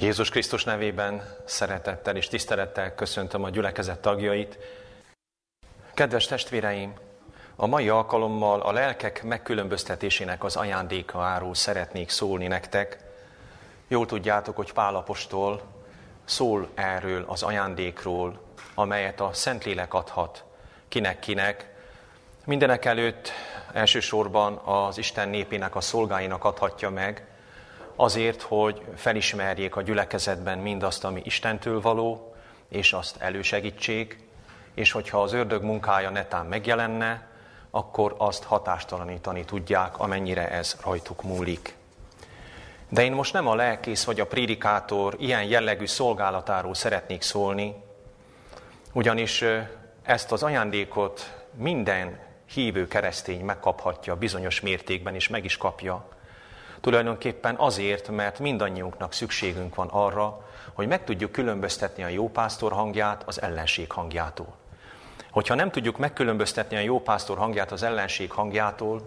Jézus 0.00 0.30
Krisztus 0.30 0.64
nevében 0.64 1.22
szeretettel 1.44 2.16
és 2.16 2.28
tisztelettel 2.28 2.94
köszöntöm 2.94 3.44
a 3.44 3.50
gyülekezet 3.50 4.00
tagjait. 4.00 4.58
Kedves 5.94 6.26
testvéreim, 6.26 6.94
a 7.56 7.66
mai 7.66 7.88
alkalommal 7.88 8.60
a 8.60 8.72
lelkek 8.72 9.22
megkülönböztetésének 9.22 10.44
az 10.44 10.56
ajándékáról 10.56 11.54
szeretnék 11.54 12.10
szólni 12.10 12.46
nektek. 12.46 12.98
Jól 13.88 14.06
tudjátok, 14.06 14.56
hogy 14.56 14.72
Pálapostól 14.72 15.62
szól 16.24 16.68
erről 16.74 17.24
az 17.26 17.42
ajándékról, 17.42 18.40
amelyet 18.74 19.20
a 19.20 19.32
Szentlélek 19.32 19.94
adhat 19.94 20.44
kinek-kinek. 20.88 21.74
Mindenek 22.44 22.84
előtt 22.84 23.30
elsősorban 23.72 24.56
az 24.56 24.98
Isten 24.98 25.28
népének, 25.28 25.76
a 25.76 25.80
szolgáinak 25.80 26.44
adhatja 26.44 26.90
meg, 26.90 27.29
azért, 28.00 28.42
hogy 28.42 28.82
felismerjék 28.96 29.76
a 29.76 29.82
gyülekezetben 29.82 30.58
mindazt, 30.58 31.04
ami 31.04 31.20
Istentől 31.24 31.80
való, 31.80 32.34
és 32.68 32.92
azt 32.92 33.16
elősegítsék, 33.16 34.18
és 34.74 34.92
hogyha 34.92 35.22
az 35.22 35.32
ördög 35.32 35.62
munkája 35.62 36.10
netán 36.10 36.46
megjelenne, 36.46 37.28
akkor 37.70 38.14
azt 38.18 38.44
hatástalanítani 38.44 39.44
tudják, 39.44 39.98
amennyire 39.98 40.50
ez 40.50 40.76
rajtuk 40.84 41.22
múlik. 41.22 41.74
De 42.88 43.02
én 43.02 43.12
most 43.12 43.32
nem 43.32 43.46
a 43.46 43.54
lelkész 43.54 44.04
vagy 44.04 44.20
a 44.20 44.26
prédikátor 44.26 45.14
ilyen 45.18 45.44
jellegű 45.44 45.86
szolgálatáról 45.86 46.74
szeretnék 46.74 47.22
szólni, 47.22 47.74
ugyanis 48.92 49.44
ezt 50.02 50.32
az 50.32 50.42
ajándékot 50.42 51.44
minden 51.54 52.18
hívő 52.52 52.88
keresztény 52.88 53.44
megkaphatja 53.44 54.16
bizonyos 54.16 54.60
mértékben, 54.60 55.14
és 55.14 55.28
meg 55.28 55.44
is 55.44 55.56
kapja. 55.56 56.09
Tulajdonképpen 56.80 57.54
azért, 57.54 58.08
mert 58.08 58.38
mindannyiunknak 58.38 59.12
szükségünk 59.12 59.74
van 59.74 59.88
arra, 59.88 60.48
hogy 60.72 60.88
meg 60.88 61.04
tudjuk 61.04 61.32
különböztetni 61.32 62.02
a 62.02 62.08
jópásztor 62.08 62.72
hangját 62.72 63.22
az 63.26 63.42
ellenség 63.42 63.92
hangjától. 63.92 64.54
Hogyha 65.30 65.54
nem 65.54 65.70
tudjuk 65.70 65.98
megkülönböztetni 65.98 66.76
a 66.76 66.80
jópásztor 66.80 67.38
hangját 67.38 67.72
az 67.72 67.82
ellenség 67.82 68.30
hangjától, 68.30 69.02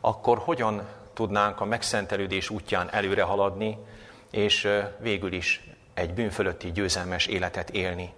akkor 0.00 0.38
hogyan 0.38 0.86
tudnánk 1.14 1.60
a 1.60 1.64
megszentelődés 1.64 2.50
útján 2.50 2.88
előre 2.92 3.22
haladni, 3.22 3.78
és 4.30 4.68
végül 4.98 5.32
is 5.32 5.68
egy 5.94 6.14
bűnfölötti 6.14 6.72
győzelmes 6.72 7.26
életet 7.26 7.70
élni. 7.70 8.12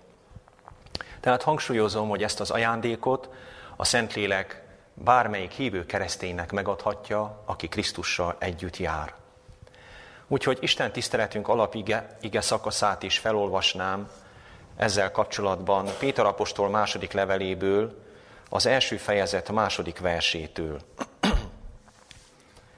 Tehát 1.20 1.42
hangsúlyozom, 1.42 2.08
hogy 2.08 2.22
ezt 2.22 2.40
az 2.40 2.50
ajándékot 2.50 3.28
a 3.76 3.84
Szentlélek 3.84 4.62
bármelyik 4.94 5.50
hívő 5.50 5.86
kereszténynek 5.86 6.52
megadhatja, 6.52 7.42
aki 7.44 7.68
Krisztussal 7.68 8.36
együtt 8.38 8.76
jár. 8.76 9.14
Úgyhogy 10.28 10.58
Isten 10.60 10.92
tiszteletünk 10.92 11.48
alapige 11.48 12.16
ige 12.20 12.40
szakaszát 12.40 13.02
is 13.02 13.18
felolvasnám 13.18 14.10
ezzel 14.76 15.10
kapcsolatban 15.10 15.88
Péter 15.98 16.26
apostol 16.26 16.68
második 16.68 17.12
leveléből, 17.12 18.02
az 18.48 18.66
első 18.66 18.96
fejezet 18.96 19.50
második 19.50 19.98
versétől. 19.98 20.80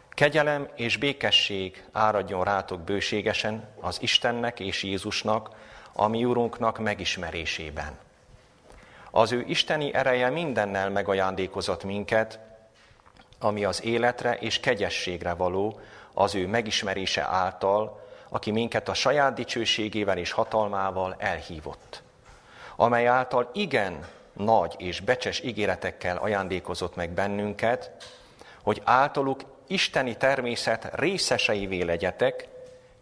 Kegyelem 0.09 0.69
és 0.75 0.97
békesség 0.97 1.85
áradjon 1.93 2.45
rátok 2.45 2.81
bőségesen 2.81 3.69
az 3.81 4.03
Istennek 4.03 4.61
és 4.61 4.83
Jézusnak, 4.83 5.51
a 5.93 6.09
mi 6.09 6.25
Urunknak 6.25 6.79
megismerésében. 6.79 7.99
Az 9.15 9.33
ő 9.33 9.45
isteni 9.47 9.95
ereje 9.95 10.31
mindennel 10.31 10.91
megajándékozott 10.91 11.85
minket, 11.85 12.39
ami 13.39 13.65
az 13.65 13.85
életre 13.85 14.35
és 14.35 14.61
kegyességre 14.61 15.35
való, 15.35 15.81
az 16.15 16.35
ő 16.35 16.47
megismerése 16.47 17.23
által, 17.23 18.01
aki 18.29 18.51
minket 18.51 18.89
a 18.89 18.95
saját 18.95 19.35
dicsőségével 19.35 20.19
és 20.19 20.31
hatalmával 20.31 21.15
elhívott, 21.19 22.03
amely 22.77 23.07
által 23.07 23.51
igen 23.53 24.07
nagy 24.33 24.75
és 24.79 25.01
becses 25.01 25.41
ígéretekkel 25.41 26.17
ajándékozott 26.17 26.97
meg 26.97 27.11
bennünket, 27.11 27.91
hogy 28.63 28.83
általuk 28.85 29.41
isteni 29.67 30.17
természet 30.17 30.91
részeseivé 30.95 31.83
legyetek, 31.83 32.49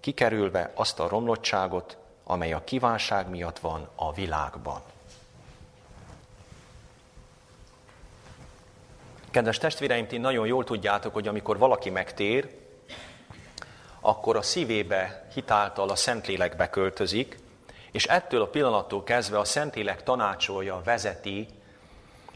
kikerülve 0.00 0.70
azt 0.74 1.00
a 1.00 1.08
romlottságot, 1.08 1.96
amely 2.24 2.52
a 2.52 2.64
kívánság 2.64 3.28
miatt 3.28 3.58
van 3.58 3.88
a 3.94 4.12
világban. 4.12 4.82
Kedves 9.30 9.58
testvéreim, 9.58 10.06
ti 10.06 10.18
nagyon 10.18 10.46
jól 10.46 10.64
tudjátok, 10.64 11.12
hogy 11.12 11.28
amikor 11.28 11.58
valaki 11.58 11.90
megtér, 11.90 12.48
akkor 14.00 14.36
a 14.36 14.42
szívébe 14.42 15.26
hitáltal 15.34 15.88
a 15.88 15.94
Szentlélek 15.94 16.56
beköltözik, 16.56 17.36
és 17.92 18.04
ettől 18.04 18.42
a 18.42 18.46
pillanattól 18.46 19.02
kezdve 19.02 19.38
a 19.38 19.44
Szentlélek 19.44 20.02
tanácsolja, 20.02 20.80
vezeti 20.84 21.48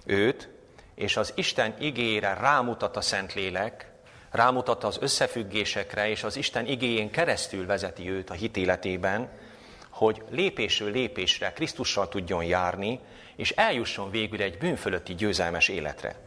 őt, 0.04 0.48
és 0.94 1.16
az 1.16 1.32
Isten 1.36 1.74
igére 1.78 2.34
rámutat 2.34 2.96
a 2.96 3.00
Szentlélek, 3.00 3.92
rámutat 4.30 4.84
az 4.84 4.98
összefüggésekre, 5.00 6.08
és 6.08 6.24
az 6.24 6.36
Isten 6.36 6.66
igéjén 6.66 7.10
keresztül 7.10 7.66
vezeti 7.66 8.10
őt 8.10 8.30
a 8.30 8.34
hitéletében, 8.34 9.28
hogy 9.90 10.22
lépésről 10.30 10.90
lépésre 10.90 11.52
Krisztussal 11.52 12.08
tudjon 12.08 12.44
járni, 12.44 13.00
és 13.36 13.50
eljusson 13.50 14.10
végül 14.10 14.42
egy 14.42 14.58
bűnfölötti 14.58 15.14
győzelmes 15.14 15.68
életre. 15.68 16.23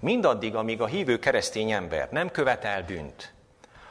Mindaddig, 0.00 0.54
amíg 0.54 0.80
a 0.80 0.86
hívő 0.86 1.18
keresztény 1.18 1.70
ember 1.70 2.08
nem 2.10 2.30
követel 2.30 2.82
bűnt, 2.82 3.32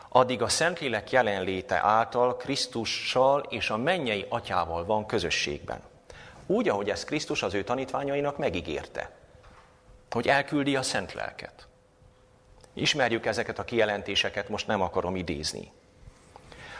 addig 0.10 0.42
a 0.42 0.48
Szentlélek 0.48 1.12
jelenléte 1.12 1.80
által 1.84 2.36
Krisztussal 2.36 3.46
és 3.50 3.70
a 3.70 3.78
mennyei 3.78 4.26
atyával 4.30 4.86
van 4.86 5.06
közösségben. 5.06 5.80
Úgy, 6.46 6.70
ahogy 6.70 6.90
ezt 6.90 7.06
Krisztus 7.06 7.44
az 7.44 7.54
ő 7.54 7.64
tanítványainak 7.64 8.38
megígérte, 8.38 9.12
hogy 10.12 10.28
elküldi 10.28 10.76
a 10.76 10.82
Szent 10.82 11.14
Lelket. 11.14 11.68
Ismerjük 12.74 13.26
ezeket 13.26 13.60
a 13.60 13.64
kijelentéseket, 13.64 14.50
most 14.50 14.68
nem 14.68 14.82
akarom 14.82 15.16
idézni. 15.16 15.72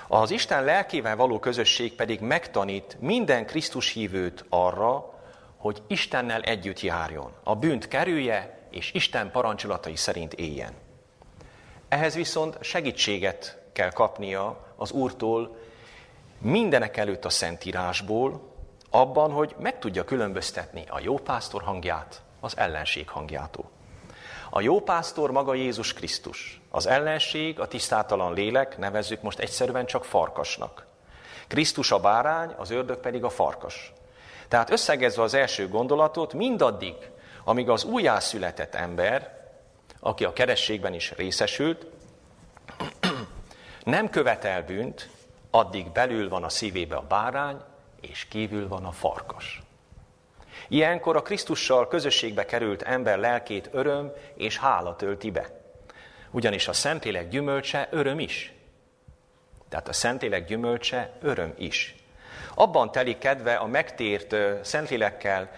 Az 0.08 0.32
Isten 0.32 0.64
lelkével 0.64 1.16
való 1.16 1.40
közösség 1.40 1.96
pedig 1.96 2.20
megtanít 2.20 2.98
minden 3.00 3.46
Krisztus 3.46 3.92
hívőt 3.92 4.46
arra, 4.50 5.14
hogy 5.58 5.82
Istennel 5.88 6.42
együtt 6.42 6.82
járjon, 6.82 7.32
a 7.44 7.56
bűnt 7.56 7.88
kerülje, 7.88 8.65
és 8.76 8.94
Isten 8.94 9.32
parancsolatai 9.32 9.96
szerint 9.96 10.34
éljen. 10.34 10.74
Ehhez 11.90 12.16
viszont 12.16 12.58
segítséget 12.62 13.62
kell 13.74 13.92
kapnia 13.92 14.74
az 14.76 14.92
Úrtól 14.92 15.58
mindenek 16.38 16.98
előtt 16.98 17.26
a 17.26 17.30
Szentírásból, 17.30 18.54
abban, 18.90 19.32
hogy 19.32 19.56
meg 19.60 19.80
tudja 19.80 20.04
különböztetni 20.04 20.84
a 20.90 21.00
jó 21.00 21.18
pásztor 21.18 21.62
hangját 21.62 22.22
az 22.40 22.58
ellenség 22.58 23.10
hangjától. 23.10 23.70
A 24.50 24.62
jó 24.62 24.82
pásztor 24.82 25.32
maga 25.32 25.54
Jézus 25.54 25.94
Krisztus. 25.94 26.62
Az 26.70 26.86
ellenség, 26.86 27.60
a 27.60 27.68
tisztátalan 27.68 28.34
lélek, 28.34 28.78
nevezzük 28.78 29.22
most 29.22 29.40
egyszerűen 29.40 29.86
csak 29.86 30.06
farkasnak. 30.06 30.86
Krisztus 31.48 31.92
a 31.92 32.00
bárány, 32.00 32.54
az 32.58 32.72
ördög 32.72 32.98
pedig 32.98 33.24
a 33.24 33.30
farkas. 33.30 33.94
Tehát 34.48 34.70
összegezve 34.70 35.24
az 35.24 35.34
első 35.34 35.68
gondolatot, 35.68 36.34
mindaddig, 36.34 36.96
amíg 37.46 37.70
az 37.70 37.84
újjászületett 37.84 38.76
ember, 38.76 39.44
aki 40.00 40.24
a 40.24 40.34
kerességben 40.34 40.94
is 40.94 41.12
részesült, 41.12 41.86
nem 43.84 44.10
követel 44.10 44.64
bűnt, 44.64 45.10
addig 45.52 45.92
belül 45.92 46.30
van 46.30 46.44
a 46.44 46.50
szívébe 46.50 46.96
a 46.96 47.06
bárány, 47.08 47.62
és 48.02 48.26
kívül 48.26 48.68
van 48.68 48.86
a 48.86 48.92
farkas. 48.92 49.62
Ilyenkor 50.68 51.16
a 51.16 51.22
Krisztussal 51.22 51.88
közösségbe 51.88 52.46
került 52.46 52.82
ember 52.82 53.18
lelkét 53.18 53.70
öröm 53.72 54.12
és 54.36 54.58
hála 54.58 54.96
tölti 54.96 55.32
be. 55.32 55.50
Ugyanis 56.32 56.68
a 56.68 56.74
Szentlélek 56.74 57.30
gyümölcse 57.30 57.88
öröm 57.92 58.20
is. 58.20 58.54
Tehát 59.70 59.88
a 59.88 59.94
Szentlélek 59.94 60.46
gyümölcse 60.46 61.12
öröm 61.22 61.54
is. 61.58 61.96
Abban 62.54 62.92
telik 62.92 63.18
kedve 63.18 63.56
a 63.56 63.66
megtért 63.66 64.36
Szentlélekkel 64.66 65.52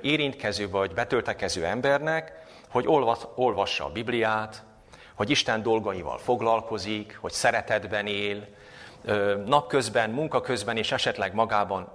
érintkező 0.00 0.70
vagy 0.70 0.94
betöltekező 0.94 1.64
embernek, 1.64 2.32
hogy 2.70 2.84
olvassa 3.34 3.84
a 3.84 3.92
Bibliát, 3.92 4.62
hogy 5.14 5.30
Isten 5.30 5.62
dolgaival 5.62 6.18
foglalkozik, 6.18 7.18
hogy 7.20 7.32
szeretetben 7.32 8.06
él, 8.06 8.46
napközben, 9.46 10.10
munkaközben 10.10 10.76
és 10.76 10.92
esetleg 10.92 11.34
magában 11.34 11.88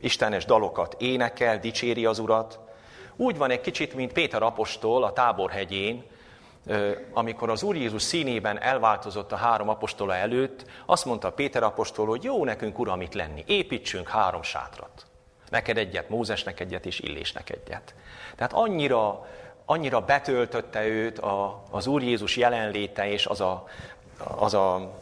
istenes 0.00 0.44
dalokat 0.44 0.96
énekel, 0.98 1.58
dicséri 1.58 2.06
az 2.06 2.18
Urat. 2.18 2.60
Úgy 3.16 3.36
van 3.36 3.50
egy 3.50 3.60
kicsit, 3.60 3.94
mint 3.94 4.12
Péter 4.12 4.42
apostol 4.42 5.04
a 5.04 5.12
táborhegyén, 5.12 6.04
amikor 7.12 7.50
az 7.50 7.62
Úr 7.62 7.76
Jézus 7.76 8.02
színében 8.02 8.62
elváltozott 8.62 9.32
a 9.32 9.36
három 9.36 9.68
apostola 9.68 10.14
előtt, 10.14 10.64
azt 10.86 11.04
mondta 11.04 11.32
Péter 11.32 11.62
apostol, 11.62 12.06
hogy 12.06 12.24
jó 12.24 12.44
nekünk, 12.44 12.78
Uram, 12.78 13.00
itt 13.00 13.14
lenni, 13.14 13.44
építsünk 13.46 14.08
három 14.08 14.42
sátrat. 14.42 15.11
Neked 15.52 15.78
egyet, 15.78 16.08
Mózesnek 16.08 16.60
egyet 16.60 16.86
és 16.86 17.00
Illésnek 17.00 17.50
egyet. 17.50 17.94
Tehát 18.36 18.52
annyira, 18.52 19.26
annyira 19.64 20.00
betöltötte 20.00 20.86
őt 20.86 21.18
a, 21.18 21.62
az 21.70 21.86
Úr 21.86 22.02
Jézus 22.02 22.36
jelenléte 22.36 23.08
és 23.08 23.26
az 23.26 23.40
a, 23.40 23.64
az 24.18 24.54
a 24.54 24.92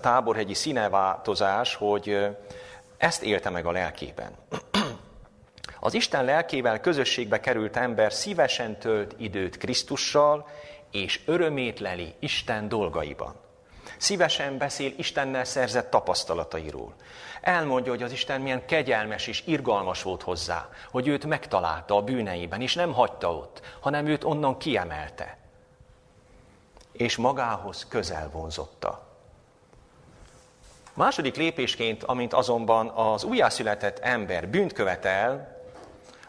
táborhegyi 0.00 0.54
színeváltozás, 0.54 1.74
hogy 1.74 2.28
ezt 2.96 3.22
élte 3.22 3.50
meg 3.50 3.66
a 3.66 3.70
lelkében. 3.70 4.32
Az 5.80 5.94
Isten 5.94 6.24
lelkével 6.24 6.80
közösségbe 6.80 7.40
került 7.40 7.76
ember 7.76 8.12
szívesen 8.12 8.78
tölt 8.78 9.14
időt 9.18 9.56
Krisztussal, 9.56 10.48
és 10.90 11.20
örömét 11.26 11.80
leli 11.80 12.14
Isten 12.18 12.68
dolgaiban. 12.68 13.34
Szívesen 13.96 14.58
beszél 14.58 14.92
Istennel 14.96 15.44
szerzett 15.44 15.90
tapasztalatairól. 15.90 16.94
Elmondja, 17.40 17.92
hogy 17.92 18.02
az 18.02 18.12
Isten 18.12 18.40
milyen 18.40 18.66
kegyelmes 18.66 19.26
és 19.26 19.42
irgalmas 19.46 20.02
volt 20.02 20.22
hozzá, 20.22 20.68
hogy 20.90 21.06
őt 21.06 21.26
megtalálta 21.26 21.96
a 21.96 22.02
bűneiben, 22.02 22.60
és 22.60 22.74
nem 22.74 22.92
hagyta 22.92 23.34
ott, 23.34 23.60
hanem 23.80 24.06
őt 24.06 24.24
onnan 24.24 24.58
kiemelte. 24.58 25.36
És 26.92 27.16
magához 27.16 27.86
közel 27.88 28.30
vonzotta. 28.32 29.10
Második 30.94 31.36
lépésként, 31.36 32.04
amint 32.04 32.32
azonban 32.32 32.88
az 32.88 33.24
újjászületett 33.24 33.98
ember 33.98 34.48
bűnt 34.48 34.72
követel, 34.72 35.60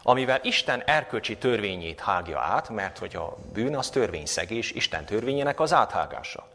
amivel 0.02 0.40
Isten 0.42 0.82
erkölcsi 0.86 1.36
törvényét 1.36 2.00
hágja 2.00 2.40
át, 2.40 2.68
mert 2.68 2.98
hogy 2.98 3.16
a 3.16 3.36
bűn 3.52 3.76
az 3.76 3.90
törvényszegés, 3.90 4.70
Isten 4.70 5.04
törvényének 5.04 5.60
az 5.60 5.72
áthágása. 5.72 6.46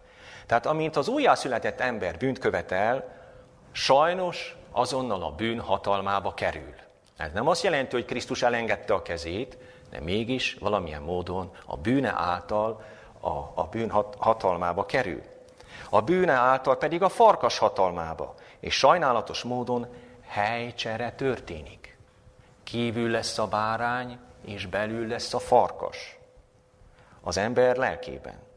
Tehát 0.50 0.66
amint 0.66 0.96
az 0.96 1.07
újjászületett 1.07 1.80
ember 1.80 2.18
bűnt 2.18 2.40
követel, 2.40 3.12
sajnos 3.72 4.57
azonnal 4.72 5.24
a 5.24 5.31
bűn 5.31 5.60
hatalmába 5.60 6.34
kerül. 6.34 6.74
Ez 7.18 7.31
nem 7.34 7.48
azt 7.48 7.63
jelenti, 7.63 7.96
hogy 7.96 8.06
Krisztus 8.06 8.42
elengedte 8.42 8.94
a 8.94 9.01
kezét, 9.01 9.57
de 9.90 10.00
mégis 10.00 10.54
valamilyen 10.60 11.01
módon 11.01 11.51
a 11.66 11.78
bűne 11.78 12.13
által 12.18 12.84
a, 13.19 13.30
a 13.54 13.68
bűn 13.72 13.90
hat, 13.90 14.16
hatalmába 14.19 14.86
kerül. 14.86 15.22
A 15.90 16.01
bűne 16.01 16.34
által 16.34 16.78
pedig 16.78 17.04
a 17.04 17.10
farkas 17.10 17.57
hatalmába, 17.57 18.36
és 18.60 18.78
sajnálatos 18.78 19.44
módon 19.44 19.88
helycsere 20.28 21.12
történik. 21.12 21.98
Kívül 22.63 23.10
lesz 23.10 23.38
a 23.38 23.48
bárány, 23.48 24.19
és 24.45 24.66
belül 24.66 25.07
lesz 25.07 25.34
a 25.34 25.40
farkas. 25.40 26.19
Az 27.22 27.38
ember 27.38 27.75
lelkében. 27.75 28.48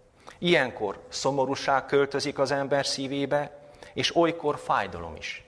Ilyenkor 0.43 0.99
szomorúság 1.09 1.87
költözik 1.87 2.39
az 2.39 2.51
ember 2.51 2.87
szívébe, 2.87 3.59
és 3.95 4.17
olykor 4.17 4.59
fájdalom 4.59 5.17
is. 5.17 5.45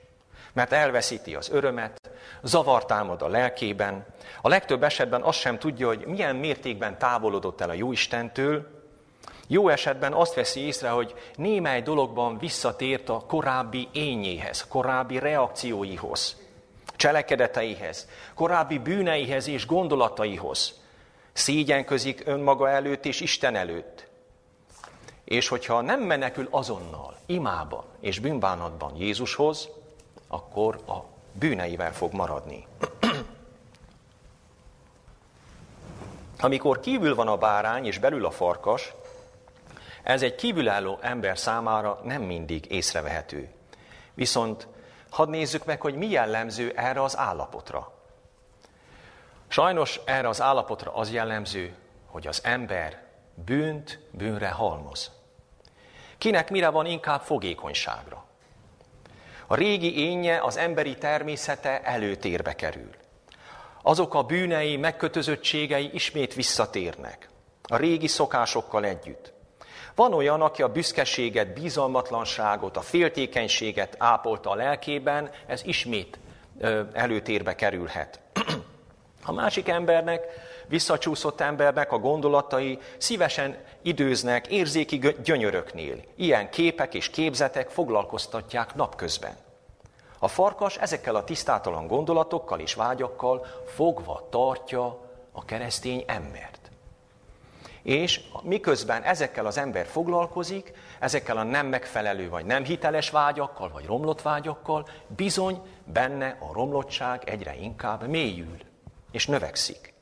Mert 0.52 0.72
elveszíti 0.72 1.34
az 1.34 1.50
örömet, 1.50 2.10
zavar 2.42 2.84
támad 2.84 3.22
a 3.22 3.28
lelkében, 3.28 4.06
a 4.42 4.48
legtöbb 4.48 4.82
esetben 4.82 5.22
azt 5.22 5.38
sem 5.38 5.58
tudja, 5.58 5.86
hogy 5.86 6.06
milyen 6.06 6.36
mértékben 6.36 6.98
távolodott 6.98 7.60
el 7.60 7.70
a 7.70 7.72
Jóistentől, 7.72 8.66
jó 9.46 9.68
esetben 9.68 10.12
azt 10.12 10.34
veszi 10.34 10.60
észre, 10.60 10.88
hogy 10.88 11.14
némely 11.36 11.82
dologban 11.82 12.38
visszatért 12.38 13.08
a 13.08 13.24
korábbi 13.26 13.88
ényéhez, 13.92 14.66
korábbi 14.68 15.18
reakcióihoz, 15.18 16.36
cselekedeteihez, 16.96 18.08
korábbi 18.34 18.78
bűneihez 18.78 19.48
és 19.48 19.66
gondolataihoz. 19.66 20.80
Szégyenközik 21.32 22.22
önmaga 22.26 22.68
előtt 22.68 23.04
és 23.06 23.20
Isten 23.20 23.56
előtt. 23.56 24.12
És 25.24 25.48
hogyha 25.48 25.80
nem 25.80 26.00
menekül 26.00 26.48
azonnal, 26.50 27.16
imában 27.26 27.84
és 28.00 28.18
bűnbánatban 28.18 28.96
Jézushoz, 28.96 29.68
akkor 30.28 30.80
a 30.86 31.04
bűneivel 31.32 31.92
fog 31.92 32.12
maradni. 32.12 32.66
Amikor 36.40 36.80
kívül 36.80 37.14
van 37.14 37.28
a 37.28 37.36
bárány 37.36 37.86
és 37.86 37.98
belül 37.98 38.26
a 38.26 38.30
farkas, 38.30 38.94
ez 40.02 40.22
egy 40.22 40.34
kívülálló 40.34 40.98
ember 41.00 41.38
számára 41.38 42.00
nem 42.02 42.22
mindig 42.22 42.70
észrevehető. 42.70 43.48
Viszont 44.14 44.66
hadd 45.10 45.28
nézzük 45.28 45.64
meg, 45.64 45.80
hogy 45.80 45.94
mi 45.94 46.10
jellemző 46.10 46.72
erre 46.76 47.02
az 47.02 47.16
állapotra. 47.16 47.92
Sajnos 49.48 50.00
erre 50.04 50.28
az 50.28 50.40
állapotra 50.40 50.94
az 50.94 51.12
jellemző, 51.12 51.74
hogy 52.06 52.26
az 52.26 52.40
ember 52.44 53.03
bűnt 53.34 53.98
bűnre 54.10 54.48
halmoz. 54.48 55.10
Kinek 56.18 56.50
mire 56.50 56.68
van 56.68 56.86
inkább 56.86 57.20
fogékonyságra? 57.20 58.24
A 59.46 59.54
régi 59.54 59.98
énje, 59.98 60.42
az 60.42 60.56
emberi 60.56 60.94
természete 60.94 61.82
előtérbe 61.82 62.54
kerül. 62.54 62.90
Azok 63.82 64.14
a 64.14 64.22
bűnei, 64.22 64.76
megkötözöttségei 64.76 65.90
ismét 65.92 66.34
visszatérnek. 66.34 67.28
A 67.62 67.76
régi 67.76 68.06
szokásokkal 68.06 68.84
együtt. 68.84 69.32
Van 69.94 70.12
olyan, 70.12 70.40
aki 70.40 70.62
a 70.62 70.72
büszkeséget, 70.72 71.54
bizalmatlanságot, 71.54 72.76
a 72.76 72.80
féltékenységet 72.80 73.96
ápolta 73.98 74.50
a 74.50 74.54
lelkében, 74.54 75.30
ez 75.46 75.62
ismét 75.64 76.18
előtérbe 76.92 77.54
kerülhet. 77.54 78.20
A 79.26 79.32
másik 79.32 79.68
embernek, 79.68 80.26
visszacsúszott 80.66 81.40
embernek 81.40 81.92
a 81.92 81.98
gondolatai 81.98 82.78
szívesen 82.98 83.56
időznek 83.82 84.46
érzéki 84.46 85.00
gyönyöröknél. 85.24 85.96
Ilyen 86.16 86.50
képek 86.50 86.94
és 86.94 87.10
képzetek 87.10 87.70
foglalkoztatják 87.70 88.74
napközben. 88.74 89.36
A 90.18 90.28
farkas 90.28 90.76
ezekkel 90.76 91.14
a 91.14 91.24
tisztátalan 91.24 91.86
gondolatokkal 91.86 92.60
és 92.60 92.74
vágyakkal 92.74 93.46
fogva 93.74 94.26
tartja 94.30 94.98
a 95.32 95.44
keresztény 95.44 96.04
embert. 96.06 96.70
És 97.82 98.20
miközben 98.42 99.02
ezekkel 99.02 99.46
az 99.46 99.58
ember 99.58 99.86
foglalkozik, 99.86 100.72
ezekkel 101.00 101.36
a 101.36 101.42
nem 101.42 101.66
megfelelő 101.66 102.28
vagy 102.28 102.44
nem 102.44 102.64
hiteles 102.64 103.10
vágyakkal, 103.10 103.70
vagy 103.72 103.84
romlott 103.84 104.22
vágyakkal, 104.22 104.88
bizony 105.06 105.62
benne 105.84 106.36
a 106.40 106.52
romlottság 106.52 107.22
egyre 107.24 107.54
inkább 107.54 108.08
mélyül 108.08 108.56
és 109.10 109.26
növekszik. 109.26 109.93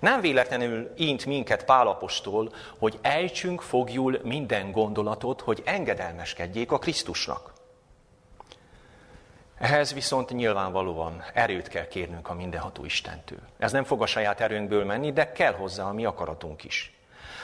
Nem 0.00 0.20
véletlenül 0.20 0.90
int 0.96 1.26
minket 1.26 1.64
Pálapostól, 1.64 2.52
hogy 2.78 2.98
ejtsünk 3.02 3.60
fogjul 3.60 4.20
minden 4.22 4.72
gondolatot, 4.72 5.40
hogy 5.40 5.62
engedelmeskedjék 5.64 6.72
a 6.72 6.78
Krisztusnak. 6.78 7.52
Ehhez 9.58 9.92
viszont 9.94 10.30
nyilvánvalóan 10.30 11.22
erőt 11.34 11.68
kell 11.68 11.86
kérnünk 11.86 12.28
a 12.28 12.34
mindenható 12.34 12.84
Istentől. 12.84 13.38
Ez 13.58 13.72
nem 13.72 13.84
fog 13.84 14.02
a 14.02 14.06
saját 14.06 14.40
erőnkből 14.40 14.84
menni, 14.84 15.12
de 15.12 15.32
kell 15.32 15.52
hozzá 15.52 15.84
a 15.84 15.92
mi 15.92 16.04
akaratunk 16.04 16.64
is. 16.64 16.96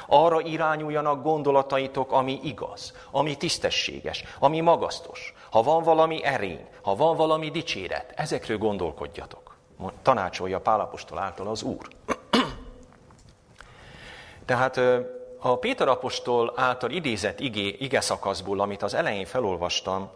Arra 0.07 0.41
irányuljanak 0.41 1.23
gondolataitok, 1.23 2.13
ami 2.13 2.41
igaz, 2.43 2.97
ami 3.11 3.37
tisztességes, 3.37 4.25
ami 4.39 4.61
magasztos. 4.61 5.35
Ha 5.51 5.63
van 5.63 5.83
valami 5.83 6.25
erény, 6.25 6.67
ha 6.83 6.97
van 6.97 7.17
valami 7.17 7.51
dicséret, 7.51 8.13
ezekről 8.17 8.59
gondolkodjatok. 8.59 9.57
Tanácsolja 10.03 10.61
Pálapostól 10.61 11.19
által 11.19 11.49
az 11.49 11.63
Úr. 11.63 11.89
Tehát 14.53 14.81
a 15.39 15.59
Péter 15.59 15.89
apostol 15.89 16.53
által 16.57 16.91
idézett 16.91 17.41
igé, 17.41 17.77
ige 17.79 18.01
szakaszból, 18.01 18.61
amit 18.61 18.83
az 18.83 18.95
elején 18.95 19.25
felolvastam, 19.25 20.11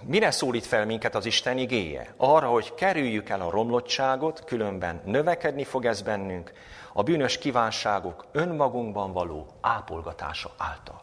mire 0.00 0.30
szólít 0.30 0.66
fel 0.66 0.86
minket 0.86 1.14
az 1.14 1.26
Isten 1.26 1.58
igéje? 1.58 2.14
Arra, 2.16 2.48
hogy 2.48 2.74
kerüljük 2.74 3.28
el 3.28 3.40
a 3.40 3.50
romlottságot, 3.50 4.44
különben 4.44 5.00
növekedni 5.04 5.64
fog 5.64 5.84
ez 5.84 6.02
bennünk, 6.02 6.52
a 6.92 7.02
bűnös 7.02 7.38
kívánságok 7.38 8.24
önmagunkban 8.32 9.12
való 9.12 9.46
ápolgatása 9.60 10.50
által. 10.56 11.02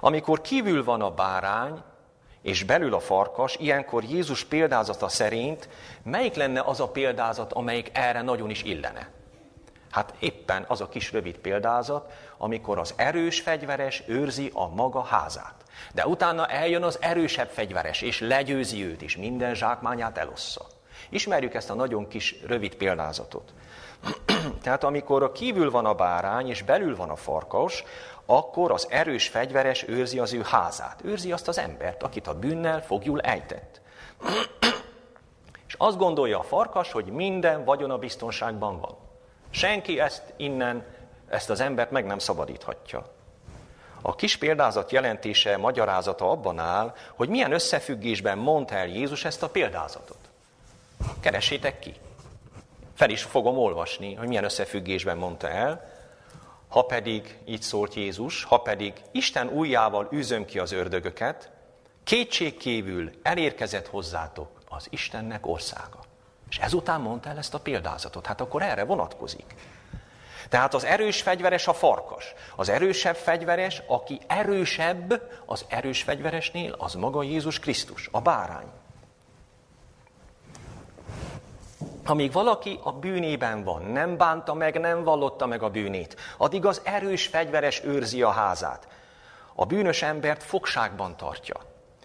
Amikor 0.00 0.40
kívül 0.40 0.84
van 0.84 1.02
a 1.02 1.10
bárány, 1.10 1.82
és 2.42 2.64
belül 2.64 2.94
a 2.94 3.00
farkas, 3.00 3.56
ilyenkor 3.56 4.04
Jézus 4.04 4.44
példázata 4.44 5.08
szerint 5.08 5.68
melyik 6.02 6.34
lenne 6.34 6.60
az 6.60 6.80
a 6.80 6.88
példázat, 6.88 7.52
amelyik 7.52 7.90
erre 7.92 8.22
nagyon 8.22 8.50
is 8.50 8.62
illene? 8.62 9.16
Hát 9.90 10.14
éppen 10.18 10.64
az 10.68 10.80
a 10.80 10.88
kis 10.88 11.12
rövid 11.12 11.38
példázat, 11.38 12.12
amikor 12.36 12.78
az 12.78 12.94
erős 12.96 13.40
fegyveres 13.40 14.02
őrzi 14.06 14.50
a 14.54 14.68
maga 14.68 15.02
házát. 15.02 15.54
De 15.92 16.06
utána 16.06 16.46
eljön 16.46 16.82
az 16.82 16.98
erősebb 17.00 17.48
fegyveres, 17.48 18.02
és 18.02 18.20
legyőzi 18.20 18.84
őt, 18.84 19.02
és 19.02 19.16
minden 19.16 19.54
zsákmányát 19.54 20.18
elossza. 20.18 20.66
Ismerjük 21.10 21.54
ezt 21.54 21.70
a 21.70 21.74
nagyon 21.74 22.08
kis 22.08 22.42
rövid 22.46 22.74
példázatot. 22.74 23.52
Tehát 24.62 24.84
amikor 24.84 25.22
a 25.22 25.32
kívül 25.32 25.70
van 25.70 25.86
a 25.86 25.94
bárány, 25.94 26.48
és 26.48 26.62
belül 26.62 26.96
van 26.96 27.10
a 27.10 27.16
farkas, 27.16 27.84
akkor 28.26 28.70
az 28.70 28.86
erős 28.90 29.28
fegyveres 29.28 29.88
őrzi 29.88 30.18
az 30.18 30.32
ő 30.32 30.42
házát. 30.44 31.00
Őrzi 31.04 31.32
azt 31.32 31.48
az 31.48 31.58
embert, 31.58 32.02
akit 32.02 32.26
a 32.26 32.38
bűnnel 32.38 32.82
fogjul 32.84 33.20
ejtett. 33.20 33.80
és 35.68 35.74
azt 35.78 35.98
gondolja 35.98 36.38
a 36.38 36.42
farkas, 36.42 36.92
hogy 36.92 37.04
minden 37.04 37.64
vagyon 37.64 37.90
a 37.90 37.98
biztonságban 37.98 38.80
van. 38.80 39.07
Senki 39.50 40.00
ezt 40.00 40.22
innen, 40.36 40.84
ezt 41.28 41.50
az 41.50 41.60
embert 41.60 41.90
meg 41.90 42.06
nem 42.06 42.18
szabadíthatja. 42.18 43.16
A 44.00 44.14
kis 44.14 44.36
példázat 44.36 44.92
jelentése, 44.92 45.56
magyarázata 45.56 46.30
abban 46.30 46.58
áll, 46.58 46.94
hogy 47.14 47.28
milyen 47.28 47.52
összefüggésben 47.52 48.38
mondta 48.38 48.74
el 48.74 48.86
Jézus 48.86 49.24
ezt 49.24 49.42
a 49.42 49.48
példázatot. 49.48 50.18
Keresétek 51.20 51.78
ki. 51.78 51.94
Fel 52.94 53.10
is 53.10 53.22
fogom 53.22 53.58
olvasni, 53.58 54.14
hogy 54.14 54.28
milyen 54.28 54.44
összefüggésben 54.44 55.16
mondta 55.16 55.48
el. 55.48 55.96
ha 56.68 56.82
pedig, 56.82 57.38
így 57.44 57.62
szólt 57.62 57.94
Jézus, 57.94 58.44
ha 58.44 58.56
pedig 58.56 58.92
Isten 59.12 59.48
újjával 59.48 60.08
űzöm 60.12 60.44
ki 60.44 60.58
az 60.58 60.72
ördögöket, 60.72 61.50
kétségkívül 62.04 63.10
elérkezett 63.22 63.86
hozzátok 63.86 64.48
az 64.68 64.86
Istennek 64.90 65.46
országa. 65.46 66.07
És 66.50 66.58
ezután 66.58 67.00
mondta 67.00 67.28
el 67.28 67.38
ezt 67.38 67.54
a 67.54 67.60
példázatot. 67.60 68.26
Hát 68.26 68.40
akkor 68.40 68.62
erre 68.62 68.84
vonatkozik. 68.84 69.54
Tehát 70.48 70.74
az 70.74 70.84
erős 70.84 71.22
fegyveres 71.22 71.68
a 71.68 71.72
farkas. 71.72 72.34
Az 72.56 72.68
erősebb 72.68 73.16
fegyveres, 73.16 73.82
aki 73.86 74.20
erősebb 74.26 75.22
az 75.46 75.64
erős 75.68 76.02
fegyveresnél, 76.02 76.74
az 76.78 76.94
maga 76.94 77.22
Jézus 77.22 77.58
Krisztus, 77.58 78.08
a 78.12 78.20
bárány. 78.20 78.66
Amíg 82.04 82.32
valaki 82.32 82.78
a 82.82 82.92
bűnében 82.92 83.64
van, 83.64 83.82
nem 83.82 84.16
bánta 84.16 84.54
meg, 84.54 84.80
nem 84.80 85.04
vallotta 85.04 85.46
meg 85.46 85.62
a 85.62 85.70
bűnét, 85.70 86.16
addig 86.36 86.66
az 86.66 86.80
erős 86.84 87.26
fegyveres 87.26 87.84
őrzi 87.84 88.22
a 88.22 88.30
házát. 88.30 88.88
A 89.54 89.64
bűnös 89.64 90.02
embert 90.02 90.42
fogságban 90.42 91.16
tartja, 91.16 91.56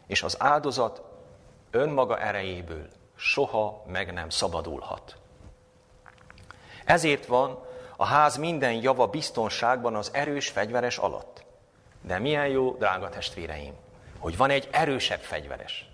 és 0.08 0.24
az 0.24 0.36
áldozat 0.40 1.02
önmaga 1.72 2.20
erejéből 2.20 2.88
soha 3.16 3.84
meg 3.88 4.14
nem 4.14 4.30
szabadulhat. 4.30 5.16
Ezért 6.86 7.26
van 7.26 7.60
a 7.96 8.06
ház 8.06 8.38
minden 8.38 8.74
java 8.74 9.08
biztonságban 9.08 9.96
az 9.96 10.10
erős 10.14 10.50
fegyveres 10.50 10.98
alatt. 10.98 11.44
De 12.02 12.20
milyen 12.20 12.48
jó, 12.48 12.76
drága 12.78 13.10
testvéreim, 13.10 13.74
hogy 14.20 14.38
van 14.38 14.50
egy 14.50 14.68
erősebb 14.72 15.20
fegyveres. 15.20 15.88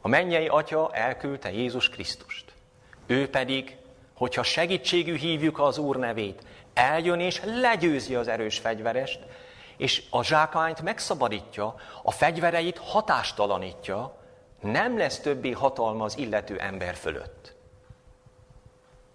A 0.00 0.08
mennyei 0.08 0.48
atya 0.48 0.90
elküldte 0.92 1.52
Jézus 1.52 1.88
Krisztust. 1.88 2.52
Ő 3.06 3.30
pedig, 3.30 3.76
hogyha 4.14 4.42
segítségű 4.42 5.16
hívjuk 5.16 5.58
az 5.58 5.78
Úr 5.78 5.96
nevét, 5.96 6.42
eljön 6.74 7.20
és 7.20 7.40
legyőzi 7.44 8.14
az 8.14 8.28
erős 8.28 8.58
fegyverest, 8.58 9.20
és 9.76 10.02
a 10.10 10.24
zsákányt 10.24 10.82
megszabadítja, 10.82 11.74
a 12.02 12.10
fegyvereit 12.10 12.78
hatástalanítja, 12.78 14.19
nem 14.60 14.98
lesz 14.98 15.18
többé 15.20 15.50
hatalma 15.50 16.04
az 16.04 16.18
illető 16.18 16.58
ember 16.58 16.94
fölött. 16.94 17.54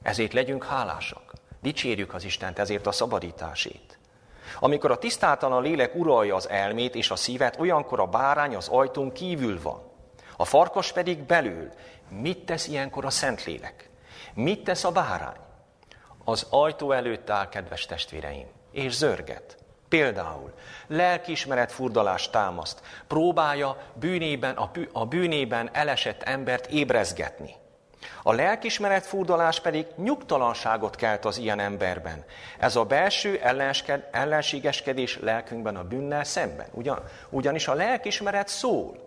Ezért 0.01 0.33
legyünk 0.33 0.63
hálásak. 0.63 1.33
Dicsérjük 1.61 2.13
az 2.13 2.23
Istent 2.23 2.59
ezért 2.59 2.87
a 2.87 2.91
szabadításét. 2.91 3.99
Amikor 4.59 4.91
a 4.91 4.97
tisztátalan 4.97 5.61
lélek 5.61 5.95
uralja 5.95 6.35
az 6.35 6.49
elmét 6.49 6.95
és 6.95 7.11
a 7.11 7.15
szívet, 7.15 7.59
olyankor 7.59 7.99
a 7.99 8.05
bárány 8.05 8.55
az 8.55 8.67
ajtón 8.67 9.11
kívül 9.11 9.61
van. 9.61 9.81
A 10.37 10.45
farkas 10.45 10.91
pedig 10.91 11.23
belül. 11.23 11.69
Mit 12.09 12.45
tesz 12.45 12.67
ilyenkor 12.67 13.05
a 13.05 13.09
Szentlélek? 13.09 13.89
Mit 14.33 14.63
tesz 14.63 14.83
a 14.83 14.91
bárány? 14.91 15.37
Az 16.23 16.47
ajtó 16.49 16.91
előtt 16.91 17.29
áll, 17.29 17.49
kedves 17.49 17.85
testvéreim, 17.85 18.47
és 18.71 18.93
zörget. 18.93 19.57
Például 19.95 20.53
lelkiismeret 20.87 21.71
furdalást 21.71 22.31
támaszt, 22.31 22.81
próbálja 23.07 23.77
bűnében, 23.93 24.57
a 24.91 25.05
bűnében 25.05 25.69
elesett 25.73 26.23
embert 26.23 26.67
ébrezgetni. 26.67 27.55
A 28.23 28.33
lelkismeret 28.33 29.05
furdalás 29.05 29.59
pedig 29.59 29.85
nyugtalanságot 29.95 30.95
kelt 30.95 31.25
az 31.25 31.37
ilyen 31.37 31.59
emberben. 31.59 32.25
Ez 32.59 32.75
a 32.75 32.83
belső 32.83 33.41
ellenségeskedés 34.11 35.19
lelkünkben 35.19 35.75
a 35.75 35.83
bűnnel 35.83 36.23
szemben. 36.23 36.67
Ugyan, 36.71 37.03
ugyanis 37.29 37.67
a 37.67 37.73
lelkismeret 37.73 38.47
szól. 38.47 38.97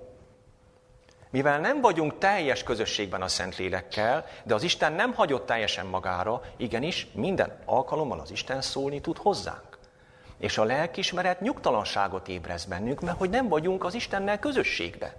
Mivel 1.31 1.61
nem 1.61 1.81
vagyunk 1.81 2.19
teljes 2.19 2.63
közösségben 2.63 3.23
a 3.23 3.29
Szentlélekkel, 3.29 4.25
de 4.45 4.55
az 4.55 4.63
Isten 4.63 4.93
nem 4.93 5.15
hagyott 5.15 5.47
teljesen 5.47 5.87
magára, 5.87 6.41
igenis 6.57 7.07
minden 7.13 7.59
alkalommal 7.65 8.21
az 8.21 8.31
Isten 8.31 8.61
szólni 8.61 9.01
tud 9.01 9.19
hozzánk. 9.19 9.68
És 10.39 10.59
a 10.59 10.65
lelkismeret 10.65 11.41
nyugtalanságot 11.41 12.29
ébrez 12.29 12.65
bennünk, 12.65 13.01
mert 13.01 13.19
hogy 13.19 13.31
nem 13.31 13.49
vagyunk 13.49 13.85
az 13.85 13.95
Istennel 13.95 14.39
közösségben. 14.39 15.13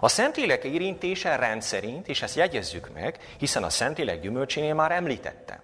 A 0.00 0.08
Szentlélek 0.08 0.64
érintése 0.64 1.36
rendszerint, 1.36 2.08
és 2.08 2.22
ezt 2.22 2.36
jegyezzük 2.36 2.92
meg, 2.94 3.18
hiszen 3.38 3.62
a 3.62 3.70
Szentlélek 3.70 4.20
gyümölcsénél 4.20 4.74
már 4.74 4.92
említettem, 4.92 5.60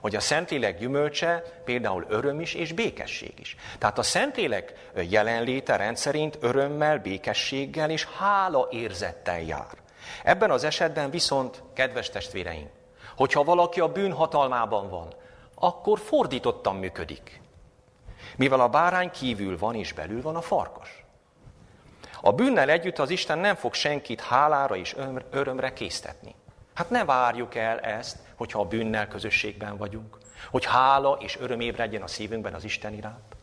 hogy 0.00 0.16
a 0.16 0.20
Szentlélek 0.20 0.78
gyümölcse 0.78 1.42
például 1.64 2.06
öröm 2.08 2.40
is 2.40 2.54
és 2.54 2.72
békesség 2.72 3.32
is. 3.38 3.56
Tehát 3.78 3.98
a 3.98 4.02
Szentlélek 4.02 4.90
jelenléte 4.94 5.76
rendszerint 5.76 6.38
örömmel, 6.40 6.98
békességgel 6.98 7.90
és 7.90 8.06
hála 8.18 8.68
érzettel 8.70 9.40
jár. 9.40 9.74
Ebben 10.24 10.50
az 10.50 10.64
esetben 10.64 11.10
viszont, 11.10 11.62
kedves 11.74 12.10
testvéreim, 12.10 12.68
hogyha 13.16 13.44
valaki 13.44 13.80
a 13.80 13.92
bűn 13.92 14.12
hatalmában 14.12 14.88
van, 14.88 15.14
akkor 15.64 15.98
fordítottan 15.98 16.76
működik. 16.76 17.40
Mivel 18.36 18.60
a 18.60 18.68
bárány 18.68 19.10
kívül 19.10 19.58
van 19.58 19.74
és 19.74 19.92
belül 19.92 20.22
van 20.22 20.36
a 20.36 20.40
farkas. 20.40 21.04
A 22.20 22.32
bűnnel 22.32 22.70
együtt 22.70 22.98
az 22.98 23.10
Isten 23.10 23.38
nem 23.38 23.54
fog 23.54 23.74
senkit 23.74 24.20
hálára 24.20 24.76
és 24.76 24.96
örömre 25.30 25.72
késztetni. 25.72 26.34
Hát 26.74 26.90
ne 26.90 27.04
várjuk 27.04 27.54
el 27.54 27.78
ezt, 27.78 28.18
hogyha 28.36 28.60
a 28.60 28.64
bűnnel 28.64 29.08
közösségben 29.08 29.76
vagyunk, 29.76 30.18
hogy 30.50 30.64
hála 30.64 31.16
és 31.20 31.38
öröm 31.40 31.60
ébredjen 31.60 32.02
a 32.02 32.06
szívünkben 32.06 32.54
az 32.54 32.64
Isten 32.64 32.94
iránt. 32.94 33.36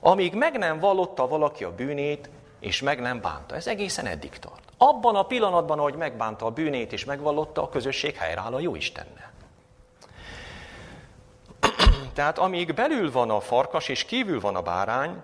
Amíg 0.00 0.34
meg 0.34 0.58
nem 0.58 0.78
vallotta 0.78 1.28
valaki 1.28 1.64
a 1.64 1.74
bűnét, 1.74 2.30
és 2.60 2.82
meg 2.82 3.00
nem 3.00 3.20
bánta. 3.20 3.54
Ez 3.54 3.66
egészen 3.66 4.06
eddig 4.06 4.38
tart. 4.38 4.62
Abban 4.76 5.16
a 5.16 5.26
pillanatban, 5.26 5.78
ahogy 5.78 5.94
megbánta 5.94 6.46
a 6.46 6.50
bűnét 6.50 6.92
és 6.92 7.04
megvallotta, 7.04 7.62
a 7.62 7.68
közösség 7.68 8.16
helyreáll 8.16 8.54
a 8.54 8.60
jó 8.60 8.74
Istennel. 8.74 9.31
Tehát 12.14 12.38
amíg 12.38 12.74
belül 12.74 13.12
van 13.12 13.30
a 13.30 13.40
farkas 13.40 13.88
és 13.88 14.04
kívül 14.04 14.40
van 14.40 14.56
a 14.56 14.62
bárány, 14.62 15.22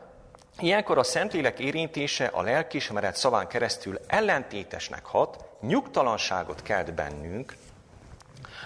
Ilyenkor 0.60 0.98
a 0.98 1.02
Szentlélek 1.02 1.58
érintése 1.58 2.26
a 2.26 2.42
lelkismeret 2.42 3.16
szaván 3.16 3.46
keresztül 3.46 4.00
ellentétesnek 4.06 5.04
hat, 5.04 5.44
nyugtalanságot 5.60 6.62
kelt 6.62 6.94
bennünk, 6.94 7.56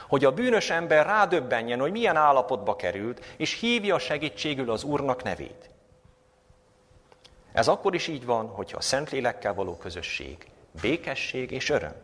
hogy 0.08 0.24
a 0.24 0.32
bűnös 0.32 0.70
ember 0.70 1.06
rádöbbenjen, 1.06 1.80
hogy 1.80 1.90
milyen 1.90 2.16
állapotba 2.16 2.76
került, 2.76 3.24
és 3.36 3.60
hívja 3.60 3.98
segítségül 3.98 4.70
az 4.70 4.84
Úrnak 4.84 5.22
nevét. 5.22 5.70
Ez 7.52 7.68
akkor 7.68 7.94
is 7.94 8.06
így 8.06 8.24
van, 8.24 8.46
hogyha 8.46 8.76
a 8.76 8.80
Szentlélekkel 8.80 9.54
való 9.54 9.76
közösség, 9.76 10.46
békesség 10.80 11.50
és 11.50 11.70
öröm. 11.70 11.94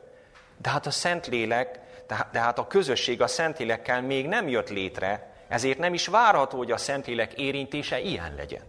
De 0.57 0.71
hát 0.71 0.87
a 0.87 0.91
Szentlélek, 0.91 1.81
de 2.07 2.41
hát 2.41 2.59
a 2.59 2.67
közösség 2.67 3.23
a 3.23 3.27
Szentlélekkel 3.27 4.03
még 4.03 4.27
nem 4.27 4.49
jött 4.49 4.69
létre, 4.69 5.33
ezért 5.49 5.79
nem 5.79 5.95
is 5.95 6.07
várható, 6.07 6.57
hogy 6.57 6.71
a 6.71 6.77
Szentlélek 6.77 7.33
érintése 7.33 8.01
ilyen 8.01 8.35
legyen. 8.35 8.63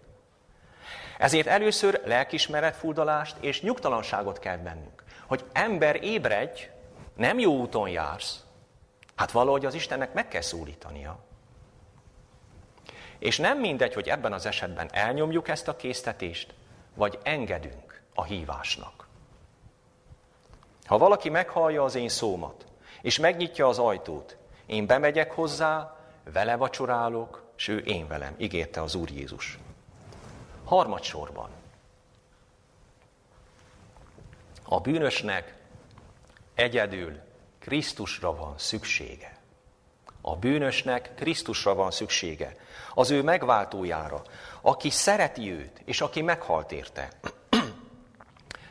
Ezért 1.17 1.48
először 1.48 2.01
lelkismeretfurdalást 2.05 3.36
és 3.39 3.62
nyugtalanságot 3.62 4.39
kell 4.39 4.57
bennünk. 4.57 5.03
Hogy 5.27 5.45
ember 5.51 6.03
ébredj, 6.03 6.69
nem 7.15 7.39
jó 7.39 7.57
úton 7.57 7.89
jársz, 7.89 8.43
hát 9.15 9.31
valahogy 9.31 9.65
az 9.65 9.74
Istennek 9.74 10.13
meg 10.13 10.27
kell 10.27 10.41
szólítania. 10.41 11.19
És 13.19 13.38
nem 13.38 13.59
mindegy, 13.59 13.93
hogy 13.93 14.09
ebben 14.09 14.33
az 14.33 14.45
esetben 14.45 14.89
elnyomjuk 14.91 15.48
ezt 15.48 15.67
a 15.67 15.75
késztetést, 15.75 16.53
vagy 16.93 17.19
engedünk 17.24 18.01
a 18.13 18.24
hívásnak. 18.24 19.07
Ha 20.86 20.98
valaki 20.98 21.29
meghallja 21.29 21.83
az 21.83 21.95
én 21.95 22.09
szómat, 22.09 22.65
és 23.01 23.19
megnyitja 23.19 23.67
az 23.67 23.79
ajtót, 23.79 24.38
én 24.65 24.86
bemegyek 24.86 25.31
hozzá, 25.31 25.99
vele 26.31 26.55
vacsorálok, 26.55 27.43
s 27.55 27.67
ő 27.67 27.77
én 27.77 28.07
velem, 28.07 28.36
ígérte 28.38 28.81
az 28.81 28.95
Úr 28.95 29.09
Jézus. 29.09 29.59
Harmadsorban. 30.65 31.50
A 34.63 34.79
bűnösnek 34.79 35.55
egyedül 36.55 37.19
Krisztusra 37.59 38.36
van 38.36 38.57
szüksége. 38.57 39.38
A 40.21 40.36
bűnösnek 40.36 41.12
Krisztusra 41.15 41.74
van 41.74 41.91
szüksége. 41.91 42.55
Az 42.93 43.12
ő 43.12 43.24
megváltójára, 43.24 44.21
aki 44.62 44.89
szereti 44.89 45.51
őt, 45.51 45.81
és 45.86 46.01
aki 46.01 46.21
meghalt 46.21 46.71
érte. 46.71 47.09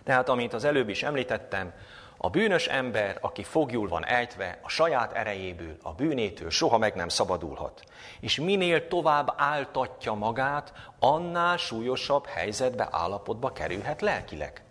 Tehát, 0.04 0.28
amint 0.28 0.52
az 0.52 0.64
előbb 0.64 0.88
is 0.88 1.02
említettem, 1.02 1.72
a 2.20 2.28
bűnös 2.30 2.66
ember, 2.66 3.18
aki 3.20 3.42
fogjul 3.42 3.88
van 3.88 4.06
ejtve, 4.06 4.58
a 4.62 4.68
saját 4.68 5.12
erejéből, 5.12 5.76
a 5.82 5.92
bűnétől 5.92 6.50
soha 6.50 6.78
meg 6.78 6.94
nem 6.94 7.08
szabadulhat. 7.08 7.82
És 8.20 8.40
minél 8.40 8.88
tovább 8.88 9.34
áltatja 9.36 10.14
magát, 10.14 10.72
annál 10.98 11.56
súlyosabb 11.56 12.26
helyzetbe, 12.26 12.88
állapotba 12.90 13.52
kerülhet 13.52 14.00
lelkileg. 14.00 14.62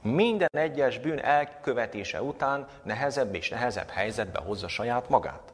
Minden 0.00 0.48
egyes 0.52 0.98
bűn 0.98 1.18
elkövetése 1.18 2.22
után 2.22 2.66
nehezebb 2.82 3.34
és 3.34 3.48
nehezebb 3.48 3.88
helyzetbe 3.88 4.40
hozza 4.40 4.68
saját 4.68 5.08
magát. 5.08 5.52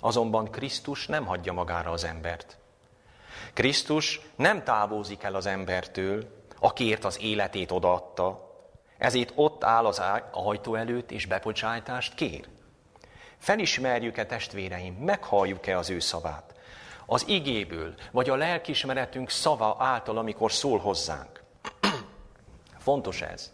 Azonban 0.00 0.50
Krisztus 0.50 1.06
nem 1.06 1.26
hagyja 1.26 1.52
magára 1.52 1.90
az 1.90 2.04
embert. 2.04 2.56
Krisztus 3.52 4.20
nem 4.36 4.64
távozik 4.64 5.22
el 5.22 5.34
az 5.34 5.46
embertől, 5.46 6.24
akiért 6.60 7.04
az 7.04 7.20
életét 7.20 7.70
odaadta, 7.70 8.51
ezért 9.02 9.32
ott 9.34 9.64
áll 9.64 9.86
az 9.86 10.02
ajtó 10.32 10.74
előtt, 10.74 11.10
és 11.10 11.26
bepocsájtást 11.26 12.14
kér. 12.14 12.48
Felismerjük-e 13.38 14.26
testvéreim, 14.26 14.94
meghalljuk-e 14.94 15.78
az 15.78 15.90
ő 15.90 15.98
szavát? 15.98 16.54
Az 17.06 17.28
igéből, 17.28 17.94
vagy 18.10 18.30
a 18.30 18.36
lelkismeretünk 18.36 19.30
szava 19.30 19.76
által, 19.78 20.18
amikor 20.18 20.52
szól 20.52 20.78
hozzánk. 20.78 21.42
Fontos 22.78 23.22
ez. 23.22 23.52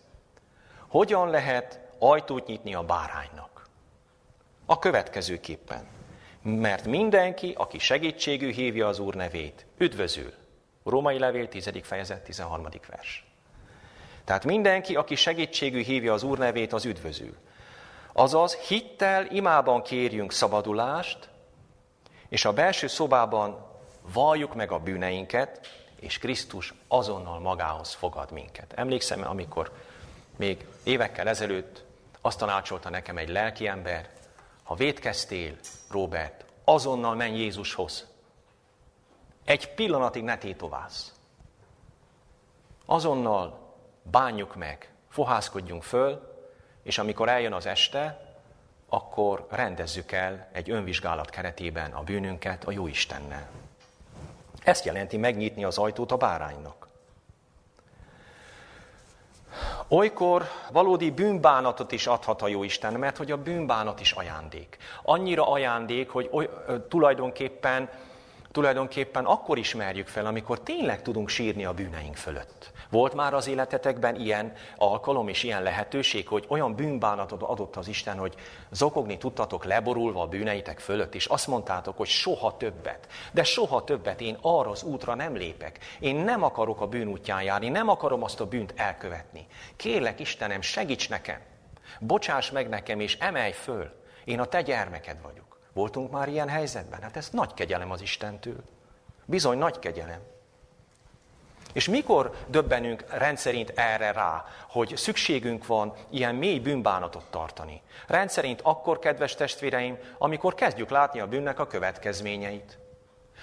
Hogyan 0.88 1.30
lehet 1.30 1.80
ajtót 1.98 2.46
nyitni 2.46 2.74
a 2.74 2.82
báránynak? 2.82 3.68
A 4.66 4.78
következőképpen. 4.78 5.86
Mert 6.42 6.86
mindenki, 6.86 7.52
aki 7.56 7.78
segítségű 7.78 8.52
hívja 8.52 8.86
az 8.86 8.98
Úr 8.98 9.14
nevét, 9.14 9.66
üdvözül. 9.78 10.32
Római 10.84 11.18
levél 11.18 11.48
10. 11.48 11.70
fejezet 11.82 12.24
13. 12.24 12.66
vers. 12.88 13.27
Tehát 14.28 14.44
mindenki, 14.44 14.96
aki 14.96 15.14
segítségű 15.14 15.82
hívja 15.82 16.12
az 16.12 16.22
Úr 16.22 16.38
nevét, 16.38 16.72
az 16.72 16.84
üdvözül. 16.84 17.36
Azaz 18.12 18.54
hittel, 18.54 19.26
imában 19.26 19.82
kérjünk 19.82 20.32
szabadulást, 20.32 21.28
és 22.28 22.44
a 22.44 22.52
belső 22.52 22.86
szobában 22.86 23.66
valljuk 24.12 24.54
meg 24.54 24.72
a 24.72 24.78
bűneinket, 24.78 25.60
és 26.00 26.18
Krisztus 26.18 26.74
azonnal 26.88 27.40
magához 27.40 27.94
fogad 27.94 28.30
minket. 28.30 28.72
Emlékszem, 28.72 29.28
amikor 29.28 29.72
még 30.36 30.66
évekkel 30.82 31.28
ezelőtt 31.28 31.84
azt 32.20 32.38
tanácsolta 32.38 32.90
nekem 32.90 33.16
egy 33.16 33.28
lelki 33.28 33.66
ember, 33.66 34.10
ha 34.62 34.74
védkeztél, 34.74 35.56
Robert, 35.90 36.44
azonnal 36.64 37.14
menj 37.14 37.38
Jézushoz. 37.38 38.06
Egy 39.44 39.74
pillanatig 39.74 40.22
ne 40.22 40.38
tétoválsz. 40.38 41.12
Azonnal 42.86 43.66
bánjuk 44.10 44.56
meg, 44.56 44.90
fohászkodjunk 45.08 45.82
föl, 45.82 46.36
és 46.82 46.98
amikor 46.98 47.28
eljön 47.28 47.52
az 47.52 47.66
este, 47.66 48.20
akkor 48.88 49.46
rendezzük 49.50 50.12
el 50.12 50.48
egy 50.52 50.70
önvizsgálat 50.70 51.30
keretében 51.30 51.92
a 51.92 52.02
bűnünket 52.02 52.64
a 52.64 52.70
Jó 52.70 52.86
Istennel. 52.86 53.48
Ezt 54.62 54.84
jelenti 54.84 55.16
megnyitni 55.16 55.64
az 55.64 55.78
ajtót 55.78 56.12
a 56.12 56.16
báránynak. 56.16 56.86
Olykor 59.88 60.48
valódi 60.72 61.10
bűnbánatot 61.10 61.92
is 61.92 62.06
adhat 62.06 62.42
a 62.42 62.48
Jóisten, 62.48 62.92
mert 62.92 63.16
hogy 63.16 63.30
a 63.30 63.42
bűnbánat 63.42 64.00
is 64.00 64.12
ajándék. 64.12 64.76
Annyira 65.02 65.50
ajándék, 65.50 66.10
hogy 66.10 66.28
oly, 66.32 66.48
tulajdonképpen 66.88 67.90
tulajdonképpen 68.52 69.24
akkor 69.24 69.58
ismerjük 69.58 70.06
fel, 70.06 70.26
amikor 70.26 70.60
tényleg 70.60 71.02
tudunk 71.02 71.28
sírni 71.28 71.64
a 71.64 71.72
bűneink 71.72 72.16
fölött. 72.16 72.72
Volt 72.90 73.14
már 73.14 73.34
az 73.34 73.46
életetekben 73.46 74.14
ilyen 74.14 74.52
alkalom 74.76 75.28
és 75.28 75.42
ilyen 75.42 75.62
lehetőség, 75.62 76.28
hogy 76.28 76.44
olyan 76.48 76.74
bűnbánatot 76.74 77.42
adott 77.42 77.76
az 77.76 77.88
Isten, 77.88 78.18
hogy 78.18 78.34
zokogni 78.70 79.18
tudtatok 79.18 79.64
leborulva 79.64 80.22
a 80.22 80.26
bűneitek 80.26 80.78
fölött, 80.78 81.14
és 81.14 81.26
azt 81.26 81.46
mondtátok, 81.46 81.96
hogy 81.96 82.06
soha 82.06 82.56
többet, 82.56 83.06
de 83.32 83.44
soha 83.44 83.84
többet 83.84 84.20
én 84.20 84.38
arra 84.40 84.70
az 84.70 84.82
útra 84.82 85.14
nem 85.14 85.36
lépek. 85.36 85.78
Én 86.00 86.16
nem 86.16 86.42
akarok 86.42 86.80
a 86.80 86.86
bűn 86.86 87.08
útján 87.08 87.42
járni, 87.42 87.68
nem 87.68 87.88
akarom 87.88 88.22
azt 88.22 88.40
a 88.40 88.46
bűnt 88.46 88.72
elkövetni. 88.76 89.46
Kérlek 89.76 90.20
Istenem, 90.20 90.60
segíts 90.60 91.08
nekem, 91.08 91.40
bocsáss 92.00 92.50
meg 92.50 92.68
nekem, 92.68 93.00
és 93.00 93.18
emelj 93.18 93.52
föl. 93.52 93.90
Én 94.24 94.40
a 94.40 94.44
te 94.44 94.62
gyermeked 94.62 95.22
vagyok. 95.22 95.58
Voltunk 95.72 96.10
már 96.10 96.28
ilyen 96.28 96.48
helyzetben? 96.48 97.02
Hát 97.02 97.16
ez 97.16 97.28
nagy 97.30 97.54
kegyelem 97.54 97.90
az 97.90 98.00
Istentől. 98.00 98.62
Bizony 99.24 99.58
nagy 99.58 99.78
kegyelem. 99.78 100.20
És 101.72 101.88
mikor 101.88 102.34
döbbenünk 102.46 103.04
rendszerint 103.08 103.72
erre 103.74 104.12
rá, 104.12 104.44
hogy 104.68 104.96
szükségünk 104.96 105.66
van 105.66 105.94
ilyen 106.10 106.34
mély 106.34 106.58
bűnbánatot 106.58 107.24
tartani? 107.30 107.82
Rendszerint 108.06 108.60
akkor, 108.62 108.98
kedves 108.98 109.34
testvéreim, 109.34 109.98
amikor 110.18 110.54
kezdjük 110.54 110.90
látni 110.90 111.20
a 111.20 111.26
bűnnek 111.26 111.58
a 111.58 111.66
következményeit. 111.66 112.78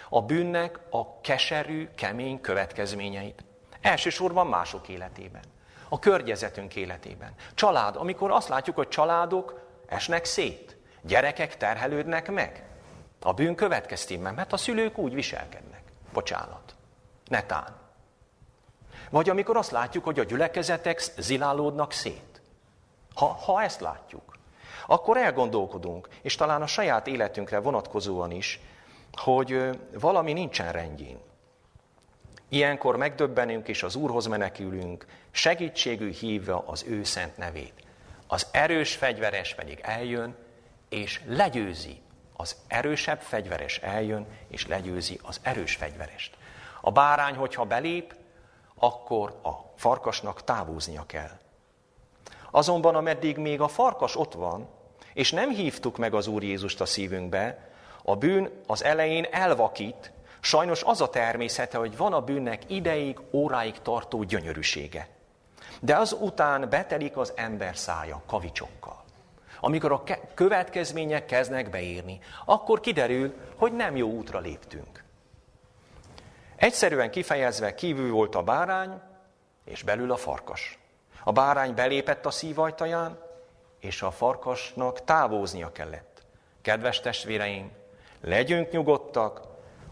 A 0.10 0.22
bűnnek 0.22 0.80
a 0.90 1.22
keserű, 1.22 1.90
kemény 1.96 2.42
következményeit. 2.42 3.44
Elsősorban 3.82 4.48
mások 4.48 4.88
életében. 4.88 5.44
A 5.90 6.00
környezetünk 6.00 6.76
életében. 6.76 7.34
Család, 7.54 7.96
amikor 7.96 8.32
azt 8.32 8.48
látjuk, 8.48 8.76
hogy 8.76 8.88
családok 8.88 9.68
esnek 9.88 10.26
szét. 10.26 10.78
Gyerekek 11.02 11.58
terhelődnek 11.58 12.32
meg. 12.32 12.64
A 13.22 13.34
bűn 13.34 13.56
következtében, 13.56 14.34
mert 14.34 14.54
a 14.54 14.58
szülők 14.58 14.98
úgy 14.98 15.14
viselkednek. 15.14 15.82
Bocsánat. 16.14 16.76
Netán. 17.28 17.85
Vagy 19.10 19.30
amikor 19.30 19.58
azt 19.58 19.72
látjuk, 19.72 20.04
hogy 20.04 20.20
a 20.20 20.24
gyülekezetek 20.24 21.00
zilálódnak 21.18 21.92
szét. 21.92 22.42
Ha, 23.16 23.26
ha 23.26 23.62
ezt 23.62 23.80
látjuk, 23.80 24.38
akkor 24.88 25.18
elgondolkodunk, 25.18 26.08
és 26.22 26.36
talán 26.36 26.62
a 26.62 26.68
saját 26.68 27.08
életünkre 27.08 27.60
vonatkozóan 27.60 28.32
is, 28.32 28.60
hogy 29.12 29.80
valami 29.94 30.34
nincsen 30.34 30.72
rendjén. 30.72 31.18
Ilyenkor 32.50 32.96
megdöbbenünk, 32.96 33.68
és 33.68 33.84
az 33.84 33.96
Úrhoz 33.96 34.26
menekülünk, 34.26 35.06
segítségű 35.32 36.12
hívva 36.12 36.64
az 36.68 36.84
ő 36.88 37.04
szent 37.04 37.38
nevét. 37.38 37.74
Az 38.28 38.48
erős 38.52 38.96
fegyveres 38.96 39.56
pedig 39.56 39.80
eljön, 39.82 40.36
és 40.90 41.22
legyőzi. 41.28 42.02
Az 42.38 42.56
erősebb 42.68 43.22
fegyveres 43.22 43.78
eljön, 43.78 44.28
és 44.48 44.68
legyőzi 44.68 45.20
az 45.24 45.40
erős 45.42 45.76
fegyverest. 45.76 46.38
A 46.82 46.92
bárány, 46.92 47.36
hogyha 47.36 47.66
belép, 47.66 48.16
akkor 48.80 49.40
a 49.44 49.52
farkasnak 49.76 50.44
távoznia 50.44 51.04
kell. 51.06 51.40
Azonban 52.52 52.96
ameddig 52.96 53.38
még 53.38 53.62
a 53.62 53.68
farkas 53.68 54.16
ott 54.16 54.34
van, 54.34 54.68
és 55.14 55.32
nem 55.32 55.50
hívtuk 55.50 55.98
meg 55.98 56.14
az 56.14 56.28
Úr 56.28 56.44
Jézust 56.44 56.82
a 56.82 56.86
szívünkbe, 56.86 57.70
a 58.04 58.16
bűn 58.16 58.50
az 58.68 58.84
elején 58.84 59.28
elvakít, 59.32 60.12
sajnos 60.40 60.84
az 60.84 61.02
a 61.02 61.10
természete, 61.10 61.78
hogy 61.78 61.98
van 61.98 62.14
a 62.14 62.22
bűnnek 62.22 62.64
ideig, 62.68 63.20
óráig 63.32 63.82
tartó 63.82 64.24
gyönyörűsége. 64.24 65.08
De 65.80 65.98
az 65.98 66.18
után 66.20 66.70
betelik 66.70 67.18
az 67.18 67.34
ember 67.36 67.78
szája 67.78 68.22
kavicsokkal. 68.26 69.04
Amikor 69.60 69.92
a 69.92 70.04
következmények 70.34 71.26
kezdnek 71.26 71.70
beírni, 71.70 72.20
akkor 72.46 72.80
kiderül, 72.80 73.34
hogy 73.56 73.74
nem 73.74 73.96
jó 73.96 74.10
útra 74.10 74.40
léptünk. 74.40 74.95
Egyszerűen 76.56 77.12
kifejezve 77.12 77.76
kívül 77.76 78.12
volt 78.12 78.36
a 78.36 78.44
bárány, 78.44 79.02
és 79.66 79.84
belül 79.84 80.12
a 80.12 80.18
farkas. 80.18 80.80
A 81.24 81.32
bárány 81.32 81.74
belépett 81.74 82.26
a 82.26 82.32
szívajtaján, 82.32 83.20
és 83.80 84.02
a 84.02 84.12
farkasnak 84.12 85.04
távoznia 85.04 85.72
kellett. 85.72 86.26
Kedves 86.62 87.00
testvéreim, 87.00 87.72
legyünk 88.22 88.72
nyugodtak, 88.72 89.42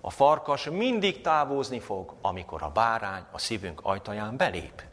a 0.02 0.10
farkas 0.10 0.69
mindig 0.69 1.21
távozni 1.21 1.80
fog, 1.80 2.13
amikor 2.21 2.63
a 2.63 2.69
bárány 2.69 3.23
a 3.32 3.38
szívünk 3.38 3.80
ajtaján 3.84 4.38
belép. 4.38 4.84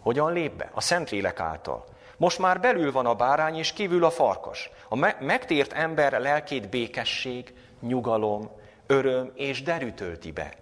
Hogyan 0.00 0.32
lép 0.32 0.52
be? 0.52 0.70
A 0.74 0.80
Szentlélek 0.80 1.40
által. 1.40 1.84
Most 2.16 2.38
már 2.38 2.60
belül 2.60 2.92
van 2.92 3.06
a 3.06 3.14
bárány, 3.14 3.56
és 3.56 3.72
kívül 3.72 4.04
a 4.04 4.10
farkas. 4.10 4.70
A 4.88 4.96
megtért 5.20 5.72
ember 5.72 6.20
lelkét 6.20 6.68
békesség, 6.68 7.54
nyugalom, 7.80 8.50
öröm 8.86 9.32
és 9.34 9.62
derű 9.62 9.90
tölti 9.90 10.32
be. 10.32 10.54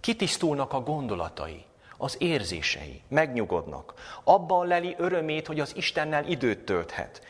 Kitisztulnak 0.00 0.72
a 0.72 0.80
gondolatai, 0.80 1.64
az 1.96 2.16
érzései, 2.18 3.02
megnyugodnak. 3.08 3.94
Abban 4.24 4.66
leli 4.66 4.94
örömét, 4.98 5.46
hogy 5.46 5.60
az 5.60 5.76
Istennel 5.76 6.26
időt 6.26 6.64
tölthet. 6.64 7.22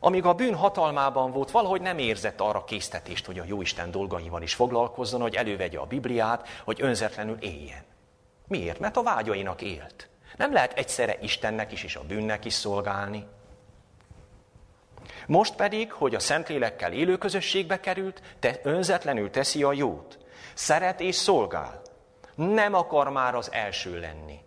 Amíg 0.00 0.24
a 0.24 0.34
bűn 0.34 0.54
hatalmában 0.54 1.32
volt, 1.32 1.50
valahogy 1.50 1.80
nem 1.80 1.98
érzett 1.98 2.40
arra 2.40 2.64
késztetést, 2.64 3.26
hogy 3.26 3.38
a 3.38 3.44
Jóisten 3.46 3.90
dolgaival 3.90 4.42
is 4.42 4.54
foglalkozzon, 4.54 5.20
hogy 5.20 5.34
elővegye 5.34 5.78
a 5.78 5.86
Bibliát, 5.86 6.48
hogy 6.64 6.82
önzetlenül 6.82 7.36
éljen. 7.40 7.84
Miért? 8.48 8.78
Mert 8.78 8.96
a 8.96 9.02
vágyainak 9.02 9.62
élt. 9.62 10.08
Nem 10.36 10.52
lehet 10.52 10.72
egyszerre 10.72 11.18
Istennek 11.20 11.72
is 11.72 11.84
és 11.84 11.96
a 11.96 12.04
bűnnek 12.06 12.44
is 12.44 12.52
szolgálni. 12.52 13.26
Most 15.26 15.56
pedig, 15.56 15.92
hogy 15.92 16.14
a 16.14 16.18
Szentlélekkel 16.18 16.92
élő 16.92 17.16
közösségbe 17.18 17.80
került, 17.80 18.22
te 18.38 18.60
önzetlenül 18.62 19.30
teszi 19.30 19.62
a 19.62 19.72
jót. 19.72 20.18
Szeret 20.54 21.00
és 21.00 21.14
szolgál. 21.14 21.82
Nem 22.34 22.74
akar 22.74 23.10
már 23.10 23.34
az 23.34 23.52
első 23.52 24.00
lenni, 24.00 24.38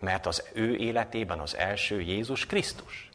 mert 0.00 0.26
az 0.26 0.44
ő 0.52 0.76
életében 0.76 1.38
az 1.38 1.56
első 1.56 2.00
Jézus 2.00 2.46
Krisztus. 2.46 3.08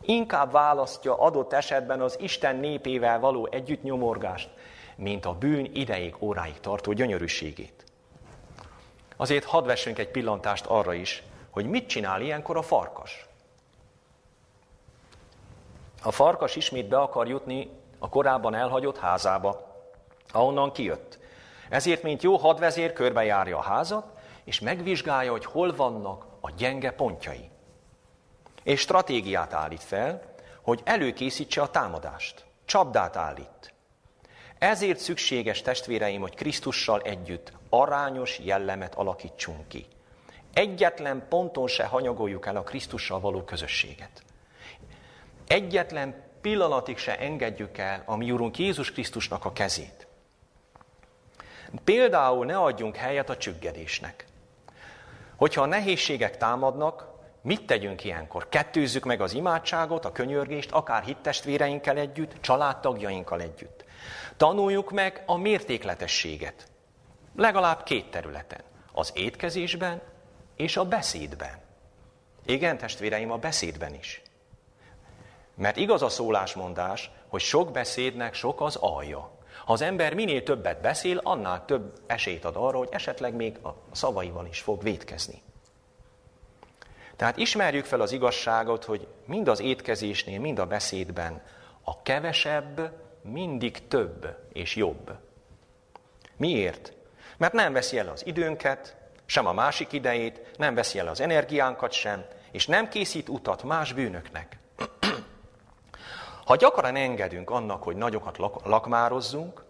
Inkább 0.00 0.52
választja 0.52 1.18
adott 1.18 1.52
esetben 1.52 2.00
az 2.00 2.16
Isten 2.20 2.56
népével 2.56 3.20
való 3.20 3.48
együttnyomorgást, 3.50 4.48
mint 4.96 5.24
a 5.24 5.34
bűn 5.34 5.70
ideig, 5.72 6.14
óráig 6.18 6.60
tartó 6.60 6.92
gyönyörűségét. 6.92 7.84
Azért 9.16 9.44
hadd 9.44 9.64
vessünk 9.64 9.98
egy 9.98 10.10
pillantást 10.10 10.66
arra 10.66 10.94
is, 10.94 11.22
hogy 11.50 11.66
mit 11.66 11.86
csinál 11.86 12.20
ilyenkor 12.20 12.56
a 12.56 12.62
farkas. 12.62 13.25
A 16.06 16.10
farkas 16.10 16.56
ismét 16.56 16.88
be 16.88 16.98
akar 16.98 17.28
jutni 17.28 17.70
a 17.98 18.08
korábban 18.08 18.54
elhagyott 18.54 18.98
házába, 18.98 19.74
ahonnan 20.32 20.72
kijött. 20.72 21.18
Ezért, 21.68 22.02
mint 22.02 22.22
jó 22.22 22.36
hadvezér, 22.36 22.92
körbejárja 22.92 23.58
a 23.58 23.62
házat, 23.62 24.06
és 24.44 24.60
megvizsgálja, 24.60 25.30
hogy 25.30 25.44
hol 25.44 25.76
vannak 25.76 26.26
a 26.40 26.50
gyenge 26.50 26.90
pontjai. 26.90 27.50
És 28.62 28.80
stratégiát 28.80 29.52
állít 29.52 29.82
fel, 29.82 30.22
hogy 30.62 30.80
előkészítse 30.84 31.62
a 31.62 31.70
támadást. 31.70 32.44
Csapdát 32.64 33.16
állít. 33.16 33.74
Ezért 34.58 34.98
szükséges, 34.98 35.62
testvéreim, 35.62 36.20
hogy 36.20 36.34
Krisztussal 36.34 37.00
együtt 37.00 37.52
arányos 37.68 38.38
jellemet 38.38 38.94
alakítsunk 38.94 39.68
ki. 39.68 39.86
Egyetlen 40.52 41.26
ponton 41.28 41.68
se 41.68 41.84
hanyagoljuk 41.84 42.46
el 42.46 42.56
a 42.56 42.62
Krisztussal 42.62 43.20
való 43.20 43.42
közösséget. 43.42 44.25
Egyetlen 45.46 46.24
pillanatig 46.40 46.98
se 46.98 47.18
engedjük 47.18 47.78
el 47.78 48.02
a 48.06 48.16
mi 48.16 48.30
Úrunk 48.30 48.58
Jézus 48.58 48.92
Krisztusnak 48.92 49.44
a 49.44 49.52
kezét. 49.52 50.06
Például 51.84 52.46
ne 52.46 52.58
adjunk 52.58 52.96
helyet 52.96 53.30
a 53.30 53.36
csüggedésnek. 53.36 54.26
Hogyha 55.36 55.62
a 55.62 55.66
nehézségek 55.66 56.36
támadnak, 56.36 57.14
mit 57.42 57.66
tegyünk 57.66 58.04
ilyenkor? 58.04 58.48
Kettőzzük 58.48 59.04
meg 59.04 59.20
az 59.20 59.32
imádságot, 59.32 60.04
a 60.04 60.12
könyörgést, 60.12 60.72
akár 60.72 61.02
hittestvéreinkkel 61.02 61.96
együtt, 61.96 62.40
családtagjainkkal 62.40 63.40
együtt. 63.40 63.84
Tanuljuk 64.36 64.90
meg 64.90 65.22
a 65.26 65.36
mértékletességet. 65.36 66.68
Legalább 67.36 67.82
két 67.82 68.10
területen. 68.10 68.60
Az 68.92 69.10
étkezésben 69.14 70.02
és 70.56 70.76
a 70.76 70.84
beszédben. 70.84 71.58
Igen, 72.46 72.78
testvéreim, 72.78 73.30
a 73.30 73.36
beszédben 73.36 73.94
is. 73.94 74.22
Mert 75.56 75.76
igaz 75.76 76.02
a 76.02 76.08
szólásmondás, 76.08 77.10
hogy 77.28 77.40
sok 77.40 77.72
beszédnek 77.72 78.34
sok 78.34 78.60
az 78.60 78.76
alja. 78.76 79.30
Ha 79.64 79.72
az 79.72 79.80
ember 79.80 80.14
minél 80.14 80.42
többet 80.42 80.80
beszél, 80.80 81.20
annál 81.22 81.64
több 81.64 81.92
esélyt 82.06 82.44
ad 82.44 82.56
arra, 82.56 82.78
hogy 82.78 82.88
esetleg 82.90 83.34
még 83.34 83.58
a 83.62 83.74
szavaival 83.92 84.46
is 84.46 84.60
fog 84.60 84.82
védkezni. 84.82 85.42
Tehát 87.16 87.36
ismerjük 87.36 87.84
fel 87.84 88.00
az 88.00 88.12
igazságot, 88.12 88.84
hogy 88.84 89.06
mind 89.24 89.48
az 89.48 89.60
étkezésnél, 89.60 90.40
mind 90.40 90.58
a 90.58 90.66
beszédben 90.66 91.42
a 91.82 92.02
kevesebb 92.02 92.92
mindig 93.22 93.88
több 93.88 94.36
és 94.52 94.76
jobb. 94.76 95.18
Miért? 96.36 96.92
Mert 97.36 97.52
nem 97.52 97.72
veszi 97.72 97.98
el 97.98 98.08
az 98.08 98.26
időnket, 98.26 98.96
sem 99.26 99.46
a 99.46 99.52
másik 99.52 99.92
idejét, 99.92 100.56
nem 100.58 100.74
veszi 100.74 100.98
el 100.98 101.08
az 101.08 101.20
energiánkat 101.20 101.92
sem, 101.92 102.24
és 102.50 102.66
nem 102.66 102.88
készít 102.88 103.28
utat 103.28 103.62
más 103.62 103.92
bűnöknek. 103.92 104.58
Ha 106.46 106.56
gyakran 106.56 106.96
engedünk 106.96 107.50
annak, 107.50 107.82
hogy 107.82 107.96
nagyokat 107.96 108.38
lak- 108.38 108.66
lakmározzunk, 108.66 109.64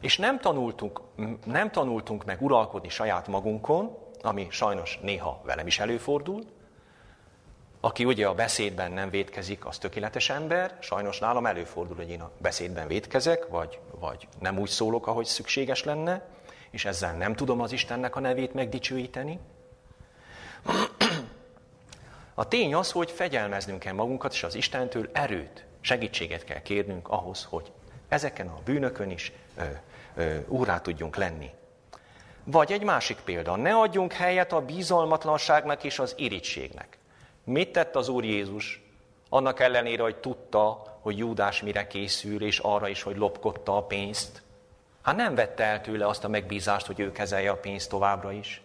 és 0.00 0.18
nem 0.18 0.40
tanultunk, 0.40 1.00
nem 1.44 1.70
tanultunk 1.70 2.24
meg 2.24 2.42
uralkodni 2.42 2.88
saját 2.88 3.28
magunkon, 3.28 3.96
ami 4.22 4.46
sajnos 4.50 4.98
néha 5.02 5.40
velem 5.44 5.66
is 5.66 5.78
előfordul, 5.78 6.44
aki 7.80 8.04
ugye 8.04 8.26
a 8.26 8.34
beszédben 8.34 8.92
nem 8.92 9.10
védkezik, 9.10 9.66
az 9.66 9.78
tökéletes 9.78 10.30
ember. 10.30 10.76
Sajnos 10.80 11.18
nálam 11.18 11.46
előfordul, 11.46 11.96
hogy 11.96 12.10
én 12.10 12.20
a 12.20 12.30
beszédben 12.38 12.86
védkezek, 12.86 13.48
vagy, 13.48 13.78
vagy 14.00 14.28
nem 14.40 14.58
úgy 14.58 14.68
szólok, 14.68 15.06
ahogy 15.06 15.26
szükséges 15.26 15.84
lenne, 15.84 16.26
és 16.70 16.84
ezzel 16.84 17.16
nem 17.16 17.34
tudom 17.34 17.60
az 17.60 17.72
Istennek 17.72 18.16
a 18.16 18.20
nevét 18.20 18.54
megdicsőíteni. 18.54 19.38
A 22.34 22.48
tény 22.48 22.74
az, 22.74 22.92
hogy 22.92 23.10
fegyelmeznünk 23.10 23.78
kell 23.78 23.94
magunkat, 23.94 24.32
és 24.32 24.42
az 24.42 24.54
Istentől 24.54 25.08
erőt, 25.12 25.66
segítséget 25.82 26.44
kell 26.44 26.62
kérnünk 26.62 27.08
ahhoz, 27.08 27.46
hogy 27.50 27.72
ezeken 28.08 28.48
a 28.48 28.60
bűnökön 28.64 29.10
is 29.10 29.32
ö, 29.56 29.62
ö, 30.14 30.36
úrá 30.48 30.80
tudjunk 30.80 31.16
lenni. 31.16 31.50
Vagy 32.44 32.72
egy 32.72 32.82
másik 32.82 33.16
példa, 33.24 33.56
ne 33.56 33.74
adjunk 33.74 34.12
helyet 34.12 34.52
a 34.52 34.60
bizalmatlanságnak 34.60 35.84
és 35.84 35.98
az 35.98 36.14
irítségnek. 36.16 36.98
Mit 37.44 37.72
tett 37.72 37.96
az 37.96 38.08
Úr 38.08 38.24
Jézus? 38.24 38.82
Annak 39.28 39.60
ellenére, 39.60 40.02
hogy 40.02 40.16
tudta, 40.16 40.96
hogy 41.00 41.18
Júdás 41.18 41.62
mire 41.62 41.86
készül, 41.86 42.44
és 42.44 42.58
arra 42.58 42.88
is, 42.88 43.02
hogy 43.02 43.16
lopkodta 43.16 43.76
a 43.76 43.82
pénzt. 43.82 44.42
Hát 45.02 45.16
nem 45.16 45.34
vette 45.34 45.64
el 45.64 45.80
tőle 45.80 46.06
azt 46.06 46.24
a 46.24 46.28
megbízást, 46.28 46.86
hogy 46.86 47.00
ő 47.00 47.12
kezelje 47.12 47.50
a 47.50 47.56
pénzt 47.56 47.88
továbbra 47.88 48.32
is. 48.32 48.62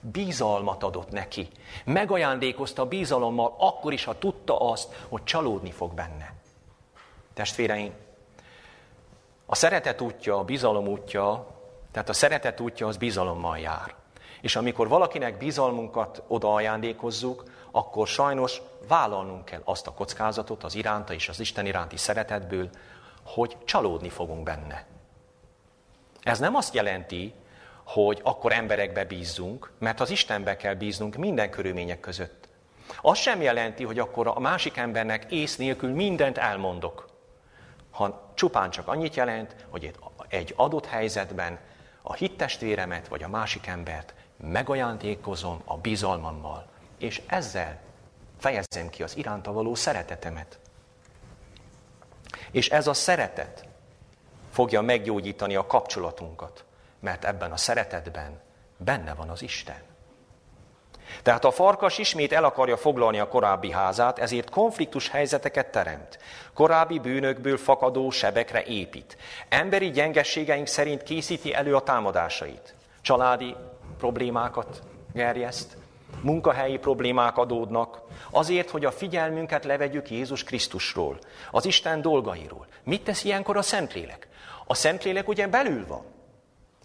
Bízalmat 0.00 0.82
adott 0.82 1.10
neki. 1.10 1.48
Megajándékozta 1.84 2.86
bízalommal, 2.86 3.54
akkor 3.58 3.92
is, 3.92 4.04
ha 4.04 4.18
tudta 4.18 4.70
azt, 4.70 5.04
hogy 5.08 5.24
csalódni 5.24 5.70
fog 5.70 5.94
benne. 5.94 6.39
Testvéreim, 7.34 7.92
a 9.46 9.54
szeretet 9.54 10.00
útja, 10.00 10.38
a 10.38 10.44
bizalom 10.44 10.86
útja, 10.86 11.46
tehát 11.92 12.08
a 12.08 12.12
szeretet 12.12 12.60
útja 12.60 12.86
az 12.86 12.96
bizalommal 12.96 13.58
jár. 13.58 13.94
És 14.40 14.56
amikor 14.56 14.88
valakinek 14.88 15.36
bizalmunkat 15.36 16.22
oda 16.26 16.54
ajándékozzuk, 16.54 17.44
akkor 17.70 18.08
sajnos 18.08 18.60
vállalnunk 18.88 19.44
kell 19.44 19.60
azt 19.64 19.86
a 19.86 19.92
kockázatot 19.92 20.64
az 20.64 20.74
iránta 20.74 21.12
és 21.12 21.28
az 21.28 21.40
Isten 21.40 21.66
iránti 21.66 21.96
szeretetből, 21.96 22.70
hogy 23.24 23.56
csalódni 23.64 24.08
fogunk 24.08 24.42
benne. 24.42 24.86
Ez 26.22 26.38
nem 26.38 26.54
azt 26.54 26.74
jelenti, 26.74 27.34
hogy 27.84 28.20
akkor 28.22 28.52
emberekbe 28.52 29.04
bízzunk, 29.04 29.72
mert 29.78 30.00
az 30.00 30.10
Istenbe 30.10 30.56
kell 30.56 30.74
bíznunk 30.74 31.16
minden 31.16 31.50
körülmények 31.50 32.00
között. 32.00 32.48
Az 33.02 33.18
sem 33.18 33.42
jelenti, 33.42 33.84
hogy 33.84 33.98
akkor 33.98 34.26
a 34.26 34.38
másik 34.38 34.76
embernek 34.76 35.32
ész 35.32 35.56
nélkül 35.56 35.90
mindent 35.90 36.38
elmondok. 36.38 37.09
Ha 37.90 38.32
csupán 38.34 38.70
csak 38.70 38.88
annyit 38.88 39.14
jelent, 39.14 39.56
hogy 39.68 39.92
egy 40.28 40.54
adott 40.56 40.86
helyzetben 40.86 41.58
a 42.02 42.14
hittestvéremet 42.14 43.08
vagy 43.08 43.22
a 43.22 43.28
másik 43.28 43.66
embert 43.66 44.14
megajándékozom 44.36 45.62
a 45.64 45.76
bizalmammal, 45.76 46.66
és 46.98 47.22
ezzel 47.26 47.78
fejezem 48.38 48.88
ki 48.88 49.02
az 49.02 49.16
iránta 49.16 49.52
való 49.52 49.74
szeretetemet. 49.74 50.58
És 52.50 52.68
ez 52.68 52.86
a 52.86 52.94
szeretet 52.94 53.64
fogja 54.50 54.80
meggyógyítani 54.80 55.54
a 55.54 55.66
kapcsolatunkat, 55.66 56.64
mert 57.00 57.24
ebben 57.24 57.52
a 57.52 57.56
szeretetben 57.56 58.40
benne 58.76 59.14
van 59.14 59.28
az 59.28 59.42
Isten. 59.42 59.89
Tehát 61.22 61.44
a 61.44 61.50
farkas 61.50 61.98
ismét 61.98 62.32
el 62.32 62.44
akarja 62.44 62.76
foglalni 62.76 63.18
a 63.18 63.28
korábbi 63.28 63.70
házát, 63.70 64.18
ezért 64.18 64.50
konfliktus 64.50 65.08
helyzeteket 65.08 65.66
teremt. 65.66 66.18
Korábbi 66.54 66.98
bűnökből 66.98 67.56
fakadó 67.56 68.10
sebekre 68.10 68.62
épít. 68.62 69.16
Emberi 69.48 69.90
gyengességeink 69.90 70.66
szerint 70.66 71.02
készíti 71.02 71.54
elő 71.54 71.74
a 71.74 71.82
támadásait. 71.82 72.74
Családi 73.00 73.54
problémákat 73.98 74.82
gerjeszt, 75.12 75.76
munkahelyi 76.22 76.78
problémák 76.78 77.36
adódnak, 77.36 78.00
azért, 78.30 78.70
hogy 78.70 78.84
a 78.84 78.90
figyelmünket 78.90 79.64
levegyük 79.64 80.10
Jézus 80.10 80.44
Krisztusról, 80.44 81.18
az 81.50 81.64
Isten 81.64 82.02
dolgairól. 82.02 82.66
Mit 82.84 83.04
tesz 83.04 83.24
ilyenkor 83.24 83.56
a 83.56 83.62
Szentlélek? 83.62 84.28
A 84.66 84.74
Szentlélek 84.74 85.28
ugye 85.28 85.46
belül 85.46 85.86
van. 85.86 86.04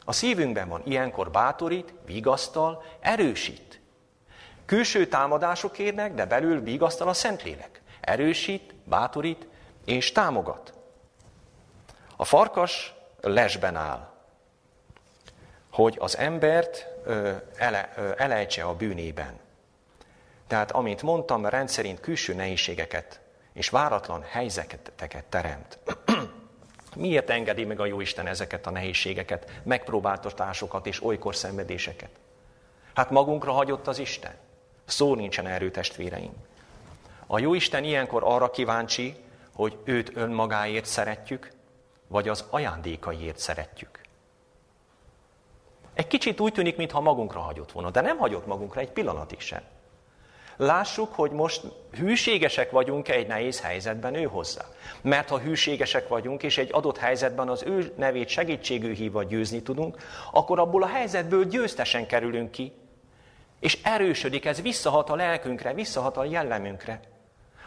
A 0.05 0.11
szívünkben 0.11 0.69
van. 0.69 0.81
Ilyenkor 0.85 1.31
bátorít, 1.31 1.93
vigasztal, 2.05 2.83
erősít. 2.99 3.81
Külső 4.65 5.07
támadások 5.07 5.79
érnek, 5.79 6.13
de 6.13 6.25
belül 6.25 6.61
vigasztal 6.61 7.07
a 7.07 7.13
Szentlélek. 7.13 7.81
Erősít, 8.01 8.73
bátorít 8.83 9.47
és 9.85 10.11
támogat. 10.11 10.73
A 12.15 12.25
farkas 12.25 12.93
lesben 13.21 13.75
áll, 13.75 14.09
hogy 15.71 15.97
az 15.99 16.17
embert 16.17 16.87
ele, 17.55 17.93
elejtse 18.17 18.63
a 18.63 18.75
bűnében. 18.75 19.39
Tehát, 20.47 20.71
amint 20.71 21.01
mondtam, 21.01 21.45
rendszerint 21.45 21.99
külső 21.99 22.33
nehézségeket 22.33 23.19
és 23.53 23.69
váratlan 23.69 24.23
helyzeteket 24.23 25.23
teremt. 25.29 25.79
Miért 26.95 27.29
engedi 27.29 27.65
meg 27.65 27.79
a 27.79 27.85
Jóisten 27.85 28.27
ezeket 28.27 28.67
a 28.67 28.71
nehézségeket, 28.71 29.51
megpróbáltatásokat 29.63 30.87
és 30.87 31.03
olykor 31.03 31.35
szenvedéseket? 31.35 32.09
Hát 32.93 33.09
magunkra 33.09 33.51
hagyott 33.51 33.87
az 33.87 33.99
Isten. 33.99 34.33
Szó 34.85 35.15
nincsen 35.15 35.47
erről, 35.47 35.71
testvéreim. 35.71 36.33
A 37.27 37.39
Jóisten 37.39 37.83
ilyenkor 37.83 38.23
arra 38.25 38.51
kíváncsi, 38.51 39.15
hogy 39.53 39.77
őt 39.83 40.11
önmagáért 40.15 40.85
szeretjük, 40.85 41.51
vagy 42.07 42.29
az 42.29 42.45
ajándékaiért 42.49 43.37
szeretjük. 43.37 44.01
Egy 45.93 46.07
kicsit 46.07 46.39
úgy 46.39 46.53
tűnik, 46.53 46.75
mintha 46.75 47.01
magunkra 47.01 47.39
hagyott 47.39 47.71
volna, 47.71 47.89
de 47.89 48.01
nem 48.01 48.17
hagyott 48.17 48.45
magunkra 48.45 48.79
egy 48.79 48.91
pillanatig 48.91 49.39
sem. 49.39 49.61
Lássuk, 50.57 51.13
hogy 51.13 51.31
most 51.31 51.61
hűségesek 51.91 52.71
vagyunk 52.71 53.09
egy 53.09 53.27
nehéz 53.27 53.61
helyzetben 53.61 54.15
ő 54.15 54.23
hozzá. 54.23 54.65
Mert 55.01 55.29
ha 55.29 55.39
hűségesek 55.39 56.07
vagyunk, 56.07 56.43
és 56.43 56.57
egy 56.57 56.69
adott 56.71 56.97
helyzetben 56.97 57.49
az 57.49 57.63
ő 57.63 57.93
nevét 57.97 58.27
segítségű 58.27 58.93
hívva 58.93 59.23
győzni 59.23 59.61
tudunk, 59.61 59.97
akkor 60.31 60.59
abból 60.59 60.83
a 60.83 60.87
helyzetből 60.87 61.45
győztesen 61.45 62.07
kerülünk 62.07 62.51
ki, 62.51 62.73
és 63.59 63.79
erősödik, 63.83 64.45
ez 64.45 64.61
visszahat 64.61 65.09
a 65.09 65.15
lelkünkre, 65.15 65.73
visszahat 65.73 66.17
a 66.17 66.25
jellemünkre, 66.25 66.99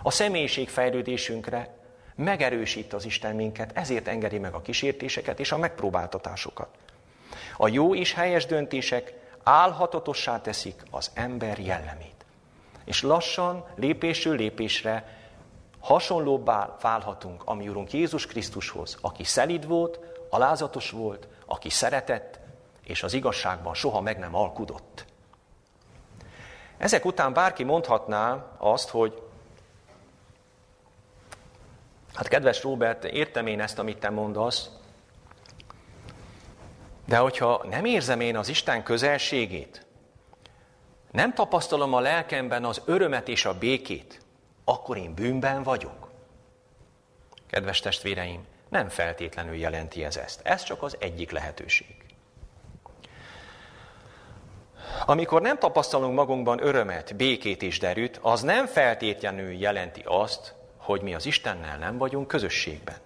a 0.02 0.10
személyiségfejlődésünkre, 0.10 1.76
megerősít 2.14 2.92
az 2.92 3.04
Isten 3.04 3.34
minket, 3.34 3.70
ezért 3.74 4.08
engedi 4.08 4.38
meg 4.38 4.54
a 4.54 4.62
kísértéseket 4.62 5.40
és 5.40 5.52
a 5.52 5.58
megpróbáltatásokat. 5.58 6.68
A 7.56 7.68
jó 7.68 7.94
és 7.94 8.12
helyes 8.12 8.46
döntések 8.46 9.14
álhatatossá 9.42 10.40
teszik 10.40 10.82
az 10.90 11.10
ember 11.14 11.58
jellemét. 11.58 12.24
És 12.84 13.02
lassan, 13.02 13.64
lépésről 13.74 14.36
lépésre 14.36 15.16
hasonlóbbá 15.80 16.76
válhatunk 16.80 17.42
a 17.44 17.54
mi 17.54 17.68
Urunk 17.68 17.92
Jézus 17.92 18.26
Krisztushoz, 18.26 18.98
aki 19.00 19.24
szelid 19.24 19.66
volt, 19.66 20.00
alázatos 20.30 20.90
volt, 20.90 21.28
aki 21.46 21.70
szeretett, 21.70 22.38
és 22.84 23.02
az 23.02 23.12
igazságban 23.12 23.74
soha 23.74 24.00
meg 24.00 24.18
nem 24.18 24.34
alkudott. 24.34 25.04
Ezek 26.78 27.04
után 27.04 27.32
bárki 27.32 27.64
mondhatná 27.64 28.46
azt, 28.58 28.88
hogy 28.88 29.22
hát 32.14 32.28
kedves 32.28 32.62
Róbert, 32.62 33.04
értem 33.04 33.46
én 33.46 33.60
ezt, 33.60 33.78
amit 33.78 33.98
te 33.98 34.10
mondasz, 34.10 34.70
de 37.04 37.16
hogyha 37.16 37.64
nem 37.70 37.84
érzem 37.84 38.20
én 38.20 38.36
az 38.36 38.48
Isten 38.48 38.82
közelségét, 38.82 39.86
nem 41.10 41.34
tapasztalom 41.34 41.94
a 41.94 42.00
lelkemben 42.00 42.64
az 42.64 42.82
örömet 42.84 43.28
és 43.28 43.44
a 43.44 43.58
békét, 43.58 44.20
akkor 44.64 44.96
én 44.96 45.14
bűnben 45.14 45.62
vagyok. 45.62 46.10
Kedves 47.46 47.80
testvéreim, 47.80 48.46
nem 48.68 48.88
feltétlenül 48.88 49.54
jelenti 49.54 50.04
ez 50.04 50.16
ezt. 50.16 50.40
Ez 50.44 50.62
csak 50.62 50.82
az 50.82 50.96
egyik 51.00 51.30
lehetőség. 51.30 52.07
Amikor 55.06 55.42
nem 55.42 55.58
tapasztalunk 55.58 56.14
magunkban 56.14 56.64
örömet, 56.66 57.16
békét 57.16 57.62
és 57.62 57.78
derűt, 57.78 58.18
az 58.22 58.42
nem 58.42 58.66
feltétlenül 58.66 59.52
jelenti 59.52 60.02
azt, 60.04 60.54
hogy 60.76 61.02
mi 61.02 61.14
az 61.14 61.26
Istennel 61.26 61.78
nem 61.78 61.98
vagyunk 61.98 62.26
közösségben. 62.26 62.96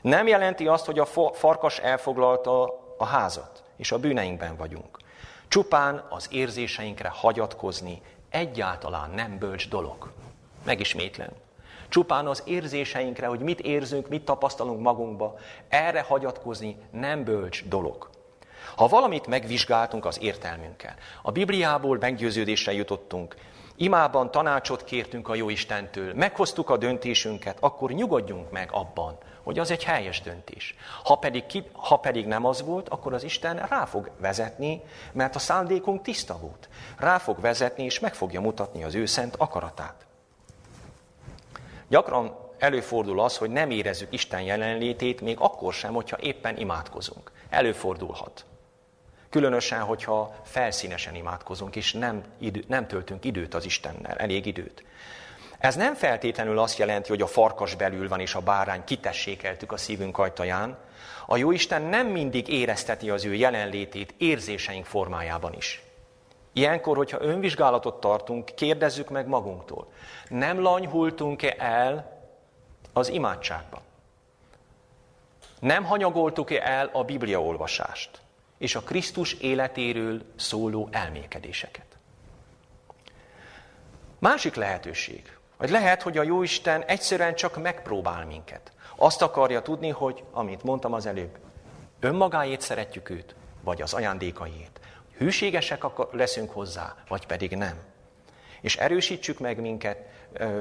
Nem 0.00 0.26
jelenti 0.26 0.66
azt, 0.66 0.86
hogy 0.86 0.98
a 0.98 1.06
farkas 1.32 1.78
elfoglalta 1.78 2.80
a 2.98 3.04
házat, 3.04 3.62
és 3.76 3.92
a 3.92 3.98
bűneinkben 3.98 4.56
vagyunk. 4.56 4.98
Csupán 5.48 6.04
az 6.08 6.28
érzéseinkre 6.30 7.08
hagyatkozni 7.08 8.02
egyáltalán 8.30 9.10
nem 9.10 9.38
bölcs 9.38 9.68
dolog. 9.68 10.10
Megismétlem. 10.64 11.30
Csupán 11.88 12.26
az 12.26 12.42
érzéseinkre, 12.46 13.26
hogy 13.26 13.40
mit 13.40 13.60
érzünk, 13.60 14.08
mit 14.08 14.24
tapasztalunk 14.24 14.80
magunkba, 14.80 15.38
erre 15.68 16.00
hagyatkozni 16.00 16.76
nem 16.90 17.24
bölcs 17.24 17.64
dolog. 17.64 18.10
Ha 18.76 18.86
valamit 18.86 19.26
megvizsgáltunk 19.26 20.04
az 20.04 20.18
értelmünkkel, 20.22 20.94
a 21.22 21.30
Bibliából 21.30 21.96
meggyőződésre 22.00 22.72
jutottunk, 22.72 23.36
imában 23.76 24.30
tanácsot 24.30 24.84
kértünk 24.84 25.28
a 25.28 25.34
Jóistentől, 25.34 26.14
meghoztuk 26.14 26.70
a 26.70 26.76
döntésünket, 26.76 27.56
akkor 27.60 27.90
nyugodjunk 27.90 28.50
meg 28.50 28.68
abban, 28.72 29.18
hogy 29.42 29.58
az 29.58 29.70
egy 29.70 29.84
helyes 29.84 30.20
döntés. 30.20 30.74
Ha 31.04 31.14
pedig, 31.14 31.46
ki, 31.46 31.64
ha 31.72 31.96
pedig 31.96 32.26
nem 32.26 32.44
az 32.44 32.62
volt, 32.62 32.88
akkor 32.88 33.14
az 33.14 33.22
Isten 33.22 33.66
rá 33.68 33.84
fog 33.84 34.10
vezetni, 34.18 34.82
mert 35.12 35.34
a 35.34 35.38
szándékunk 35.38 36.02
tiszta 36.02 36.38
volt. 36.38 36.68
Rá 36.98 37.18
fog 37.18 37.40
vezetni, 37.40 37.84
és 37.84 37.98
meg 37.98 38.14
fogja 38.14 38.40
mutatni 38.40 38.84
az 38.84 38.94
ő 38.94 39.06
szent 39.06 39.34
akaratát. 39.36 40.06
Gyakran 41.88 42.36
előfordul 42.58 43.20
az, 43.20 43.36
hogy 43.36 43.50
nem 43.50 43.70
érezzük 43.70 44.12
Isten 44.12 44.42
jelenlétét, 44.42 45.20
még 45.20 45.36
akkor 45.40 45.72
sem, 45.72 45.94
hogyha 45.94 46.16
éppen 46.20 46.56
imádkozunk. 46.56 47.30
Előfordulhat. 47.48 48.44
Különösen, 49.30 49.80
hogyha 49.80 50.34
felszínesen 50.44 51.14
imádkozunk, 51.14 51.76
és 51.76 51.92
nem, 51.92 52.22
idő, 52.38 52.64
nem 52.68 52.86
töltünk 52.86 53.24
időt 53.24 53.54
az 53.54 53.64
Istennel, 53.64 54.16
elég 54.16 54.46
időt. 54.46 54.84
Ez 55.58 55.76
nem 55.76 55.94
feltétlenül 55.94 56.58
azt 56.58 56.78
jelenti, 56.78 57.08
hogy 57.08 57.22
a 57.22 57.26
farkas 57.26 57.74
belül 57.74 58.08
van, 58.08 58.20
és 58.20 58.34
a 58.34 58.40
bárány 58.40 58.84
kitessékeltük 58.84 59.72
a 59.72 59.76
szívünk 59.76 60.18
ajtaján. 60.18 60.78
A 61.26 61.36
Jóisten 61.36 61.82
nem 61.82 62.06
mindig 62.06 62.48
érezteti 62.48 63.10
az 63.10 63.24
ő 63.24 63.34
jelenlétét 63.34 64.14
érzéseink 64.18 64.84
formájában 64.84 65.54
is. 65.54 65.82
Ilyenkor, 66.52 66.96
hogyha 66.96 67.22
önvizsgálatot 67.22 68.00
tartunk, 68.00 68.44
kérdezzük 68.54 69.08
meg 69.08 69.26
magunktól. 69.26 69.92
Nem 70.28 70.60
lanyhultunk-e 70.60 71.54
el 71.58 72.20
az 72.92 73.08
imádságban? 73.08 73.80
Nem 75.60 75.84
hanyagoltuk-e 75.84 76.62
el 76.62 76.90
a 76.92 77.04
bibliaolvasást? 77.04 78.20
És 78.60 78.74
a 78.74 78.80
Krisztus 78.80 79.32
életéről 79.32 80.22
szóló 80.36 80.88
elmékedéseket. 80.90 81.98
Másik 84.18 84.54
lehetőség, 84.54 85.36
hogy 85.56 85.70
lehet, 85.70 86.02
hogy 86.02 86.18
a 86.18 86.22
Jóisten 86.22 86.82
egyszerűen 86.82 87.34
csak 87.34 87.62
megpróbál 87.62 88.26
minket. 88.26 88.72
Azt 88.96 89.22
akarja 89.22 89.62
tudni, 89.62 89.88
hogy, 89.88 90.24
amit 90.30 90.62
mondtam 90.62 90.92
az 90.92 91.06
előbb, 91.06 91.38
önmagáét 92.00 92.60
szeretjük 92.60 93.10
őt, 93.10 93.34
vagy 93.60 93.82
az 93.82 93.92
ajándékaiét. 93.94 94.80
Hűségesek 95.18 95.84
leszünk 96.10 96.50
hozzá, 96.50 96.96
vagy 97.08 97.26
pedig 97.26 97.56
nem. 97.56 97.76
És 98.60 98.76
erősítsük 98.76 99.38
meg 99.38 99.60
minket, 99.60 99.98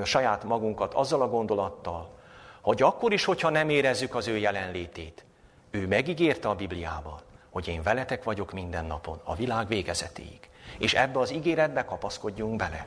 saját 0.03 0.43
magunkat 0.43 0.93
azzal 0.93 1.21
a 1.21 1.29
gondolattal, 1.29 2.17
hogy 2.61 2.81
akkor 2.81 3.13
is, 3.13 3.25
hogyha 3.25 3.49
nem 3.49 3.69
érezzük 3.69 4.15
az 4.15 4.27
ő 4.27 4.37
jelenlétét, 4.37 5.25
ő 5.71 5.87
megígérte 5.87 6.49
a 6.49 6.55
Bibliával, 6.55 7.27
hogy 7.49 7.67
én 7.67 7.83
veletek 7.83 8.23
vagyok 8.23 8.51
minden 8.51 8.85
napon, 8.85 9.21
a 9.23 9.35
világ 9.35 9.67
végezetéig. 9.67 10.39
És 10.77 10.93
ebbe 10.93 11.19
az 11.19 11.31
ígéretbe 11.31 11.85
kapaszkodjunk 11.85 12.55
bele. 12.55 12.81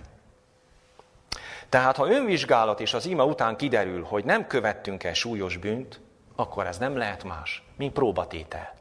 Tehát, 1.68 1.96
ha 1.96 2.11
önvizsgálat 2.11 2.81
és 2.81 2.94
az 2.94 3.07
ima 3.07 3.25
után 3.25 3.57
kiderül, 3.57 4.05
hogy 4.05 4.25
nem 4.25 4.46
követtünk 4.46 5.05
el 5.05 5.14
súlyos 5.14 5.57
bűnt, 5.57 6.01
akkor 6.37 6.66
ez 6.66 6.79
nem 6.79 6.96
lehet 6.96 7.25
más, 7.25 7.62
mint 7.77 7.92
próbatétel. 7.92 8.75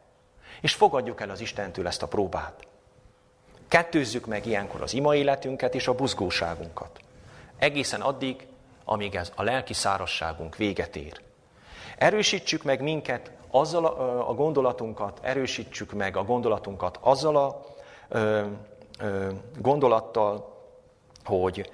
És 0.62 0.74
fogadjuk 0.74 1.22
el 1.22 1.30
az 1.30 1.42
Istentől 1.42 1.88
ezt 1.88 2.04
a 2.04 2.08
próbát. 2.08 2.68
Kettőzzük 3.68 4.26
meg 4.26 4.46
ilyenkor 4.46 4.82
az 4.82 4.94
ima 4.94 5.16
életünket 5.16 5.76
és 5.76 5.88
a 5.88 5.96
buzgóságunkat. 5.96 7.00
Egészen 7.58 8.02
addig, 8.02 8.48
amíg 8.86 9.16
ez 9.16 9.32
a 9.36 9.44
lelki 9.44 9.74
szárasságunk 9.74 10.56
véget 10.56 10.96
ér. 10.96 11.22
Erősítsük 11.98 12.64
meg 12.64 12.82
minket 12.82 13.32
azzal 13.52 13.86
a, 13.86 14.30
a 14.30 14.34
gondolatunkat, 14.34 15.20
erősítsük 15.22 15.94
meg 15.94 16.18
a 16.18 16.24
gondolatunkat 16.24 16.98
azzal 17.02 17.38
a 17.38 17.62
ö, 18.10 18.46
ö, 19.00 19.30
gondolattal, 19.60 20.60
hogy, 21.24 21.72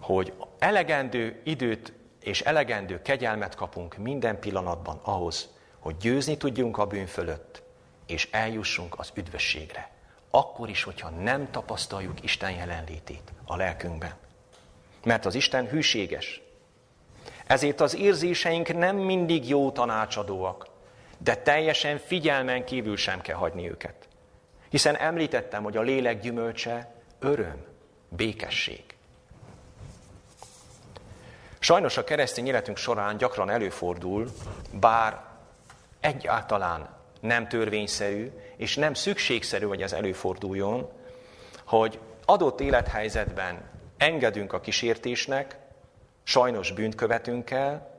hogy 0.00 0.32
elegendő 0.58 1.40
időt 1.44 1.92
és 2.22 2.40
elegendő 2.40 3.02
kegyelmet 3.02 3.54
kapunk 3.54 3.96
minden 3.96 4.40
pillanatban 4.40 5.00
ahhoz, 5.02 5.48
hogy 5.78 5.96
győzni 5.96 6.36
tudjunk 6.36 6.78
a 6.78 6.86
bűn 6.86 7.06
fölött, 7.06 7.62
és 8.06 8.28
eljussunk 8.32 8.98
az 8.98 9.10
üdvösségre. 9.14 9.90
Akkor 10.30 10.68
is, 10.68 10.82
hogyha 10.82 11.08
nem 11.08 11.50
tapasztaljuk 11.50 12.22
Isten 12.22 12.50
jelenlétét 12.50 13.32
a 13.46 13.56
lelkünkben. 13.56 14.12
Mert 15.04 15.26
az 15.26 15.34
Isten 15.34 15.66
hűséges. 15.68 16.42
Ezért 17.46 17.80
az 17.80 17.96
érzéseink 17.96 18.74
nem 18.74 18.96
mindig 18.96 19.48
jó 19.48 19.70
tanácsadóak, 19.70 20.66
de 21.18 21.34
teljesen 21.34 21.98
figyelmen 21.98 22.64
kívül 22.64 22.96
sem 22.96 23.20
kell 23.20 23.36
hagyni 23.36 23.68
őket. 23.68 24.08
Hiszen 24.70 24.96
említettem, 24.96 25.62
hogy 25.62 25.76
a 25.76 25.82
lélek 25.82 26.20
gyümölcse 26.20 26.92
öröm, 27.18 27.64
békesség. 28.08 28.84
Sajnos 31.58 31.96
a 31.96 32.04
keresztény 32.04 32.46
életünk 32.46 32.76
során 32.76 33.16
gyakran 33.16 33.50
előfordul, 33.50 34.28
bár 34.72 35.24
egyáltalán 36.00 36.96
nem 37.20 37.48
törvényszerű, 37.48 38.30
és 38.56 38.76
nem 38.76 38.94
szükségszerű, 38.94 39.66
hogy 39.66 39.82
ez 39.82 39.92
előforduljon, 39.92 40.90
hogy 41.64 41.98
adott 42.24 42.60
élethelyzetben 42.60 43.70
engedünk 43.96 44.52
a 44.52 44.60
kísértésnek, 44.60 45.58
sajnos 46.22 46.72
bűnt 46.72 46.94
követünk 46.94 47.50
el, 47.50 47.90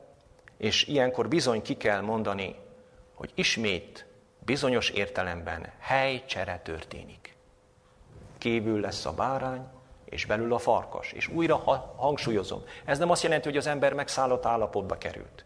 és 0.56 0.86
ilyenkor 0.86 1.28
bizony 1.28 1.62
ki 1.62 1.76
kell 1.76 2.00
mondani 2.00 2.56
hogy 3.20 3.30
ismét 3.34 4.06
bizonyos 4.38 4.90
értelemben 4.90 5.72
helycsere 5.78 6.60
történik. 6.64 7.36
Kívül 8.38 8.80
lesz 8.80 9.06
a 9.06 9.12
bárány, 9.12 9.66
és 10.04 10.24
belül 10.24 10.54
a 10.54 10.58
farkas. 10.58 11.12
És 11.12 11.28
újra 11.28 11.56
hangsúlyozom, 11.96 12.62
ez 12.84 12.98
nem 12.98 13.10
azt 13.10 13.22
jelenti, 13.22 13.48
hogy 13.48 13.56
az 13.56 13.66
ember 13.66 13.92
megszállott 13.92 14.46
állapotba 14.46 14.98
került. 14.98 15.44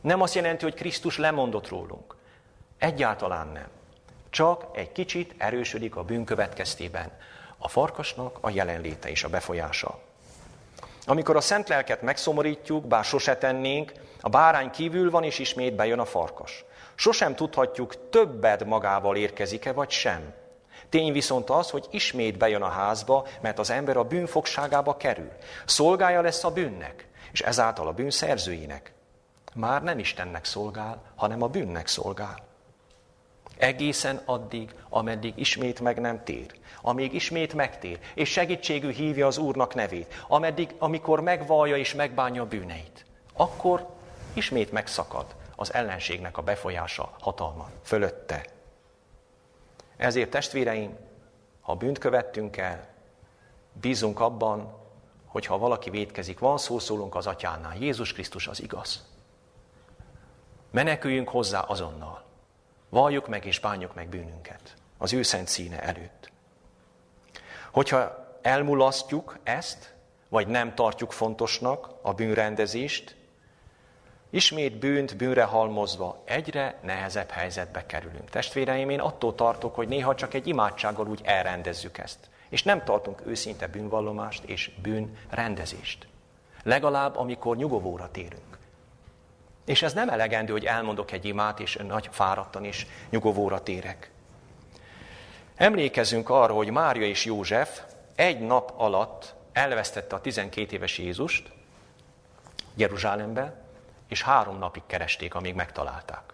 Nem 0.00 0.20
azt 0.20 0.34
jelenti, 0.34 0.64
hogy 0.64 0.74
Krisztus 0.74 1.18
lemondott 1.18 1.68
rólunk. 1.68 2.16
Egyáltalán 2.78 3.48
nem. 3.48 3.68
Csak 4.30 4.66
egy 4.72 4.92
kicsit 4.92 5.34
erősödik 5.38 5.96
a 5.96 6.04
bűn 6.04 6.24
következtében 6.24 7.12
a 7.58 7.68
farkasnak 7.68 8.38
a 8.40 8.50
jelenléte 8.50 9.08
és 9.08 9.24
a 9.24 9.28
befolyása. 9.28 9.98
Amikor 11.06 11.36
a 11.36 11.40
szent 11.40 11.68
lelket 11.68 12.02
megszomorítjuk, 12.02 12.86
bár 12.86 13.04
sose 13.04 13.36
tennénk, 13.36 13.92
a 14.20 14.28
bárány 14.28 14.70
kívül 14.70 15.10
van, 15.10 15.22
és 15.22 15.38
ismét 15.38 15.74
bejön 15.74 15.98
a 15.98 16.04
farkas. 16.04 16.64
Sosem 16.96 17.34
tudhatjuk, 17.34 18.08
többed 18.10 18.66
magával 18.66 19.16
érkezik-e, 19.16 19.72
vagy 19.72 19.90
sem. 19.90 20.34
Tény 20.88 21.12
viszont 21.12 21.50
az, 21.50 21.70
hogy 21.70 21.86
ismét 21.90 22.38
bejön 22.38 22.62
a 22.62 22.68
házba, 22.68 23.26
mert 23.40 23.58
az 23.58 23.70
ember 23.70 23.96
a 23.96 24.04
bűn 24.04 24.26
fogságába 24.26 24.96
kerül. 24.96 25.32
Szolgája 25.64 26.20
lesz 26.20 26.44
a 26.44 26.50
bűnnek, 26.50 27.08
és 27.32 27.40
ezáltal 27.40 27.86
a 27.86 27.92
bűn 27.92 28.10
szerzőinek. 28.10 28.92
Már 29.54 29.82
nem 29.82 29.98
Istennek 29.98 30.44
szolgál, 30.44 31.02
hanem 31.14 31.42
a 31.42 31.48
bűnnek 31.48 31.86
szolgál. 31.86 32.44
Egészen 33.56 34.20
addig, 34.24 34.74
ameddig 34.88 35.32
ismét 35.36 35.80
meg 35.80 36.00
nem 36.00 36.24
tér. 36.24 36.54
Amíg 36.82 37.14
ismét 37.14 37.54
megtér, 37.54 37.98
és 38.14 38.30
segítségű 38.30 38.90
hívja 38.90 39.26
az 39.26 39.38
Úrnak 39.38 39.74
nevét. 39.74 40.24
Ameddig, 40.28 40.74
amikor 40.78 41.20
megvallja 41.20 41.76
és 41.76 41.94
megbánja 41.94 42.42
a 42.42 42.46
bűneit. 42.46 43.04
akkor 43.32 43.86
ismét 44.32 44.72
megszakad 44.72 45.26
az 45.56 45.72
ellenségnek 45.74 46.36
a 46.36 46.42
befolyása, 46.42 47.16
hatalma 47.20 47.70
fölötte. 47.82 48.46
Ezért 49.96 50.30
testvéreim, 50.30 50.96
ha 51.60 51.74
bűnt 51.74 51.98
követtünk 51.98 52.56
el, 52.56 52.88
bízunk 53.72 54.20
abban, 54.20 54.74
hogy 55.26 55.46
ha 55.46 55.58
valaki 55.58 55.90
védkezik, 55.90 56.38
van 56.38 56.58
szó 56.58 56.78
szólunk 56.78 57.14
az 57.14 57.26
atyánál, 57.26 57.76
Jézus 57.76 58.12
Krisztus 58.12 58.46
az 58.46 58.62
igaz. 58.62 59.04
Meneküljünk 60.70 61.28
hozzá 61.28 61.60
azonnal. 61.60 62.24
Valljuk 62.88 63.28
meg 63.28 63.44
és 63.44 63.60
bánjuk 63.60 63.94
meg 63.94 64.08
bűnünket 64.08 64.76
az 64.98 65.12
ő 65.12 65.22
szent 65.22 65.48
színe 65.48 65.82
előtt. 65.82 66.30
Hogyha 67.72 68.26
elmulasztjuk 68.42 69.38
ezt, 69.42 69.94
vagy 70.28 70.46
nem 70.46 70.74
tartjuk 70.74 71.12
fontosnak 71.12 71.90
a 72.02 72.12
bűnrendezést, 72.12 73.15
ismét 74.30 74.78
bűnt 74.78 75.16
bűnre 75.16 75.42
halmozva 75.42 76.22
egyre 76.24 76.78
nehezebb 76.82 77.30
helyzetbe 77.30 77.86
kerülünk. 77.86 78.30
Testvéreim, 78.30 78.90
én 78.90 79.00
attól 79.00 79.34
tartok, 79.34 79.74
hogy 79.74 79.88
néha 79.88 80.14
csak 80.14 80.34
egy 80.34 80.46
imádsággal 80.46 81.06
úgy 81.06 81.20
elrendezzük 81.24 81.98
ezt. 81.98 82.18
És 82.48 82.62
nem 82.62 82.84
tartunk 82.84 83.22
őszinte 83.26 83.66
bűnvallomást 83.66 84.44
és 84.44 84.70
bűnrendezést. 84.82 86.06
Legalább, 86.62 87.16
amikor 87.16 87.56
nyugovóra 87.56 88.10
térünk. 88.10 88.58
És 89.64 89.82
ez 89.82 89.92
nem 89.92 90.08
elegendő, 90.08 90.52
hogy 90.52 90.64
elmondok 90.64 91.12
egy 91.12 91.24
imát, 91.24 91.60
és 91.60 91.78
nagy 91.86 92.08
fáradtan 92.10 92.64
is 92.64 92.86
nyugovóra 93.10 93.62
térek. 93.62 94.10
Emlékezzünk 95.56 96.30
arra, 96.30 96.54
hogy 96.54 96.70
Mária 96.70 97.06
és 97.06 97.24
József 97.24 97.82
egy 98.14 98.40
nap 98.40 98.72
alatt 98.76 99.34
elvesztette 99.52 100.16
a 100.16 100.20
12 100.20 100.74
éves 100.74 100.98
Jézust 100.98 101.52
Jeruzsálembe, 102.74 103.65
és 104.08 104.22
három 104.22 104.58
napig 104.58 104.82
keresték, 104.86 105.34
amíg 105.34 105.54
megtalálták. 105.54 106.32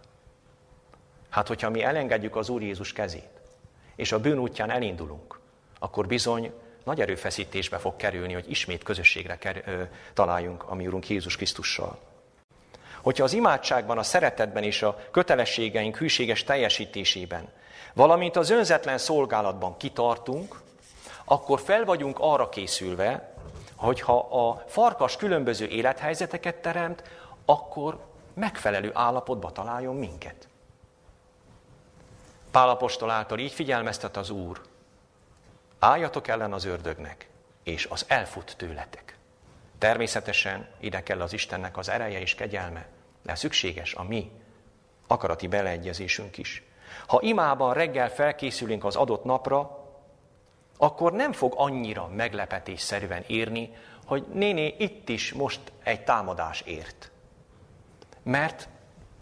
Hát, 1.31 1.49
hogyha 1.49 1.71
mi 1.71 1.83
elengedjük 1.83 2.37
az 2.37 2.49
Úr 2.49 2.63
Jézus 2.63 2.93
kezét, 2.93 3.41
és 3.97 4.13
a 4.13 4.21
bűn 4.21 4.39
útján 4.39 4.71
elindulunk, 4.71 5.39
akkor 5.79 6.07
bizony 6.07 6.53
nagy 6.85 7.01
erőfeszítésbe 7.01 7.79
fog 7.79 7.97
kerülni, 7.97 8.33
hogy 8.33 8.51
ismét 8.51 8.83
közösségre 8.83 9.39
ker- 9.39 9.67
ö, 9.67 9.83
találjunk 10.15 10.71
a 10.71 10.75
mi 10.75 10.87
Úrunk 10.87 11.09
Jézus 11.09 11.37
Krisztussal. 11.37 11.99
Hogyha 13.03 13.25
az 13.25 13.33
imádságban, 13.33 13.99
a 13.99 14.03
szeretetben 14.03 14.63
és 14.63 14.83
a 14.83 14.99
kötelességeink 15.11 15.97
hűséges 15.97 16.45
teljesítésében, 16.45 17.49
valamint 17.95 18.37
az 18.37 18.51
önzetlen 18.51 18.99
szolgálatban 18.99 19.77
kitartunk, 19.77 20.61
akkor 21.25 21.61
fel 21.61 21.85
vagyunk 21.85 22.17
arra 22.21 22.49
készülve, 22.49 23.35
hogy 23.77 24.01
ha 24.01 24.19
a 24.19 24.65
farkas 24.67 25.17
különböző 25.17 25.67
élethelyzeteket 25.67 26.57
teremt, 26.57 27.03
akkor 27.53 28.05
megfelelő 28.35 28.91
állapotba 28.95 29.53
találjon 29.53 29.97
minket. 29.97 30.49
Pálapostól 32.51 33.11
által 33.11 33.39
így 33.39 33.53
figyelmeztet 33.53 34.17
az 34.17 34.31
Úr, 34.31 34.61
álljatok 35.79 36.29
ellen 36.29 36.53
az 36.53 36.65
ördögnek, 36.65 37.29
és 37.63 37.87
az 37.91 38.05
elfut 38.09 38.55
tőletek. 38.57 39.17
Természetesen 39.79 40.69
ide 40.81 41.03
kell 41.03 41.21
az 41.21 41.33
Istennek 41.33 41.77
az 41.77 41.89
ereje 41.89 42.21
és 42.21 42.35
kegyelme, 42.35 42.87
de 43.23 43.35
szükséges 43.35 43.95
a 43.95 44.03
mi 44.03 44.31
akarati 45.07 45.47
beleegyezésünk 45.47 46.39
is. 46.39 46.63
Ha 47.07 47.19
imában 47.23 47.75
reggel 47.75 48.11
felkészülünk 48.11 48.85
az 48.85 48.97
adott 48.97 49.25
napra, 49.25 49.87
akkor 50.79 51.13
nem 51.13 51.33
fog 51.33 51.55
annyira 51.57 52.09
meglepetésszerűen 52.09 53.25
írni, 53.27 53.77
hogy 54.07 54.27
néni, 54.33 54.75
itt 54.79 55.09
is 55.09 55.33
most 55.33 55.61
egy 55.83 56.05
támadás 56.05 56.61
ért. 56.61 57.12
Mert 58.23 58.69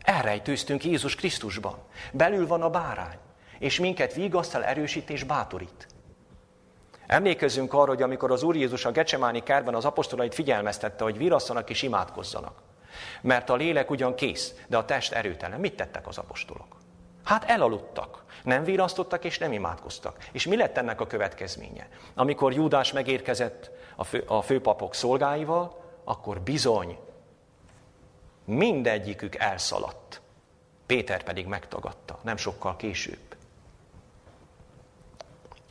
elrejtőztünk 0.02 0.84
Jézus 0.84 1.14
Krisztusban. 1.14 1.78
Belül 2.12 2.46
van 2.46 2.62
a 2.62 2.70
bárány, 2.70 3.18
és 3.58 3.80
minket 3.80 4.14
vigasztal, 4.14 4.64
erősít 4.64 5.10
és 5.10 5.24
bátorít. 5.24 5.86
Emlékezzünk 7.06 7.72
arra, 7.72 7.88
hogy 7.88 8.02
amikor 8.02 8.30
az 8.30 8.42
Úr 8.42 8.56
Jézus 8.56 8.84
a 8.84 8.90
Gecsemáni 8.90 9.42
kertben 9.42 9.74
az 9.74 9.84
apostolait 9.84 10.34
figyelmeztette, 10.34 11.04
hogy 11.04 11.18
virasszanak 11.18 11.70
és 11.70 11.82
imádkozzanak. 11.82 12.62
Mert 13.20 13.50
a 13.50 13.54
lélek 13.54 13.90
ugyan 13.90 14.14
kész, 14.14 14.54
de 14.68 14.76
a 14.76 14.84
test 14.84 15.12
erőtelen. 15.12 15.60
Mit 15.60 15.76
tettek 15.76 16.06
az 16.06 16.18
apostolok? 16.18 16.76
Hát 17.24 17.44
elaludtak. 17.44 18.24
Nem 18.44 18.64
virasztottak 18.64 19.24
és 19.24 19.38
nem 19.38 19.52
imádkoztak. 19.52 20.28
És 20.32 20.46
mi 20.46 20.56
lett 20.56 20.76
ennek 20.76 21.00
a 21.00 21.06
következménye? 21.06 21.88
Amikor 22.14 22.52
Júdás 22.52 22.92
megérkezett 22.92 23.70
a, 23.96 24.04
fő, 24.04 24.24
a 24.26 24.42
főpapok 24.42 24.94
szolgáival, 24.94 25.84
akkor 26.04 26.40
bizony 26.40 26.98
mindegyikük 28.44 29.34
elszaladt. 29.34 30.20
Péter 30.86 31.22
pedig 31.22 31.46
megtagadta, 31.46 32.18
nem 32.22 32.36
sokkal 32.36 32.76
később. 32.76 33.36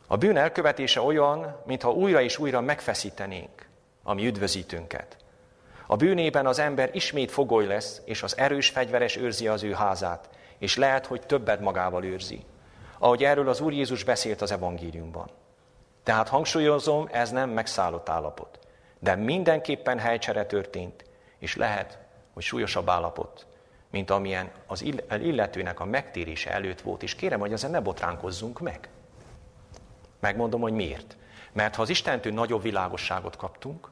A 0.07 0.17
bűn 0.17 0.37
elkövetése 0.37 1.01
olyan, 1.01 1.55
mintha 1.65 1.91
újra 1.91 2.21
és 2.21 2.37
újra 2.37 2.61
megfeszítenénk 2.61 3.67
a 4.03 4.13
mi 4.13 4.25
üdvözítőnket. 4.25 5.17
A 5.87 5.95
bűnében 5.95 6.45
az 6.45 6.59
ember 6.59 6.89
ismét 6.93 7.31
fogoly 7.31 7.65
lesz, 7.65 8.01
és 8.05 8.23
az 8.23 8.37
erős 8.37 8.69
fegyveres 8.69 9.15
őrzi 9.15 9.47
az 9.47 9.63
ő 9.63 9.73
házát, 9.73 10.29
és 10.57 10.77
lehet, 10.77 11.05
hogy 11.05 11.21
többet 11.21 11.59
magával 11.59 12.03
őrzi. 12.03 12.45
Ahogy 12.97 13.23
erről 13.23 13.49
az 13.49 13.61
Úr 13.61 13.73
Jézus 13.73 14.03
beszélt 14.03 14.41
az 14.41 14.51
evangéliumban. 14.51 15.29
Tehát 16.03 16.27
hangsúlyozom, 16.27 17.07
ez 17.11 17.31
nem 17.31 17.49
megszállott 17.49 18.09
állapot. 18.09 18.59
De 18.99 19.15
mindenképpen 19.15 19.99
helycsere 19.99 20.45
történt, 20.45 21.05
és 21.39 21.55
lehet, 21.55 21.97
hogy 22.33 22.43
súlyosabb 22.43 22.89
állapot, 22.89 23.45
mint 23.91 24.09
amilyen 24.09 24.51
az 24.67 24.83
illetőnek 25.09 25.79
a 25.79 25.85
megtérése 25.85 26.51
előtt 26.51 26.81
volt. 26.81 27.03
És 27.03 27.15
kérem, 27.15 27.39
hogy 27.39 27.51
ezen 27.51 27.71
ne 27.71 27.79
botránkozzunk 27.79 28.59
meg. 28.59 28.89
Megmondom, 30.19 30.61
hogy 30.61 30.73
miért. 30.73 31.17
Mert 31.51 31.75
ha 31.75 31.81
az 31.81 31.89
Istentől 31.89 32.33
nagyobb 32.33 32.61
világosságot 32.61 33.35
kaptunk, 33.35 33.89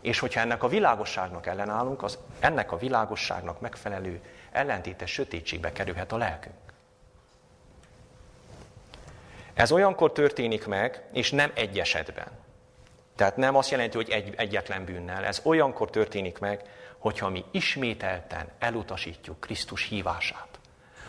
és 0.00 0.18
hogyha 0.18 0.40
ennek 0.40 0.62
a 0.62 0.68
világosságnak 0.68 1.46
ellenállunk, 1.46 2.02
az 2.02 2.18
ennek 2.40 2.72
a 2.72 2.76
világosságnak 2.76 3.60
megfelelő 3.60 4.20
ellentétes 4.50 5.10
sötétségbe 5.10 5.72
kerülhet 5.72 6.12
a 6.12 6.16
lelkünk. 6.16 6.54
Ez 9.54 9.72
olyankor 9.72 10.12
történik 10.12 10.66
meg, 10.66 11.02
és 11.12 11.30
nem 11.30 11.50
egy 11.54 11.78
esetben. 11.78 12.28
Tehát 13.16 13.36
nem 13.36 13.56
azt 13.56 13.70
jelenti, 13.70 13.96
hogy 13.96 14.10
egy, 14.10 14.34
egyetlen 14.36 14.84
bűnnel. 14.84 15.24
Ez 15.24 15.40
olyankor 15.42 15.90
történik 15.90 16.38
meg, 16.38 16.62
hogyha 16.98 17.28
mi 17.28 17.44
ismételten 17.50 18.48
elutasítjuk 18.58 19.40
Krisztus 19.40 19.84
hívását. 19.84 20.48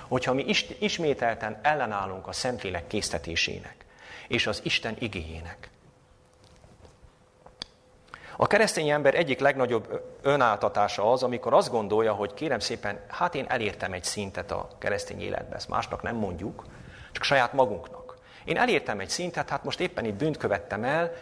Hogyha 0.07 0.33
mi 0.33 0.45
ismételten 0.79 1.59
ellenállunk 1.61 2.27
a 2.27 2.31
Szentlélek 2.31 2.87
késztetésének 2.87 3.85
és 4.27 4.47
az 4.47 4.61
Isten 4.63 4.95
igényének. 4.99 5.69
A 8.41 8.47
keresztény 8.47 8.89
ember 8.89 9.15
egyik 9.15 9.39
legnagyobb 9.39 10.01
önáltatása 10.21 11.11
az, 11.11 11.23
amikor 11.23 11.53
azt 11.53 11.69
gondolja, 11.69 12.13
hogy 12.13 12.33
kérem 12.33 12.59
szépen, 12.59 12.99
hát 13.07 13.35
én 13.35 13.45
elértem 13.47 13.93
egy 13.93 14.03
szintet 14.03 14.51
a 14.51 14.67
keresztény 14.77 15.21
életbe, 15.21 15.55
ezt 15.55 15.69
másnak 15.69 16.01
nem 16.01 16.15
mondjuk, 16.15 16.65
csak 17.11 17.23
saját 17.23 17.53
magunknak. 17.53 18.17
Én 18.43 18.57
elértem 18.57 18.99
egy 18.99 19.09
szintet, 19.09 19.49
hát 19.49 19.63
most 19.63 19.79
éppen 19.79 20.05
itt 20.05 20.13
bűnt 20.13 20.37
követtem 20.37 20.83
el, 20.83 21.13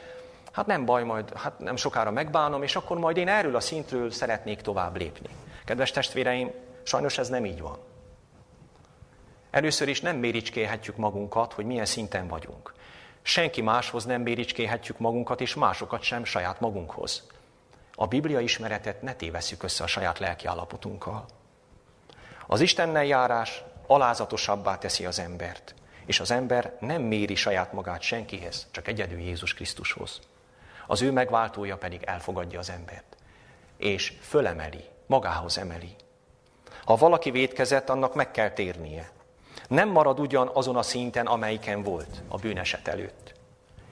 hát 0.57 0.65
nem 0.65 0.85
baj, 0.85 1.03
majd 1.03 1.33
hát 1.33 1.59
nem 1.59 1.75
sokára 1.75 2.11
megbánom, 2.11 2.63
és 2.63 2.75
akkor 2.75 2.97
majd 2.97 3.17
én 3.17 3.27
erről 3.27 3.55
a 3.55 3.59
szintről 3.59 4.11
szeretnék 4.11 4.61
tovább 4.61 4.97
lépni. 4.97 5.29
Kedves 5.65 5.91
testvéreim, 5.91 6.51
sajnos 6.83 7.17
ez 7.17 7.29
nem 7.29 7.45
így 7.45 7.61
van. 7.61 7.77
Először 9.51 9.87
is 9.87 10.01
nem 10.01 10.17
méricskélhetjük 10.17 10.95
magunkat, 10.95 11.53
hogy 11.53 11.65
milyen 11.65 11.85
szinten 11.85 12.27
vagyunk. 12.27 12.73
Senki 13.21 13.61
máshoz 13.61 14.05
nem 14.05 14.21
méricskélhetjük 14.21 14.99
magunkat, 14.99 15.41
és 15.41 15.55
másokat 15.55 16.01
sem 16.01 16.23
saját 16.23 16.59
magunkhoz. 16.59 17.27
A 17.95 18.07
Biblia 18.07 18.39
ismeretet 18.39 19.01
ne 19.01 19.13
tévesszük 19.13 19.63
össze 19.63 19.83
a 19.83 19.87
saját 19.87 20.19
lelki 20.19 20.47
állapotunkkal. 20.47 21.25
Az 22.47 22.59
Istennel 22.59 23.05
járás 23.05 23.63
alázatosabbá 23.87 24.77
teszi 24.77 25.05
az 25.05 25.19
embert, 25.19 25.75
és 26.05 26.19
az 26.19 26.31
ember 26.31 26.77
nem 26.79 27.01
méri 27.01 27.35
saját 27.35 27.73
magát 27.73 28.01
senkihez, 28.01 28.67
csak 28.71 28.87
egyedül 28.87 29.19
Jézus 29.19 29.53
Krisztushoz. 29.53 30.19
Az 30.87 31.01
ő 31.01 31.11
megváltója 31.11 31.77
pedig 31.77 32.03
elfogadja 32.03 32.59
az 32.59 32.69
embert, 32.69 33.17
és 33.77 34.13
fölemeli, 34.21 34.83
magához 35.05 35.57
emeli. 35.57 35.95
Ha 36.85 36.95
valaki 36.95 37.31
védkezett, 37.31 37.89
annak 37.89 38.15
meg 38.15 38.31
kell 38.31 38.49
térnie. 38.49 39.09
Nem 39.67 39.89
marad 39.89 40.19
ugyan 40.19 40.49
azon 40.53 40.75
a 40.75 40.81
szinten, 40.81 41.25
amelyiken 41.25 41.83
volt 41.83 42.21
a 42.27 42.37
bűneset 42.37 42.87
előtt. 42.87 43.33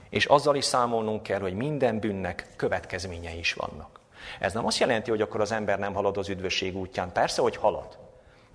És 0.09 0.25
azzal 0.25 0.55
is 0.55 0.65
számolnunk 0.65 1.23
kell, 1.23 1.39
hogy 1.39 1.53
minden 1.53 1.99
bűnnek 1.99 2.47
következményei 2.55 3.37
is 3.37 3.53
vannak. 3.53 3.99
Ez 4.39 4.53
nem 4.53 4.65
azt 4.65 4.79
jelenti, 4.79 5.09
hogy 5.09 5.21
akkor 5.21 5.41
az 5.41 5.51
ember 5.51 5.79
nem 5.79 5.93
halad 5.93 6.17
az 6.17 6.29
üdvösség 6.29 6.75
útján. 6.77 7.11
Persze, 7.11 7.41
hogy 7.41 7.55
halad. 7.55 7.97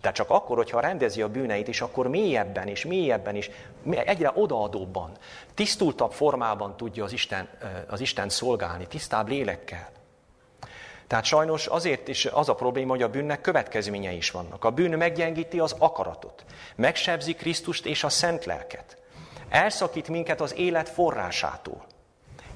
De 0.01 0.13
csak 0.13 0.31
akkor, 0.31 0.57
hogyha 0.57 0.81
rendezi 0.81 1.23
a 1.23 1.29
bűneit, 1.29 1.69
és 1.69 1.81
akkor 1.81 2.09
mélyebben 2.09 2.69
és 2.69 2.85
mélyebben 2.85 3.37
is, 3.37 3.51
egyre 3.91 4.33
odaadóbban, 4.35 5.11
tisztultabb 5.55 6.13
formában 6.13 6.77
tudja 6.77 7.05
az 7.05 7.13
Isten, 7.13 7.49
az 7.89 8.01
Isten 8.01 8.29
szolgálni, 8.29 8.87
tisztább 8.87 9.29
lélekkel. 9.29 9.89
Tehát 11.07 11.25
sajnos 11.25 11.67
azért 11.67 12.09
is 12.09 12.27
az 12.27 12.49
a 12.49 12.55
probléma, 12.55 12.91
hogy 12.91 13.03
a 13.03 13.09
bűnnek 13.09 13.41
következményei 13.41 14.17
is 14.17 14.31
vannak. 14.31 14.65
A 14.65 14.71
bűn 14.71 14.99
meggyengíti 14.99 15.59
az 15.59 15.75
akaratot, 15.79 16.45
megsebzi 16.77 17.35
Krisztust 17.35 17.87
és 17.87 18.05
a 18.05 18.09
szent 18.09 18.45
lelket, 18.45 18.97
elszakít 19.49 20.09
minket 20.09 20.41
az 20.41 20.55
élet 20.57 20.89
forrásától. 20.89 21.85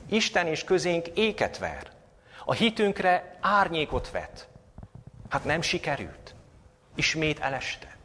Isten 0.06 0.46
és 0.46 0.64
közénk 0.64 1.06
éket 1.06 1.58
ver, 1.58 1.90
a 2.44 2.52
hitünkre 2.52 3.36
árnyékot 3.40 4.10
vet. 4.10 4.48
Hát 5.28 5.44
nem 5.44 5.60
sikerült. 5.60 6.23
Ismét 6.94 7.40
eleste. 7.40 7.96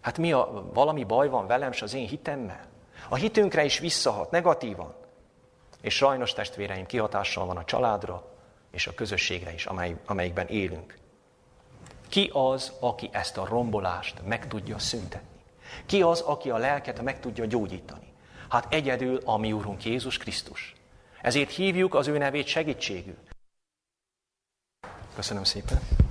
Hát 0.00 0.18
mi 0.18 0.32
a, 0.32 0.70
valami 0.72 1.04
baj 1.04 1.28
van 1.28 1.46
velem 1.46 1.72
és 1.72 1.82
az 1.82 1.94
én 1.94 2.08
hitemmel? 2.08 2.68
A 3.08 3.14
hitünkre 3.14 3.64
is 3.64 3.78
visszahat, 3.78 4.30
negatívan. 4.30 4.94
És 5.80 5.94
sajnos 5.94 6.32
testvéreim 6.32 6.86
kihatással 6.86 7.46
van 7.46 7.56
a 7.56 7.64
családra, 7.64 8.24
és 8.70 8.86
a 8.86 8.94
közösségre 8.94 9.52
is, 9.52 9.66
amely, 9.66 9.96
amelyikben 10.04 10.46
élünk. 10.46 10.98
Ki 12.08 12.30
az, 12.32 12.72
aki 12.80 13.08
ezt 13.12 13.36
a 13.36 13.46
rombolást 13.46 14.22
meg 14.24 14.48
tudja 14.48 14.78
szüntetni? 14.78 15.40
Ki 15.86 16.02
az, 16.02 16.20
aki 16.20 16.50
a 16.50 16.56
lelket 16.56 17.02
meg 17.02 17.20
tudja 17.20 17.44
gyógyítani? 17.44 18.12
Hát 18.48 18.74
egyedül 18.74 19.20
a 19.24 19.36
mi 19.36 19.52
Úrunk 19.52 19.84
Jézus 19.84 20.18
Krisztus. 20.18 20.74
Ezért 21.22 21.50
hívjuk 21.50 21.94
az 21.94 22.06
ő 22.06 22.18
nevét 22.18 22.46
segítségül. 22.46 23.18
Köszönöm 25.14 25.44
szépen. 25.44 26.09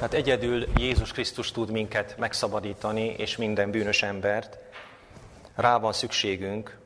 Hát 0.00 0.14
egyedül 0.14 0.66
Jézus 0.76 1.12
Krisztus 1.12 1.52
tud 1.52 1.70
minket 1.70 2.14
megszabadítani, 2.18 3.06
és 3.06 3.36
minden 3.36 3.70
bűnös 3.70 4.02
embert. 4.02 4.58
Rá 5.54 5.78
van 5.78 5.92
szükségünk. 5.92 6.78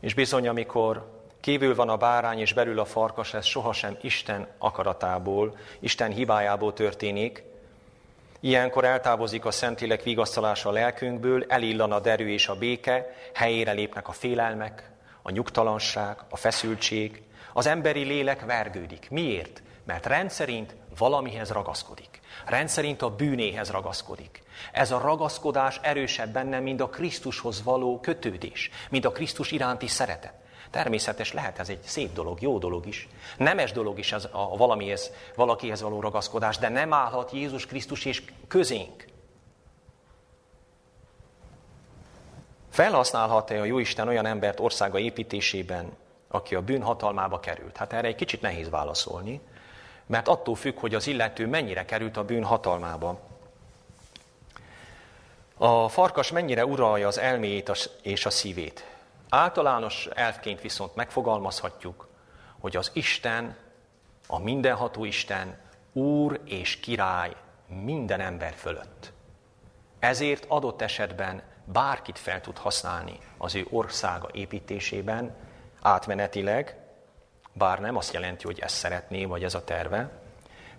És 0.00 0.14
bizony, 0.14 0.48
amikor 0.48 1.20
Kívül 1.40 1.74
van 1.74 1.88
a 1.88 1.96
bárány 1.96 2.38
és 2.38 2.52
belül 2.52 2.78
a 2.78 2.84
farkas, 2.84 3.34
ez 3.34 3.44
sohasem 3.44 3.96
Isten 4.00 4.48
akaratából, 4.58 5.56
Isten 5.78 6.10
hibájából 6.10 6.72
történik. 6.72 7.42
Ilyenkor 8.40 8.84
eltávozik 8.84 9.44
a 9.44 9.50
Szentlélek 9.50 10.02
vigasztalása 10.02 10.68
a 10.68 10.72
lelkünkből, 10.72 11.44
elillan 11.48 11.92
a 11.92 12.00
derű 12.00 12.28
és 12.28 12.48
a 12.48 12.54
béke, 12.54 13.14
helyére 13.34 13.72
lépnek 13.72 14.08
a 14.08 14.12
félelmek, 14.12 14.90
a 15.22 15.30
nyugtalanság, 15.30 16.16
a 16.28 16.36
feszültség. 16.36 17.22
Az 17.52 17.66
emberi 17.66 18.02
lélek 18.02 18.44
vergődik. 18.44 19.10
Miért? 19.10 19.62
Mert 19.84 20.06
rendszerint 20.06 20.74
valamihez 21.00 21.50
ragaszkodik. 21.50 22.20
Rendszerint 22.46 23.02
a 23.02 23.14
bűnéhez 23.14 23.70
ragaszkodik. 23.70 24.42
Ez 24.72 24.90
a 24.90 24.98
ragaszkodás 24.98 25.80
erősebb 25.82 26.32
benne, 26.32 26.60
mint 26.60 26.80
a 26.80 26.88
Krisztushoz 26.88 27.62
való 27.62 28.00
kötődés, 28.00 28.70
mint 28.90 29.04
a 29.04 29.12
Krisztus 29.12 29.50
iránti 29.50 29.86
szeretet. 29.86 30.32
Természetes 30.70 31.32
lehet 31.32 31.58
ez 31.58 31.68
egy 31.68 31.82
szép 31.82 32.12
dolog, 32.12 32.40
jó 32.40 32.58
dolog 32.58 32.86
is. 32.86 33.08
Nemes 33.36 33.72
dolog 33.72 33.98
is 33.98 34.12
ez 34.12 34.28
a 34.30 34.56
valamihez, 34.56 35.12
valakihez 35.36 35.82
való 35.82 36.00
ragaszkodás, 36.00 36.58
de 36.58 36.68
nem 36.68 36.92
állhat 36.92 37.30
Jézus 37.30 37.66
Krisztus 37.66 38.04
és 38.04 38.22
közénk. 38.48 39.06
Felhasználhat-e 42.70 43.60
a 43.60 43.64
Jóisten 43.64 44.08
olyan 44.08 44.26
embert 44.26 44.60
országa 44.60 44.98
építésében, 44.98 45.96
aki 46.28 46.54
a 46.54 46.62
bűn 46.62 46.82
hatalmába 46.82 47.40
került? 47.40 47.76
Hát 47.76 47.92
erre 47.92 48.08
egy 48.08 48.14
kicsit 48.14 48.40
nehéz 48.40 48.70
válaszolni, 48.70 49.40
mert 50.10 50.28
attól 50.28 50.54
függ, 50.54 50.78
hogy 50.78 50.94
az 50.94 51.06
illető 51.06 51.46
mennyire 51.46 51.84
került 51.84 52.16
a 52.16 52.24
bűn 52.24 52.44
hatalmába. 52.44 53.20
A 55.56 55.88
farkas 55.88 56.30
mennyire 56.30 56.66
uralja 56.66 57.06
az 57.06 57.18
elméjét 57.18 57.90
és 58.02 58.26
a 58.26 58.30
szívét. 58.30 58.86
Általános 59.28 60.08
elfként 60.14 60.60
viszont 60.60 60.94
megfogalmazhatjuk, 60.94 62.08
hogy 62.60 62.76
az 62.76 62.90
Isten, 62.92 63.56
a 64.26 64.38
mindenható 64.38 65.04
Isten, 65.04 65.58
Úr 65.92 66.40
és 66.44 66.76
Király 66.76 67.36
minden 67.66 68.20
ember 68.20 68.54
fölött. 68.54 69.12
Ezért 69.98 70.44
adott 70.48 70.82
esetben 70.82 71.42
bárkit 71.64 72.18
fel 72.18 72.40
tud 72.40 72.58
használni 72.58 73.18
az 73.38 73.54
ő 73.54 73.66
országa 73.70 74.28
építésében, 74.32 75.34
átmenetileg, 75.82 76.79
bár 77.60 77.78
nem 77.80 77.96
azt 77.96 78.12
jelenti, 78.12 78.44
hogy 78.44 78.58
ezt 78.60 78.74
szeretné, 78.74 79.24
vagy 79.24 79.44
ez 79.44 79.54
a 79.54 79.64
terve, 79.64 80.10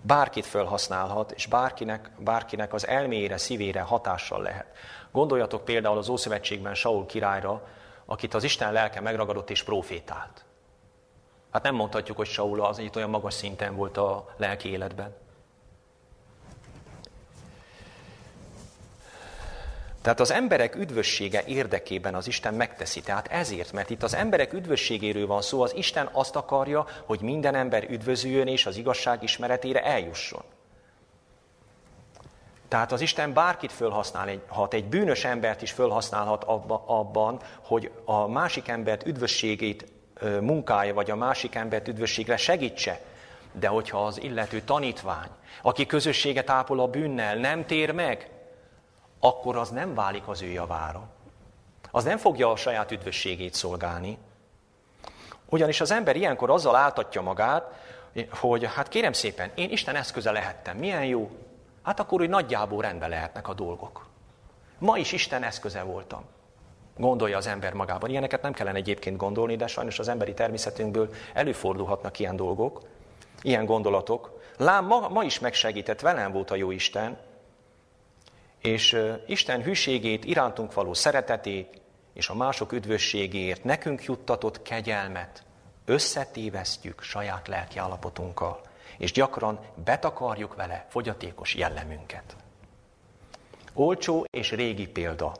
bárkit 0.00 0.46
felhasználhat, 0.46 1.32
és 1.32 1.46
bárkinek, 1.46 2.10
bárkinek 2.18 2.72
az 2.72 2.86
elméjére, 2.86 3.36
szívére 3.36 3.80
hatással 3.80 4.42
lehet. 4.42 4.66
Gondoljatok 5.12 5.64
például 5.64 5.98
az 5.98 6.08
Ószövetségben 6.08 6.74
Saul 6.74 7.06
királyra, 7.06 7.66
akit 8.04 8.34
az 8.34 8.44
Isten 8.44 8.72
lelke 8.72 9.00
megragadott 9.00 9.50
és 9.50 9.62
profétált. 9.62 10.44
Hát 11.50 11.62
nem 11.62 11.74
mondhatjuk, 11.74 12.16
hogy 12.16 12.26
Saul 12.26 12.64
az 12.64 12.78
itt 12.78 12.96
olyan 12.96 13.10
magas 13.10 13.34
szinten 13.34 13.76
volt 13.76 13.96
a 13.96 14.34
lelki 14.36 14.68
életben. 14.68 15.14
Tehát 20.02 20.20
az 20.20 20.30
emberek 20.30 20.74
üdvössége 20.74 21.42
érdekében 21.46 22.14
az 22.14 22.26
Isten 22.26 22.54
megteszi. 22.54 23.00
Tehát 23.00 23.28
ezért, 23.28 23.72
mert 23.72 23.90
itt 23.90 24.02
az 24.02 24.14
emberek 24.14 24.52
üdvösségéről 24.52 25.26
van 25.26 25.42
szó, 25.42 25.62
az 25.62 25.74
Isten 25.76 26.08
azt 26.12 26.36
akarja, 26.36 26.86
hogy 27.04 27.20
minden 27.20 27.54
ember 27.54 27.86
üdvözüljön 27.90 28.46
és 28.46 28.66
az 28.66 28.76
igazság 28.76 29.22
ismeretére 29.22 29.84
eljusson. 29.84 30.42
Tehát 32.68 32.92
az 32.92 33.00
Isten 33.00 33.32
bárkit 33.32 33.72
fölhasználhat, 33.72 34.74
egy 34.74 34.84
bűnös 34.84 35.24
embert 35.24 35.62
is 35.62 35.70
fölhasználhat 35.70 36.44
abban, 36.86 37.40
hogy 37.62 37.90
a 38.04 38.26
másik 38.26 38.68
embert 38.68 39.06
üdvösségét 39.06 39.92
munkája, 40.40 40.94
vagy 40.94 41.10
a 41.10 41.16
másik 41.16 41.54
embert 41.54 41.88
üdvösségre 41.88 42.36
segítse. 42.36 43.00
De 43.52 43.68
hogyha 43.68 44.06
az 44.06 44.22
illető 44.22 44.60
tanítvány, 44.60 45.28
aki 45.62 45.86
közösséget 45.86 46.50
ápol 46.50 46.80
a 46.80 46.86
bűnnel, 46.86 47.36
nem 47.36 47.66
tér 47.66 47.90
meg, 47.90 48.30
akkor 49.24 49.56
az 49.56 49.70
nem 49.70 49.94
válik 49.94 50.28
az 50.28 50.42
ő 50.42 50.46
javára. 50.46 51.02
Az 51.90 52.04
nem 52.04 52.18
fogja 52.18 52.50
a 52.50 52.56
saját 52.56 52.90
üdvösségét 52.90 53.54
szolgálni. 53.54 54.18
Ugyanis 55.48 55.80
az 55.80 55.90
ember 55.90 56.16
ilyenkor 56.16 56.50
azzal 56.50 56.76
áltatja 56.76 57.22
magát, 57.22 57.74
hogy 58.30 58.68
hát 58.74 58.88
kérem 58.88 59.12
szépen, 59.12 59.50
én 59.54 59.70
Isten 59.70 59.96
eszköze 59.96 60.30
lehettem, 60.30 60.76
milyen 60.76 61.04
jó, 61.04 61.30
hát 61.82 62.00
akkor 62.00 62.20
úgy 62.20 62.28
nagyjából 62.28 62.82
rendben 62.82 63.08
lehetnek 63.08 63.48
a 63.48 63.54
dolgok. 63.54 64.06
Ma 64.78 64.98
is 64.98 65.12
Isten 65.12 65.42
eszköze 65.42 65.82
voltam. 65.82 66.24
Gondolja 66.96 67.36
az 67.36 67.46
ember 67.46 67.72
magában. 67.72 68.10
Ilyeneket 68.10 68.42
nem 68.42 68.52
kellene 68.52 68.78
egyébként 68.78 69.16
gondolni, 69.16 69.56
de 69.56 69.66
sajnos 69.66 69.98
az 69.98 70.08
emberi 70.08 70.34
természetünkből 70.34 71.14
előfordulhatnak 71.34 72.18
ilyen 72.18 72.36
dolgok, 72.36 72.80
ilyen 73.42 73.64
gondolatok. 73.64 74.40
Lám, 74.56 74.84
ma, 74.84 75.08
ma 75.08 75.24
is 75.24 75.38
megsegített, 75.38 76.00
velem 76.00 76.32
volt 76.32 76.50
a 76.50 76.54
jó 76.54 76.70
Isten, 76.70 77.18
és 78.62 78.96
Isten 79.26 79.62
hűségét, 79.62 80.24
irántunk 80.24 80.74
való 80.74 80.94
szeretetét, 80.94 81.80
és 82.14 82.28
a 82.28 82.34
mások 82.34 82.72
üdvösségéért 82.72 83.64
nekünk 83.64 84.04
juttatott 84.04 84.62
kegyelmet 84.62 85.44
összetévesztjük 85.84 87.02
saját 87.02 87.48
lelki 87.48 87.78
állapotunkkal 87.78 88.60
és 88.98 89.12
gyakran 89.12 89.60
betakarjuk 89.84 90.54
vele 90.54 90.86
fogyatékos 90.88 91.54
jellemünket. 91.54 92.36
Olcsó 93.74 94.24
és 94.30 94.50
régi 94.50 94.88
példa. 94.88 95.34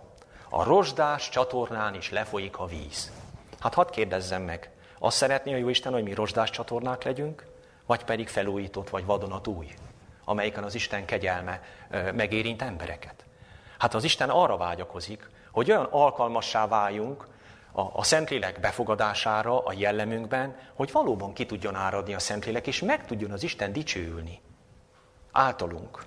A 0.49 0.65
rozsdás 0.65 1.29
csatornán 1.29 1.95
is 1.95 2.11
lefolyik 2.11 2.59
a 2.59 2.67
víz. 2.67 3.13
Hát 3.61 3.75
hadd 3.75 3.91
kérdezzem 3.91 4.43
meg, 4.43 4.71
azt 4.99 5.17
szeretné 5.17 5.53
a 5.53 5.57
Jóisten, 5.57 5.93
hogy 5.93 6.03
mi 6.03 6.15
rozsdás 6.15 6.51
csatornák 6.51 7.03
legyünk, 7.03 7.47
vagy 7.87 8.05
pedig 8.05 8.29
felújított 8.29 8.91
vagy 8.91 9.05
vadonatúj, 9.05 9.67
amelyiken 10.33 10.65
az 10.65 10.75
Isten 10.75 11.05
kegyelme 11.05 11.61
megérint 12.15 12.63
embereket? 12.63 13.25
Hát 13.79 13.95
az 13.95 14.05
Isten 14.05 14.31
arra 14.31 14.57
vágyakozik, 14.57 15.31
hogy 15.51 15.71
olyan 15.71 15.89
alkalmassá 15.91 16.67
váljunk, 16.67 17.27
a, 17.73 17.81
a 17.81 18.03
Szentlélek 18.03 18.61
befogadására 18.61 19.65
a 19.65 19.73
jellemünkben, 19.73 20.57
hogy 20.75 20.93
valóban 20.93 21.33
ki 21.33 21.47
tudjon 21.47 21.75
áradni 21.75 22.15
a 22.15 22.19
Szentlélek, 22.19 22.67
és 22.67 22.81
meg 22.81 23.07
tudjon 23.07 23.31
az 23.31 23.43
Isten 23.43 23.73
dicsőülni. 23.73 24.41
Általunk. 25.33 26.05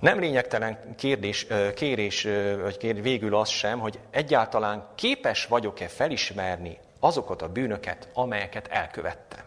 Nem 0.00 0.18
lényegtelen 0.18 0.94
kérdés, 0.96 1.46
kérés, 1.74 2.22
vagy 2.60 2.76
kér, 2.76 3.02
végül 3.02 3.36
az 3.36 3.48
sem, 3.48 3.78
hogy 3.78 3.98
egyáltalán 4.10 4.88
képes 4.94 5.46
vagyok-e 5.46 5.88
felismerni 5.88 6.78
azokat 7.00 7.42
a 7.42 7.48
bűnöket, 7.48 8.08
amelyeket 8.12 8.66
elkövettem. 8.66 9.45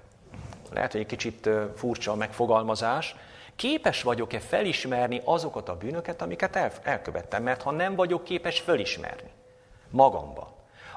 Lehet, 0.73 0.91
hogy 0.91 1.01
egy 1.01 1.07
kicsit 1.07 1.49
furcsa 1.75 2.11
a 2.11 2.15
megfogalmazás. 2.15 3.15
Képes 3.55 4.01
vagyok-e 4.01 4.39
felismerni 4.39 5.21
azokat 5.23 5.69
a 5.69 5.77
bűnöket, 5.77 6.21
amiket 6.21 6.55
el, 6.55 6.71
elkövettem? 6.83 7.43
Mert 7.43 7.61
ha 7.61 7.71
nem 7.71 7.95
vagyok 7.95 8.23
képes 8.23 8.59
felismerni, 8.59 9.29
magamban, 9.89 10.47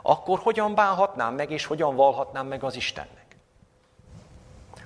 akkor 0.02 0.38
hogyan 0.38 0.74
bánhatnám 0.74 1.34
meg, 1.34 1.50
és 1.50 1.64
hogyan 1.64 1.96
valhatnám 1.96 2.46
meg 2.46 2.62
az 2.64 2.76
Istennek? 2.76 3.22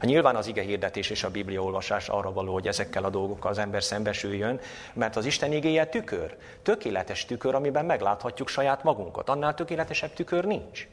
Nyilván 0.01 0.37
az 0.37 0.47
ige 0.47 0.63
hirdetés 0.63 1.11
és 1.11 1.25
a 1.25 1.31
Biblia 1.31 1.63
olvasás 1.63 2.09
arra 2.09 2.33
való, 2.33 2.53
hogy 2.53 2.69
ezekkel 2.69 3.05
a 3.05 3.11
dolgokkal 3.11 3.51
az 3.51 3.59
ember 3.59 3.83
szembesüljön, 3.83 4.61
mert 4.93 5.17
az 5.17 5.25
Isten 5.25 5.53
igéje 5.53 5.87
tükör. 5.87 6.37
Tökéletes 6.63 7.25
tükör, 7.25 7.55
amiben 7.55 7.85
megláthatjuk 7.85 8.49
saját 8.49 8.83
magunkat. 8.83 9.29
Annál 9.29 9.55
tökéletesebb 9.55 10.13
tükör 10.13 10.45
nincs. 10.45 10.89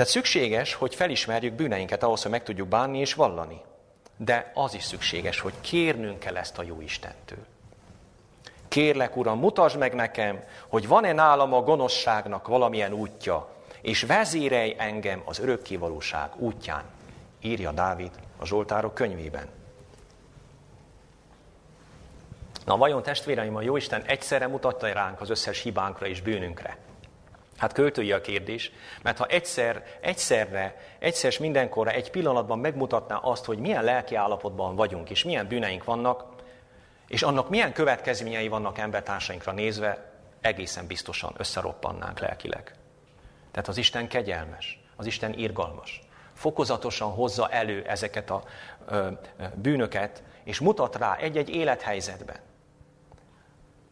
Tehát 0.00 0.14
szükséges, 0.14 0.74
hogy 0.74 0.94
felismerjük 0.94 1.54
bűneinket 1.54 2.02
ahhoz, 2.02 2.22
hogy 2.22 2.30
meg 2.30 2.42
tudjuk 2.42 2.68
bánni 2.68 2.98
és 2.98 3.14
vallani. 3.14 3.60
De 4.16 4.50
az 4.54 4.74
is 4.74 4.82
szükséges, 4.82 5.40
hogy 5.40 5.52
kérnünk 5.60 6.18
kell 6.18 6.36
ezt 6.36 6.58
a 6.58 6.62
jó 6.62 6.80
Istentől. 6.80 7.46
Kérlek, 8.68 9.16
Uram, 9.16 9.38
mutasd 9.38 9.78
meg 9.78 9.94
nekem, 9.94 10.44
hogy 10.68 10.88
van-e 10.88 11.12
nálam 11.12 11.52
a 11.52 11.62
gonoszságnak 11.62 12.46
valamilyen 12.46 12.92
útja, 12.92 13.48
és 13.80 14.02
vezérelj 14.02 14.74
engem 14.78 15.22
az 15.24 15.38
örökkévalóság 15.38 16.30
útján, 16.36 16.84
írja 17.40 17.72
Dávid 17.72 18.12
a 18.38 18.46
Zsoltárok 18.46 18.94
könyvében. 18.94 19.48
Na 22.64 22.76
vajon 22.76 23.02
testvéreim, 23.02 23.56
a 23.56 23.62
Jóisten 23.62 24.02
egyszerre 24.02 24.46
mutatta 24.46 24.92
ránk 24.92 25.20
az 25.20 25.30
összes 25.30 25.62
hibánkra 25.62 26.06
és 26.06 26.20
bűnünkre? 26.20 26.78
Hát 27.60 27.72
költői 27.72 28.12
a 28.12 28.20
kérdés, 28.20 28.72
mert 29.02 29.18
ha 29.18 29.26
egyszer, 29.26 29.84
egyszerre, 30.00 30.76
egyszer 30.98 31.34
mindenkorra, 31.40 31.90
egy 31.90 32.10
pillanatban 32.10 32.58
megmutatná 32.58 33.16
azt, 33.16 33.44
hogy 33.44 33.58
milyen 33.58 33.84
lelki 33.84 34.14
állapotban 34.14 34.76
vagyunk, 34.76 35.10
és 35.10 35.24
milyen 35.24 35.48
bűneink 35.48 35.84
vannak, 35.84 36.24
és 37.08 37.22
annak 37.22 37.48
milyen 37.48 37.72
következményei 37.72 38.48
vannak 38.48 38.78
embertársainkra 38.78 39.52
nézve, 39.52 40.12
egészen 40.40 40.86
biztosan 40.86 41.34
összeroppannánk 41.36 42.18
lelkileg. 42.18 42.74
Tehát 43.50 43.68
az 43.68 43.76
Isten 43.76 44.08
kegyelmes, 44.08 44.80
az 44.96 45.06
Isten 45.06 45.32
irgalmas. 45.32 46.00
Fokozatosan 46.34 47.10
hozza 47.10 47.48
elő 47.48 47.84
ezeket 47.86 48.30
a 48.30 48.42
ö, 48.86 48.96
ö, 48.96 49.44
bűnöket, 49.54 50.22
és 50.44 50.60
mutat 50.60 50.96
rá 50.96 51.16
egy-egy 51.16 51.48
élethelyzetben. 51.48 52.36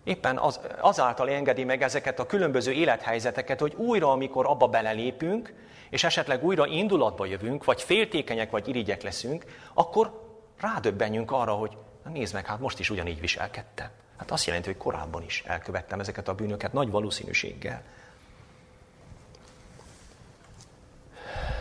Éppen 0.04 0.38
az, 0.38 0.60
azáltal 0.80 1.30
engedi 1.30 1.64
meg 1.64 1.82
ezeket 1.82 2.18
a 2.18 2.26
különböző 2.26 2.72
élethelyzeteket, 2.72 3.60
hogy 3.60 3.74
újra, 3.74 4.10
amikor 4.10 4.46
abba 4.46 4.66
belelépünk, 4.66 5.54
és 5.90 6.04
esetleg 6.04 6.44
újra 6.44 6.66
indulatba 6.66 7.26
jövünk, 7.26 7.64
vagy 7.64 7.82
féltékenyek, 7.82 8.50
vagy 8.50 8.68
irigyek 8.68 9.02
leszünk, 9.02 9.44
akkor 9.74 10.26
rádöbbenjünk 10.60 11.30
arra, 11.30 11.52
hogy 11.52 11.76
na 12.04 12.10
nézd 12.10 12.34
meg, 12.34 12.46
hát 12.46 12.58
most 12.60 12.78
is 12.78 12.90
ugyanígy 12.90 13.20
viselkedtem. 13.20 13.90
Hát 14.16 14.30
azt 14.30 14.46
jelenti, 14.46 14.68
hogy 14.68 14.78
korábban 14.78 15.22
is 15.22 15.42
elkövettem 15.46 16.00
ezeket 16.00 16.28
a 16.28 16.34
bűnöket 16.34 16.72
nagy 16.72 16.90
valószínűséggel. 16.90 17.82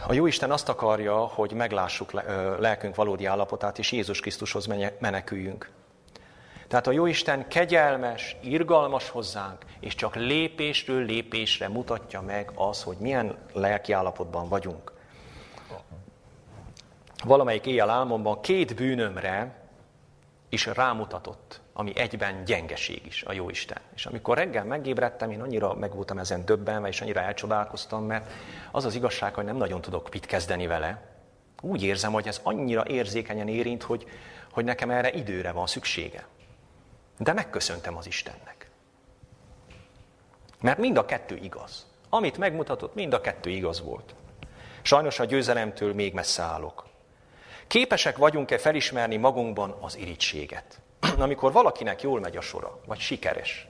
A 0.08 0.14
Jóisten 0.14 0.52
azt 0.52 0.70
akarja, 0.70 1.16
hogy 1.16 1.52
meglássuk 1.52 2.12
lelkünk 2.60 2.96
valódi 2.96 3.26
állapotát, 3.26 3.80
és 3.80 3.92
Jézus 3.92 4.20
Krisztushoz 4.20 4.66
meneküljünk. 5.00 5.70
Tehát 6.68 6.88
a 6.88 6.92
Jóisten 6.92 7.48
kegyelmes, 7.48 8.36
irgalmas 8.42 9.10
hozzánk, 9.10 9.66
és 9.80 9.96
csak 9.96 10.16
lépésről 10.16 11.06
lépésre 11.06 11.68
mutatja 11.68 12.22
meg 12.22 12.52
az, 12.56 12.84
hogy 12.84 12.98
milyen 13.00 13.38
lelki 13.54 13.92
állapotban 13.92 14.50
vagyunk. 14.50 14.92
Valamelyik 17.24 17.66
éjjel 17.66 17.90
álmomban 17.90 18.42
két 18.42 18.76
bűnömre 18.76 19.56
is 20.50 20.66
rámutatott, 20.66 21.62
ami 21.74 21.98
egyben 21.98 22.44
gyengeség 22.44 23.06
is 23.06 23.24
a 23.24 23.34
Jóisten. 23.34 23.78
És 23.96 24.06
amikor 24.06 24.38
reggel 24.38 24.64
megébredtem, 24.64 25.32
én 25.32 25.42
annyira 25.42 25.74
meg 25.74 25.96
voltam 25.96 26.18
ezen 26.18 26.46
döbbenve, 26.46 26.88
és 26.88 27.02
annyira 27.02 27.22
elcsodálkoztam, 27.22 28.06
mert 28.06 28.32
az 28.72 28.86
az 28.86 28.96
igazság, 28.96 29.34
hogy 29.34 29.44
nem 29.46 29.58
nagyon 29.58 29.82
tudok 29.82 30.10
mit 30.12 30.26
kezdeni 30.26 30.68
vele. 30.68 31.02
Úgy 31.62 31.84
érzem, 31.84 32.12
hogy 32.12 32.28
ez 32.28 32.40
annyira 32.44 32.86
érzékenyen 32.88 33.48
érint, 33.48 33.84
hogy, 33.84 34.06
hogy 34.52 34.64
nekem 34.64 34.90
erre 34.90 35.12
időre 35.12 35.52
van 35.52 35.68
szüksége. 35.68 36.26
De 37.18 37.34
megköszöntem 37.34 37.98
az 37.98 38.08
Istennek. 38.08 38.70
Mert 40.62 40.78
mind 40.78 40.98
a 40.98 41.06
kettő 41.06 41.36
igaz. 41.36 41.86
Amit 42.10 42.38
megmutatott, 42.38 42.96
mind 42.96 43.14
a 43.14 43.22
kettő 43.22 43.50
igaz 43.50 43.82
volt. 43.82 44.16
Sajnos 44.82 45.20
a 45.20 45.26
győzelemtől 45.26 45.94
még 45.94 46.14
messze 46.14 46.44
állok. 46.44 46.86
Képesek 47.68 48.18
vagyunk-e 48.18 48.58
felismerni 48.58 49.16
magunkban 49.16 49.78
az 49.82 49.98
irítséget? 49.98 50.80
Amikor 51.18 51.52
valakinek 51.52 52.02
jól 52.02 52.20
megy 52.20 52.38
a 52.38 52.42
sora, 52.42 52.80
vagy 52.86 53.00
sikeres, 53.00 53.68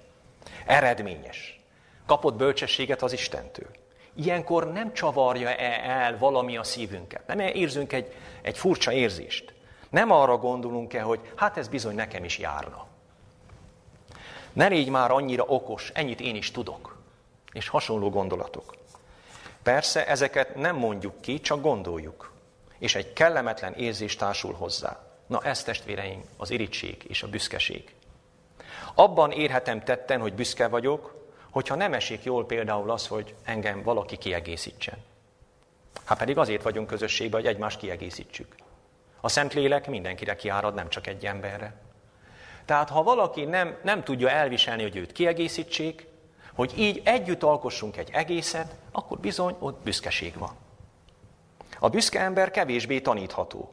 eredményes, 0.65 1.59
kapott 2.05 2.35
bölcsességet 2.35 3.01
az 3.01 3.13
Istentől. 3.13 3.69
Ilyenkor 4.15 4.71
nem 4.71 4.93
csavarja-e 4.93 5.89
el 5.89 6.17
valami 6.17 6.57
a 6.57 6.63
szívünket? 6.63 7.27
Nem 7.27 7.39
érzünk 7.39 7.93
egy, 7.93 8.13
egy 8.41 8.57
furcsa 8.57 8.91
érzést? 8.91 9.53
Nem 9.89 10.11
arra 10.11 10.37
gondolunk-e, 10.37 11.01
hogy 11.01 11.19
hát 11.35 11.57
ez 11.57 11.67
bizony 11.67 11.95
nekem 11.95 12.23
is 12.23 12.37
járna. 12.37 12.86
Ne 14.57 14.67
légy 14.67 14.89
már 14.89 15.11
annyira 15.11 15.43
okos, 15.43 15.91
ennyit 15.93 16.19
én 16.19 16.35
is 16.35 16.51
tudok. 16.51 16.97
És 17.51 17.67
hasonló 17.67 18.09
gondolatok. 18.09 18.75
Persze 19.63 20.07
ezeket 20.07 20.55
nem 20.55 20.75
mondjuk 20.75 21.21
ki, 21.21 21.39
csak 21.39 21.61
gondoljuk. 21.61 22.31
És 22.79 22.95
egy 22.95 23.13
kellemetlen 23.13 23.73
érzés 23.73 24.15
társul 24.15 24.53
hozzá. 24.53 25.03
Na 25.27 25.41
ez 25.43 25.63
testvéreim, 25.63 26.21
az 26.37 26.49
irítség 26.49 27.03
és 27.07 27.23
a 27.23 27.27
büszkeség. 27.27 27.95
Abban 28.93 29.31
érhetem 29.31 29.83
tetten, 29.83 30.19
hogy 30.19 30.33
büszke 30.33 30.67
vagyok, 30.67 31.29
hogyha 31.49 31.75
nem 31.75 31.93
esik 31.93 32.23
jól 32.23 32.45
például 32.45 32.91
az, 32.91 33.07
hogy 33.07 33.35
engem 33.43 33.83
valaki 33.83 34.17
kiegészítsen. 34.17 34.97
Hát 36.05 36.17
pedig 36.17 36.37
azért 36.37 36.63
vagyunk 36.63 36.87
közösségben, 36.87 37.41
hogy 37.41 37.49
egymást 37.49 37.79
kiegészítsük. 37.79 38.55
A 39.21 39.29
Szentlélek 39.29 39.87
mindenkire 39.87 40.35
kiárad, 40.35 40.73
nem 40.73 40.89
csak 40.89 41.07
egy 41.07 41.25
emberre. 41.25 41.85
Tehát 42.67 42.89
ha 42.89 43.03
valaki 43.03 43.45
nem, 43.45 43.77
nem 43.83 44.03
tudja 44.03 44.29
elviselni, 44.29 44.81
hogy 44.81 44.95
őt 44.95 45.11
kiegészítsék, 45.11 46.07
hogy 46.53 46.73
így 46.77 47.01
együtt 47.05 47.43
alkossunk 47.43 47.97
egy 47.97 48.09
egészet, 48.13 48.75
akkor 48.91 49.19
bizony 49.19 49.55
ott 49.59 49.83
büszkeség 49.83 50.37
van. 50.37 50.55
A 51.79 51.89
büszke 51.89 52.19
ember 52.19 52.51
kevésbé 52.51 53.01
tanítható. 53.01 53.71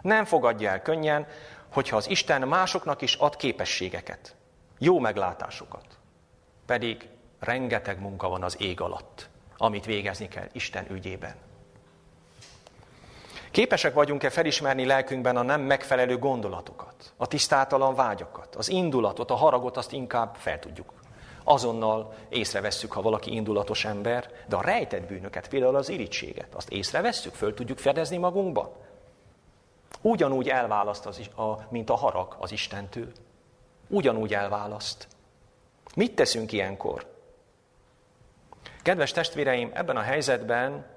Nem 0.00 0.24
fogadja 0.24 0.70
el 0.70 0.82
könnyen, 0.82 1.26
hogyha 1.72 1.96
az 1.96 2.10
Isten 2.10 2.48
másoknak 2.48 3.02
is 3.02 3.14
ad 3.14 3.36
képességeket, 3.36 4.34
jó 4.78 4.98
meglátásokat. 4.98 5.86
Pedig 6.66 7.08
rengeteg 7.38 8.00
munka 8.00 8.28
van 8.28 8.42
az 8.42 8.56
ég 8.60 8.80
alatt, 8.80 9.28
amit 9.56 9.84
végezni 9.84 10.28
kell 10.28 10.46
Isten 10.52 10.86
ügyében. 10.90 11.34
Képesek 13.54 13.94
vagyunk-e 13.94 14.30
felismerni 14.30 14.84
lelkünkben 14.84 15.36
a 15.36 15.42
nem 15.42 15.60
megfelelő 15.60 16.18
gondolatokat, 16.18 17.12
a 17.16 17.26
tisztátalan 17.26 17.94
vágyakat, 17.94 18.54
az 18.54 18.68
indulatot, 18.68 19.30
a 19.30 19.34
haragot, 19.34 19.76
azt 19.76 19.92
inkább 19.92 20.34
fel 20.34 20.58
tudjuk. 20.58 20.92
Azonnal 21.44 22.14
észrevesszük, 22.28 22.92
ha 22.92 23.02
valaki 23.02 23.34
indulatos 23.34 23.84
ember, 23.84 24.30
de 24.48 24.56
a 24.56 24.62
rejtett 24.62 25.06
bűnöket, 25.06 25.48
például 25.48 25.76
az 25.76 25.88
irítséget, 25.88 26.54
azt 26.54 26.70
észrevesszük, 26.70 27.34
föl 27.34 27.54
tudjuk 27.54 27.78
fedezni 27.78 28.16
magunkban. 28.16 28.70
Ugyanúgy 30.00 30.48
elválaszt, 30.48 31.06
az, 31.06 31.20
a, 31.36 31.66
mint 31.68 31.90
a 31.90 31.96
harag 31.96 32.36
az 32.38 32.52
Istentől. 32.52 33.12
Ugyanúgy 33.88 34.34
elválaszt. 34.34 35.08
Mit 35.94 36.14
teszünk 36.14 36.52
ilyenkor? 36.52 37.06
Kedves 38.82 39.12
testvéreim, 39.12 39.70
ebben 39.74 39.96
a 39.96 40.00
helyzetben 40.00 40.93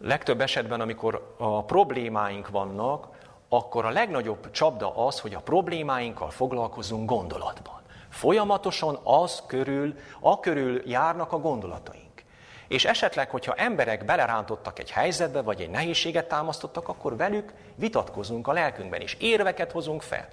legtöbb 0.00 0.40
esetben, 0.40 0.80
amikor 0.80 1.34
a 1.36 1.64
problémáink 1.64 2.48
vannak, 2.48 3.08
akkor 3.48 3.84
a 3.84 3.90
legnagyobb 3.90 4.50
csapda 4.50 5.06
az, 5.06 5.20
hogy 5.20 5.34
a 5.34 5.40
problémáinkkal 5.40 6.30
foglalkozunk 6.30 7.08
gondolatban. 7.08 7.80
Folyamatosan 8.08 8.98
az 9.02 9.42
körül, 9.46 9.94
a 10.20 10.40
körül 10.40 10.82
járnak 10.86 11.32
a 11.32 11.38
gondolataink. 11.38 12.22
És 12.68 12.84
esetleg, 12.84 13.30
hogyha 13.30 13.54
emberek 13.54 14.04
belerántottak 14.04 14.78
egy 14.78 14.90
helyzetbe, 14.90 15.42
vagy 15.42 15.60
egy 15.60 15.70
nehézséget 15.70 16.28
támasztottak, 16.28 16.88
akkor 16.88 17.16
velük 17.16 17.52
vitatkozunk 17.74 18.48
a 18.48 18.52
lelkünkben, 18.52 19.00
és 19.00 19.14
érveket 19.14 19.72
hozunk 19.72 20.02
fel. 20.02 20.28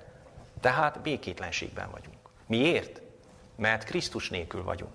Tehát 0.62 1.02
békétlenségben 1.02 1.92
vagyunk. 1.92 2.18
Miért? 2.48 3.02
Mert 3.56 3.84
Krisztus 3.84 4.30
nélkül 4.30 4.64
vagyunk. 4.64 4.94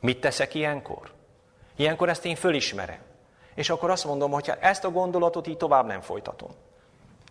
Mit 0.00 0.20
teszek 0.20 0.54
ilyenkor? 0.54 1.10
Ilyenkor 1.78 2.08
ezt 2.08 2.24
én 2.24 2.36
fölismerem. 2.36 2.98
És 3.54 3.70
akkor 3.70 3.90
azt 3.90 4.04
mondom, 4.04 4.30
hogy 4.30 4.52
ezt 4.60 4.84
a 4.84 4.90
gondolatot 4.90 5.46
így 5.46 5.56
tovább 5.56 5.86
nem 5.86 6.00
folytatom. 6.00 6.50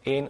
Én 0.04 0.30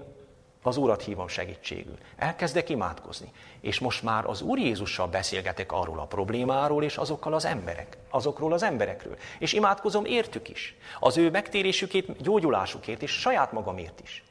az 0.61 0.77
Urat 0.77 1.03
hívom 1.03 1.27
segítségül. 1.27 1.97
Elkezdek 2.15 2.69
imádkozni. 2.69 3.31
És 3.61 3.79
most 3.79 4.03
már 4.03 4.25
az 4.25 4.41
Úr 4.41 4.57
Jézussal 4.57 5.07
beszélgetek 5.07 5.71
arról 5.71 5.99
a 5.99 6.05
problémáról, 6.05 6.83
és 6.83 6.97
azokkal 6.97 7.33
az 7.33 7.45
emberek, 7.45 7.97
azokról 8.09 8.53
az 8.53 8.63
emberekről. 8.63 9.17
És 9.39 9.53
imádkozom 9.53 10.05
értük 10.05 10.49
is. 10.49 10.75
Az 10.99 11.17
ő 11.17 11.29
megtérésükét, 11.29 12.21
gyógyulásukért, 12.21 13.01
és 13.01 13.11
saját 13.11 13.51
magamért 13.51 13.99
is. 14.03 14.23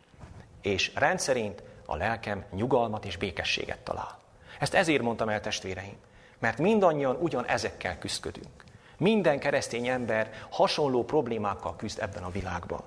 És 0.63 0.93
rendszerint 0.95 1.63
a 1.87 1.97
lelkem 1.97 2.45
nyugalmat 2.53 3.05
és 3.05 3.17
békességet 3.17 3.79
talál. 3.79 4.19
Ezt 4.59 4.75
ezért 4.75 5.03
mondtam 5.03 5.29
el, 5.29 5.41
testvéreim. 5.41 5.97
Mert 6.39 6.59
mindannyian 6.59 7.17
ugyan 7.21 7.47
ezekkel 7.47 7.99
küzdködünk. 7.99 8.66
Minden 8.99 9.39
keresztény 9.39 9.87
ember 9.89 10.31
hasonló 10.51 11.05
problémákkal 11.05 11.77
küzd 11.77 11.99
ebben 12.03 12.23
a 12.23 12.31
világban. 12.31 12.83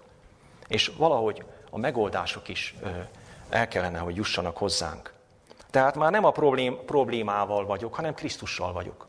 És 0.67 0.91
valahogy 0.97 1.43
a 1.69 1.77
megoldások 1.77 2.47
is 2.47 2.75
el 3.49 3.67
kellene, 3.67 3.99
hogy 3.99 4.15
jussanak 4.15 4.57
hozzánk. 4.57 5.13
Tehát 5.69 5.95
már 5.95 6.11
nem 6.11 6.25
a 6.25 6.31
problém, 6.31 6.77
problémával 6.85 7.65
vagyok, 7.65 7.93
hanem 7.93 8.13
Krisztussal 8.13 8.73
vagyok. 8.73 9.07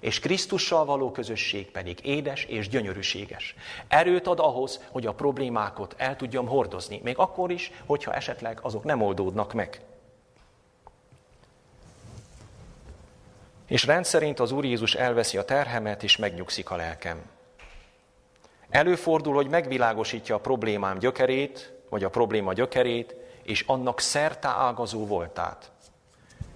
és 0.00 0.20
Krisztussal 0.20 0.84
való 0.84 1.10
közösség 1.10 1.70
pedig 1.70 1.98
édes 2.06 2.44
és 2.44 2.68
gyönyörűséges. 2.68 3.54
Erőt 3.88 4.26
ad 4.26 4.38
ahhoz, 4.38 4.80
hogy 4.90 5.06
a 5.06 5.14
problémákat 5.14 5.94
el 5.96 6.16
tudjam 6.16 6.46
hordozni, 6.46 7.00
még 7.02 7.18
akkor 7.18 7.50
is, 7.50 7.72
hogyha 7.86 8.14
esetleg 8.14 8.58
azok 8.62 8.84
nem 8.84 9.02
oldódnak 9.02 9.52
meg. 9.52 9.80
És 13.70 13.84
rendszerint 13.84 14.40
az 14.40 14.52
Úr 14.52 14.64
Jézus 14.64 14.94
elveszi 14.94 15.36
a 15.36 15.44
terhemet, 15.44 16.02
és 16.02 16.16
megnyugszik 16.16 16.70
a 16.70 16.76
lelkem. 16.76 17.22
Előfordul, 18.70 19.34
hogy 19.34 19.48
megvilágosítja 19.48 20.34
a 20.34 20.40
problémám 20.40 20.98
gyökerét, 20.98 21.72
vagy 21.88 22.04
a 22.04 22.10
probléma 22.10 22.52
gyökerét, 22.52 23.14
és 23.42 23.64
annak 23.66 24.00
szerte 24.00 24.48
ágazó 24.48 25.06
voltát. 25.06 25.70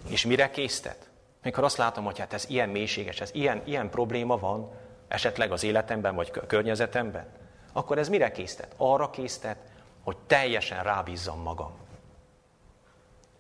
És 0.09 0.27
mire 0.27 0.51
késztet? 0.51 1.09
Mikor 1.43 1.65
azt 1.65 1.77
látom, 1.77 2.05
hogy 2.05 2.19
hát 2.19 2.33
ez 2.33 2.45
ilyen 2.49 2.69
mélységes, 2.69 3.21
ez 3.21 3.31
ilyen, 3.33 3.63
ilyen 3.65 3.91
probléma 3.91 4.39
van, 4.39 4.71
esetleg 5.09 5.53
az 5.53 5.63
életemben, 5.63 6.15
vagy 6.15 6.31
a 6.35 6.47
környezetemben, 6.47 7.27
akkor 7.73 7.99
ez 7.99 8.09
mire 8.09 8.31
késztet? 8.31 8.75
Arra 8.77 9.11
késztet, 9.11 9.59
hogy 10.03 10.17
teljesen 10.27 10.83
rábízzam 10.83 11.41
magam. 11.41 11.73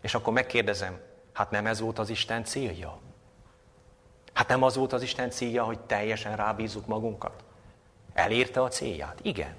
És 0.00 0.14
akkor 0.14 0.32
megkérdezem, 0.32 1.00
hát 1.32 1.50
nem 1.50 1.66
ez 1.66 1.80
volt 1.80 1.98
az 1.98 2.10
Isten 2.10 2.44
célja? 2.44 3.03
Hát 4.34 4.48
nem 4.48 4.62
az 4.62 4.76
volt 4.76 4.92
az 4.92 5.02
Isten 5.02 5.30
célja, 5.30 5.64
hogy 5.64 5.78
teljesen 5.80 6.36
rábízzuk 6.36 6.86
magunkat? 6.86 7.44
Elérte 8.14 8.62
a 8.62 8.68
célját? 8.68 9.18
Igen. 9.22 9.54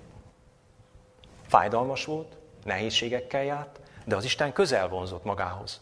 Fájdalmas 1.47 2.05
volt, 2.05 2.38
nehézségekkel 2.63 3.43
járt, 3.43 3.80
de 4.05 4.15
az 4.15 4.23
Isten 4.23 4.53
közel 4.53 4.88
vonzott 4.88 5.23
magához. 5.23 5.82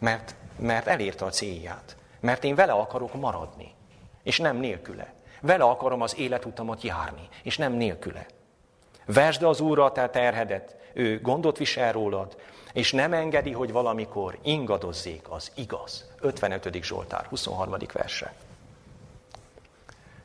Mert, 0.00 0.34
mert 0.58 0.86
elérte 0.86 1.24
a 1.24 1.30
célját. 1.30 1.96
Mert 2.20 2.44
én 2.44 2.54
vele 2.54 2.72
akarok 2.72 3.14
maradni, 3.14 3.74
és 4.22 4.38
nem 4.38 4.56
nélküle. 4.56 5.12
Vele 5.40 5.64
akarom 5.64 6.00
az 6.00 6.16
életutamat 6.16 6.82
járni, 6.82 7.28
és 7.42 7.56
nem 7.56 7.72
nélküle. 7.72 8.26
Vesd 9.06 9.42
az 9.42 9.60
Úrra 9.60 9.84
a 9.84 9.92
te 9.92 10.08
terhedet, 10.08 10.76
ő 10.92 11.20
gondot 11.20 11.58
visel 11.58 11.92
rólad, 11.92 12.36
és 12.72 12.92
nem 12.92 13.12
engedi, 13.12 13.52
hogy 13.52 13.72
valamikor 13.72 14.38
ingadozzék 14.42 15.30
az 15.30 15.52
igaz. 15.54 16.10
55. 16.20 16.82
Zsoltár, 16.82 17.26
23. 17.26 17.76
verse. 17.92 18.34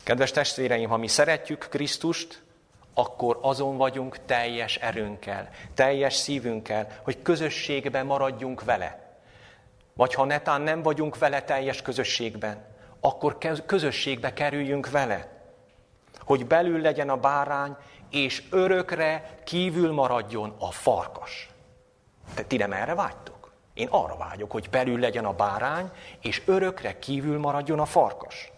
Kedves 0.04 0.32
testvéreim, 0.32 0.90
ha 0.90 0.98
mi 0.98 1.08
szeretjük 1.08 1.68
Krisztust, 1.70 2.42
akkor 2.94 3.40
azon 3.42 3.78
vagyunk 3.78 4.26
teljes 4.26 4.76
erőnkkel, 4.76 5.50
teljes 5.74 6.14
szívünkkel, 6.14 7.00
hogy 7.04 7.22
közösségben 7.22 8.06
maradjunk 8.06 8.64
vele. 8.64 9.20
Vagy 9.94 10.14
ha 10.14 10.26
netán 10.26 10.62
nem 10.62 10.82
vagyunk 10.82 11.18
vele 11.18 11.44
teljes 11.44 11.82
közösségben, 11.82 12.66
akkor 13.00 13.38
közösségbe 13.66 14.34
kerüljünk 14.34 14.90
vele. 14.90 15.42
Hogy 16.20 16.46
belül 16.46 16.82
legyen 16.82 17.10
a 17.10 17.18
bárány, 17.18 17.76
és 18.10 18.44
örökre 18.50 19.40
kívül 19.44 19.92
maradjon 19.92 20.56
a 20.60 20.72
farkas. 20.72 21.50
Te 22.34 22.44
ti 22.44 22.58
nem 22.58 22.74
erre 22.74 22.96
vágytok? 22.96 23.52
Én 23.74 23.88
arra 23.88 24.18
vágyok, 24.18 24.52
hogy 24.52 24.70
belül 24.70 25.00
legyen 25.00 25.26
a 25.26 25.34
bárány, 25.34 25.92
és 26.22 26.42
örökre 26.46 27.00
kívül 27.00 27.40
maradjon 27.40 27.80
a 27.80 27.86
farkas. 27.86 28.52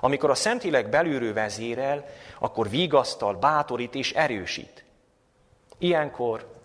Amikor 0.00 0.30
a 0.30 0.34
Szentlélek 0.34 0.88
belülről 0.88 1.32
vezérel, 1.32 2.04
akkor 2.38 2.68
vigasztal, 2.70 3.34
bátorít 3.34 3.94
és 3.94 4.12
erősít. 4.12 4.84
Ilyenkor 5.78 6.60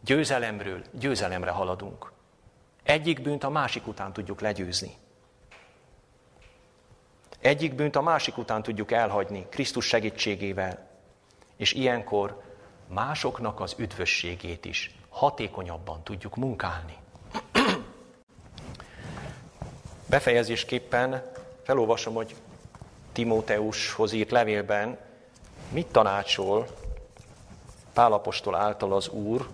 győzelemről 0.00 0.82
győzelemre 0.90 1.50
haladunk. 1.50 2.12
Egyik 2.82 3.22
bűnt 3.22 3.44
a 3.44 3.50
másik 3.50 3.86
után 3.86 4.12
tudjuk 4.12 4.40
legyőzni. 4.40 4.94
Egyik 7.40 7.74
bűnt 7.74 7.96
a 7.96 8.02
másik 8.02 8.36
után 8.36 8.62
tudjuk 8.62 8.92
elhagyni 8.92 9.46
Krisztus 9.50 9.86
segítségével. 9.86 10.88
És 11.56 11.72
ilyenkor 11.72 12.42
másoknak 12.88 13.60
az 13.60 13.74
üdvösségét 13.78 14.64
is 14.64 15.01
hatékonyabban 15.12 16.02
tudjuk 16.02 16.36
munkálni. 16.36 16.96
Befejezésképpen 20.06 21.30
felolvasom, 21.62 22.14
hogy 22.14 22.34
Timóteushoz 23.12 24.12
írt 24.12 24.30
levélben 24.30 24.98
mit 25.70 25.86
tanácsol 25.86 26.66
Pálapostól 27.92 28.54
által 28.54 28.92
az 28.92 29.08
Úr, 29.08 29.48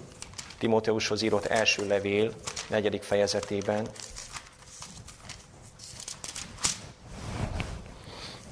Timóteushoz 0.59 1.23
írott 1.23 1.45
első 1.45 1.87
levél, 1.87 2.33
negyedik 2.69 3.03
fejezetében. 3.03 3.87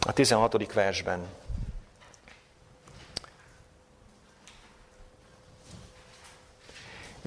A 0.00 0.12
16. 0.12 0.72
versben. 0.72 1.26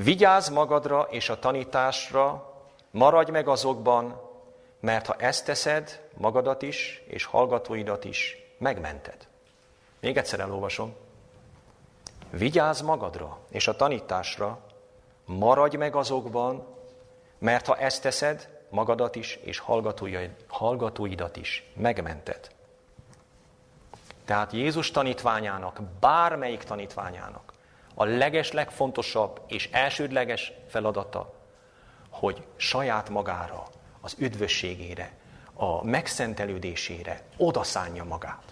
Vigyázz 0.03 0.49
magadra 0.49 1.07
és 1.09 1.29
a 1.29 1.39
tanításra, 1.39 2.53
maradj 2.91 3.31
meg 3.31 3.47
azokban, 3.47 4.21
mert 4.79 5.05
ha 5.05 5.13
ezt 5.13 5.45
teszed, 5.45 6.09
magadat 6.17 6.61
is 6.61 7.03
és 7.07 7.25
hallgatóidat 7.25 8.05
is 8.05 8.37
megmented. 8.57 9.27
Még 9.99 10.17
egyszer 10.17 10.39
elolvasom. 10.39 10.95
Vigyázz 12.29 12.81
magadra 12.81 13.37
és 13.49 13.67
a 13.67 13.75
tanításra, 13.75 14.59
maradj 15.25 15.75
meg 15.75 15.95
azokban, 15.95 16.65
mert 17.37 17.65
ha 17.65 17.77
ezt 17.77 18.01
teszed, 18.01 18.49
magadat 18.69 19.15
is 19.15 19.35
és 19.35 19.61
hallgatóidat 20.47 21.37
is 21.37 21.71
megmented. 21.73 22.49
Tehát 24.25 24.51
Jézus 24.51 24.91
tanítványának, 24.91 25.81
bármelyik 25.99 26.63
tanítványának 26.63 27.48
a 28.01 28.05
leges, 28.05 28.51
legfontosabb 28.51 29.41
és 29.47 29.69
elsődleges 29.71 30.51
feladata, 30.67 31.33
hogy 32.09 32.43
saját 32.55 33.09
magára, 33.09 33.67
az 34.01 34.15
üdvösségére, 34.17 35.11
a 35.53 35.85
megszentelődésére 35.85 37.21
odaszánja 37.37 38.03
magát. 38.03 38.43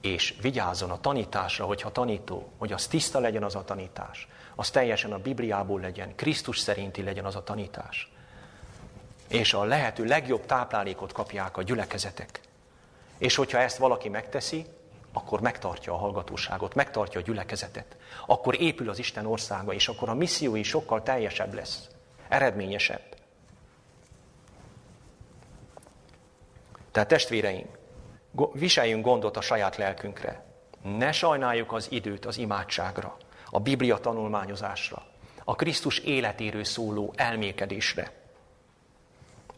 És 0.00 0.34
vigyázzon 0.40 0.90
a 0.90 1.00
tanításra, 1.00 1.64
hogyha 1.64 1.92
tanító, 1.92 2.52
hogy 2.58 2.72
az 2.72 2.86
tiszta 2.86 3.18
legyen 3.18 3.44
az 3.44 3.54
a 3.54 3.64
tanítás, 3.64 4.28
az 4.54 4.70
teljesen 4.70 5.12
a 5.12 5.18
Bibliából 5.18 5.80
legyen, 5.80 6.14
Krisztus 6.14 6.58
szerinti 6.58 7.02
legyen 7.02 7.24
az 7.24 7.36
a 7.36 7.44
tanítás. 7.44 8.12
És 9.28 9.54
a 9.54 9.64
lehető 9.64 10.04
legjobb 10.04 10.46
táplálékot 10.46 11.12
kapják 11.12 11.56
a 11.56 11.62
gyülekezetek. 11.62 12.40
És 13.18 13.34
hogyha 13.34 13.58
ezt 13.58 13.76
valaki 13.76 14.08
megteszi, 14.08 14.66
akkor 15.12 15.40
megtartja 15.40 15.92
a 15.92 15.96
hallgatóságot, 15.96 16.74
megtartja 16.74 17.20
a 17.20 17.22
gyülekezetet. 17.22 17.96
Akkor 18.26 18.60
épül 18.60 18.88
az 18.88 18.98
Isten 18.98 19.26
országa, 19.26 19.72
és 19.72 19.88
akkor 19.88 20.08
a 20.08 20.14
missziói 20.14 20.62
sokkal 20.62 21.02
teljesebb 21.02 21.54
lesz, 21.54 21.88
eredményesebb. 22.28 23.02
Tehát 26.90 27.08
testvéreim, 27.08 27.66
viseljünk 28.52 29.04
gondot 29.04 29.36
a 29.36 29.40
saját 29.40 29.76
lelkünkre. 29.76 30.44
Ne 30.82 31.12
sajnáljuk 31.12 31.72
az 31.72 31.86
időt 31.90 32.24
az 32.24 32.38
imádságra, 32.38 33.16
a 33.50 33.60
Biblia 33.60 33.96
tanulmányozásra, 33.96 35.02
a 35.44 35.54
Krisztus 35.54 35.98
életéről 35.98 36.64
szóló 36.64 37.12
elmélkedésre. 37.16 38.12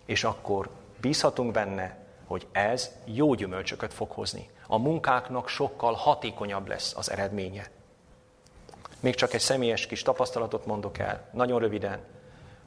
És 0.04 0.24
akkor 0.24 0.70
bízhatunk 1.00 1.52
benne, 1.52 1.96
hogy 2.26 2.46
ez 2.52 2.90
jó 3.04 3.34
gyümölcsöket 3.34 3.94
fog 3.94 4.10
hozni. 4.10 4.50
A 4.66 4.78
munkáknak 4.78 5.48
sokkal 5.48 5.92
hatékonyabb 5.92 6.68
lesz 6.68 6.94
az 6.96 7.10
eredménye. 7.10 7.70
Még 9.00 9.14
csak 9.14 9.32
egy 9.32 9.40
személyes 9.40 9.86
kis 9.86 10.02
tapasztalatot 10.02 10.66
mondok 10.66 10.98
el, 10.98 11.28
nagyon 11.32 11.60
röviden. 11.60 12.00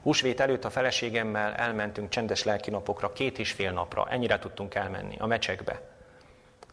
Húsvét 0.02 0.39
előtt 0.39 0.66
a 0.66 0.70
feleségemmel 0.70 1.54
elmentünk 1.54 2.10
csendes 2.10 2.43
lelkinapokra, 2.43 3.14
két 3.14 3.39
és 3.39 3.52
fél 3.52 3.72
napra, 3.72 4.08
ennyire 4.10 4.39
tudtunk 4.39 4.76
elmenni, 4.76 5.16
a 5.20 5.26
mecsekbe. 5.26 5.82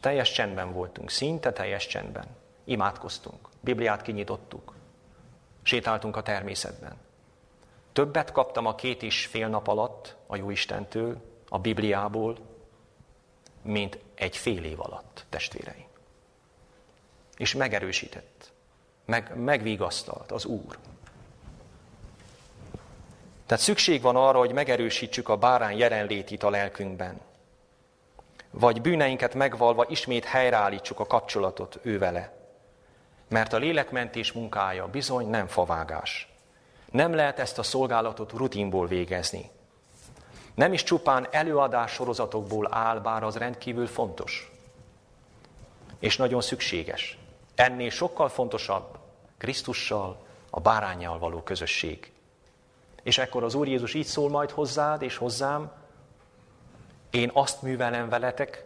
Teljes 0.00 0.32
csendben 0.32 0.72
voltunk, 0.72 1.10
szinte 1.10 1.52
teljes 1.52 1.86
csendben. 1.86 2.24
Imádkoztunk, 2.64 3.48
Bibliát 3.60 4.02
kinyitottuk, 4.02 4.74
sétáltunk 5.62 6.16
a 6.16 6.22
természetben. 6.22 6.96
Többet 7.92 8.32
kaptam 8.32 8.66
a 8.66 8.74
két 8.74 9.02
és 9.02 9.26
fél 9.26 9.48
nap 9.48 9.68
alatt 9.68 10.16
a 10.26 10.36
Jóistentől, 10.36 11.16
a 11.48 11.58
Bibliából, 11.58 12.36
mint 13.64 13.98
egy 14.14 14.36
fél 14.36 14.64
év 14.64 14.80
alatt, 14.80 15.24
testvéreim. 15.28 15.86
És 17.36 17.54
megerősített, 17.54 18.52
meg, 19.04 19.36
megvigasztalt 19.36 20.32
az 20.32 20.44
Úr. 20.44 20.78
Tehát 23.46 23.64
szükség 23.64 24.02
van 24.02 24.16
arra, 24.16 24.38
hogy 24.38 24.52
megerősítsük 24.52 25.28
a 25.28 25.36
bárány 25.36 25.76
jelenlétét 25.76 26.42
a 26.42 26.50
lelkünkben. 26.50 27.20
Vagy 28.50 28.80
bűneinket 28.80 29.34
megvalva 29.34 29.86
ismét 29.88 30.24
helyreállítsuk 30.24 31.00
a 31.00 31.06
kapcsolatot 31.06 31.78
ő 31.82 31.98
vele. 31.98 32.32
Mert 33.28 33.52
a 33.52 33.56
lélekmentés 33.56 34.32
munkája 34.32 34.86
bizony 34.86 35.26
nem 35.26 35.46
favágás. 35.46 36.28
Nem 36.90 37.14
lehet 37.14 37.38
ezt 37.38 37.58
a 37.58 37.62
szolgálatot 37.62 38.32
rutinból 38.32 38.86
végezni. 38.86 39.50
Nem 40.54 40.72
is 40.72 40.82
csupán 40.82 41.28
előadás 41.30 41.92
sorozatokból 41.92 42.74
áll, 42.74 42.98
bár 42.98 43.22
az 43.22 43.36
rendkívül 43.36 43.86
fontos. 43.86 44.52
És 45.98 46.16
nagyon 46.16 46.40
szükséges. 46.40 47.18
Ennél 47.54 47.90
sokkal 47.90 48.28
fontosabb 48.28 48.98
Krisztussal, 49.38 50.24
a 50.50 50.60
bárányjal 50.60 51.18
való 51.18 51.42
közösség. 51.42 52.12
És 53.02 53.18
ekkor 53.18 53.44
az 53.44 53.54
Úr 53.54 53.68
Jézus 53.68 53.94
így 53.94 54.06
szól 54.06 54.30
majd 54.30 54.50
hozzád 54.50 55.02
és 55.02 55.16
hozzám, 55.16 55.72
én 57.10 57.30
azt 57.32 57.62
művelem 57.62 58.08
veletek, 58.08 58.64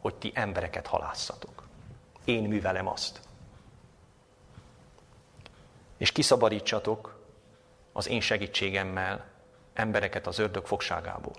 hogy 0.00 0.14
ti 0.14 0.30
embereket 0.34 0.86
halászatok. 0.86 1.62
Én 2.24 2.42
művelem 2.42 2.88
azt. 2.88 3.20
És 5.96 6.12
kiszabadítsatok 6.12 7.18
az 7.92 8.08
én 8.08 8.20
segítségemmel 8.20 9.24
embereket 9.78 10.26
az 10.26 10.38
ördög 10.38 10.66
fogságából. 10.66 11.34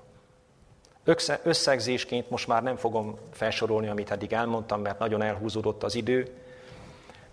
Összegzésként 1.44 2.30
most 2.30 2.48
már 2.48 2.64
nem 2.64 2.76
fogom 2.76 3.18
felsorolni, 3.32 3.88
amit 3.88 4.12
eddig 4.12 4.34
elmondtam, 4.34 4.82
mert 4.82 5.00
nagyon 5.00 5.22
elhúzódott 5.22 5.84
az 5.84 5.96
idő, 5.96 6.36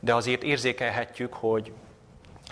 de 0.00 0.14
azért 0.14 0.42
érzékelhetjük, 0.42 1.34
hogy 1.34 1.72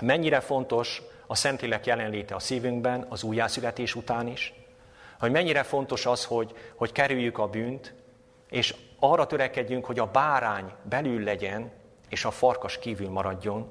mennyire 0.00 0.40
fontos 0.40 1.03
a 1.26 1.34
Szentlélek 1.34 1.86
jelenléte 1.86 2.34
a 2.34 2.38
szívünkben, 2.38 3.07
az 3.09 3.22
újjászületés 3.22 3.94
után 3.94 4.26
is, 4.26 4.55
hogy 5.18 5.30
mennyire 5.30 5.62
fontos 5.62 6.07
az, 6.07 6.24
hogy, 6.24 6.55
hogy 6.74 6.92
kerüljük 6.92 7.38
a 7.38 7.48
bűnt, 7.48 7.94
és 8.50 8.74
arra 8.98 9.26
törekedjünk, 9.26 9.84
hogy 9.84 9.98
a 9.98 10.11
bárány 10.11 10.72
belül 10.82 11.22
legyen, 11.22 11.70
és 12.09 12.24
a 12.24 12.30
farkas 12.30 12.78
kívül 12.78 13.09
maradjon, 13.09 13.70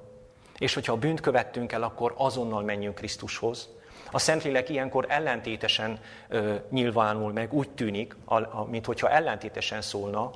és 0.57 0.73
hogyha 0.73 0.93
a 0.93 0.97
bűnt 0.97 1.19
követtünk 1.21 1.71
el, 1.71 1.83
akkor 1.83 2.13
azonnal 2.17 2.63
menjünk 2.63 2.95
Krisztushoz. 2.95 3.69
A 4.11 4.19
Szentlélek 4.19 4.69
ilyenkor 4.69 5.05
ellentétesen 5.09 5.99
ö, 6.27 6.55
nyilvánul 6.69 7.31
meg, 7.31 7.53
úgy 7.53 7.69
tűnik, 7.69 8.15
a, 8.25 8.35
a, 8.35 8.67
mint 8.69 8.85
hogyha 8.85 9.09
ellentétesen 9.09 9.81
szólna, 9.81 10.31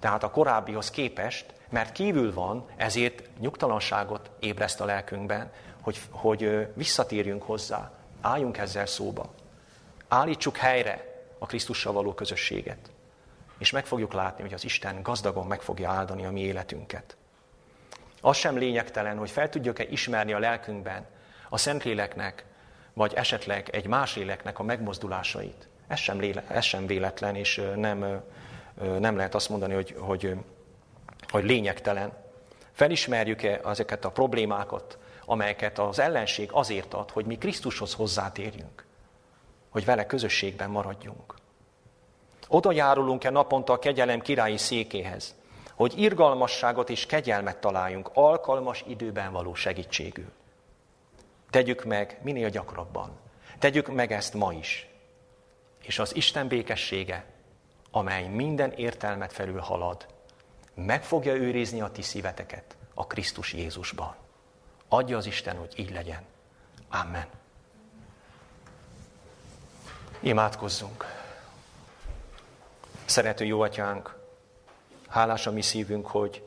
tehát 0.00 0.22
a 0.22 0.30
korábbihoz 0.30 0.90
képest, 0.90 1.54
mert 1.70 1.92
kívül 1.92 2.34
van, 2.34 2.64
ezért 2.76 3.22
nyugtalanságot 3.38 4.30
ébreszt 4.40 4.80
a 4.80 4.84
lelkünkben, 4.84 5.50
hogy, 5.80 6.00
hogy 6.10 6.68
visszatérjünk 6.74 7.42
hozzá, 7.42 7.92
álljunk 8.20 8.58
ezzel 8.58 8.86
szóba. 8.86 9.34
Állítsuk 10.08 10.56
helyre 10.56 11.24
a 11.38 11.46
Krisztussal 11.46 11.92
való 11.92 12.14
közösséget. 12.14 12.90
És 13.58 13.70
meg 13.70 13.86
fogjuk 13.86 14.12
látni, 14.12 14.42
hogy 14.42 14.52
az 14.54 14.64
Isten 14.64 15.02
gazdagon 15.02 15.46
meg 15.46 15.60
fogja 15.60 15.90
áldani 15.90 16.24
a 16.24 16.30
mi 16.30 16.40
életünket. 16.40 17.16
Az 18.20 18.36
sem 18.36 18.56
lényegtelen, 18.56 19.18
hogy 19.18 19.30
fel 19.30 19.48
tudjuk-e 19.48 19.84
ismerni 19.84 20.32
a 20.32 20.38
lelkünkben 20.38 21.06
a 21.48 21.58
Szentléleknek, 21.58 22.44
vagy 22.96 23.14
esetleg 23.14 23.68
egy 23.72 23.86
más 23.86 24.16
léleknek 24.16 24.58
a 24.58 24.62
megmozdulásait. 24.62 25.68
Ez 25.88 25.98
sem, 25.98 26.20
léle, 26.20 26.44
ez 26.48 26.64
sem 26.64 26.86
véletlen, 26.86 27.34
és 27.34 27.62
nem, 27.74 28.22
nem 28.98 29.16
lehet 29.16 29.34
azt 29.34 29.48
mondani, 29.48 29.74
hogy, 29.74 29.96
hogy, 29.98 30.34
hogy 31.28 31.44
lényegtelen. 31.44 32.12
Felismerjük-e 32.72 33.60
ezeket 33.64 34.04
a 34.04 34.10
problémákat, 34.10 34.98
amelyeket 35.24 35.78
az 35.78 35.98
ellenség 35.98 36.48
azért 36.52 36.94
ad, 36.94 37.10
hogy 37.10 37.24
mi 37.24 37.38
Krisztushoz 37.38 37.94
hozzátérjünk, 37.94 38.84
hogy 39.68 39.84
vele 39.84 40.06
közösségben 40.06 40.70
maradjunk. 40.70 41.34
Oda 42.48 42.72
járulunk-e 42.72 43.30
naponta 43.30 43.72
a 43.72 43.78
kegyelem 43.78 44.20
királyi 44.20 44.56
székéhez, 44.56 45.34
hogy 45.74 45.98
irgalmasságot 45.98 46.90
és 46.90 47.06
kegyelmet 47.06 47.56
találjunk 47.56 48.10
alkalmas 48.14 48.84
időben 48.86 49.32
való 49.32 49.54
segítségül. 49.54 50.32
Tegyük 51.50 51.84
meg 51.84 52.18
minél 52.22 52.50
gyakrabban. 52.50 53.18
Tegyük 53.58 53.94
meg 53.94 54.12
ezt 54.12 54.34
ma 54.34 54.52
is. 54.52 54.88
És 55.82 55.98
az 55.98 56.16
Isten 56.16 56.48
békessége, 56.48 57.24
amely 57.90 58.26
minden 58.28 58.72
értelmet 58.72 59.32
felül 59.32 59.60
halad, 59.60 60.06
meg 60.74 61.04
fogja 61.04 61.34
őrizni 61.34 61.80
a 61.80 61.90
ti 61.90 62.02
szíveteket 62.02 62.76
a 62.94 63.06
Krisztus 63.06 63.52
Jézusban. 63.52 64.14
Adja 64.88 65.16
az 65.16 65.26
Isten, 65.26 65.56
hogy 65.56 65.72
így 65.76 65.92
legyen. 65.92 66.22
Amen. 66.88 67.26
Imádkozzunk. 70.20 71.04
Szerető 73.04 73.44
jó 73.44 73.60
atyánk, 73.60 74.18
hálás 75.08 75.46
a 75.46 75.52
mi 75.52 75.62
szívünk, 75.62 76.06
hogy 76.06 76.42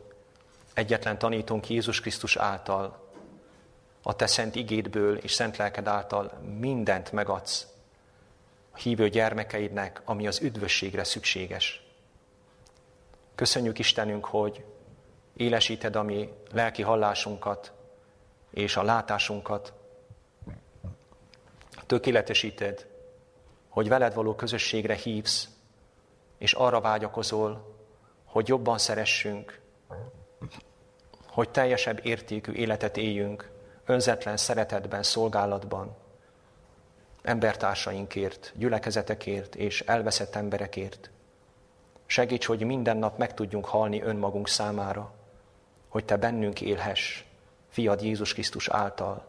egyetlen 0.73 1.17
tanítunk 1.17 1.69
Jézus 1.69 2.01
Krisztus 2.01 2.35
által, 2.35 3.08
a 4.01 4.15
te 4.15 4.27
szent 4.27 4.55
igédből 4.55 5.17
és 5.17 5.31
szent 5.31 5.57
lelked 5.57 5.87
által 5.87 6.39
mindent 6.59 7.11
megadsz 7.11 7.67
a 8.71 8.77
hívő 8.77 9.09
gyermekeidnek, 9.09 10.01
ami 10.05 10.27
az 10.27 10.41
üdvösségre 10.41 11.03
szükséges. 11.03 11.83
Köszönjük 13.35 13.79
Istenünk, 13.79 14.25
hogy 14.25 14.65
élesíted 15.33 15.95
a 15.95 16.03
mi 16.03 16.29
lelki 16.51 16.81
hallásunkat, 16.81 17.71
és 18.51 18.77
a 18.77 18.83
látásunkat 18.83 19.73
tökéletesíted, 21.85 22.87
hogy 23.69 23.87
veled 23.87 24.13
való 24.13 24.35
közösségre 24.35 24.93
hívsz, 24.93 25.47
és 26.37 26.53
arra 26.53 26.81
vágyakozol, 26.81 27.75
hogy 28.25 28.47
jobban 28.47 28.77
szeressünk, 28.77 29.59
hogy 31.27 31.49
teljesebb 31.49 32.05
értékű 32.05 32.51
életet 32.51 32.97
éljünk, 32.97 33.49
önzetlen 33.89 34.37
szeretetben, 34.37 35.03
szolgálatban, 35.03 35.95
embertársainkért, 37.21 38.51
gyülekezetekért 38.55 39.55
és 39.55 39.81
elveszett 39.81 40.35
emberekért. 40.35 41.09
Segíts, 42.05 42.45
hogy 42.45 42.63
minden 42.63 42.97
nap 42.97 43.17
meg 43.17 43.33
tudjunk 43.33 43.65
halni 43.65 44.01
önmagunk 44.01 44.47
számára, 44.47 45.11
hogy 45.87 46.05
Te 46.05 46.17
bennünk 46.17 46.61
élhess, 46.61 47.23
fiad 47.69 48.01
Jézus 48.01 48.33
Krisztus 48.33 48.67
által, 48.67 49.25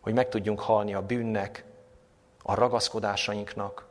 hogy 0.00 0.12
meg 0.12 0.28
tudjunk 0.28 0.60
halni 0.60 0.94
a 0.94 1.06
bűnnek, 1.06 1.64
a 2.42 2.54
ragaszkodásainknak, 2.54 3.86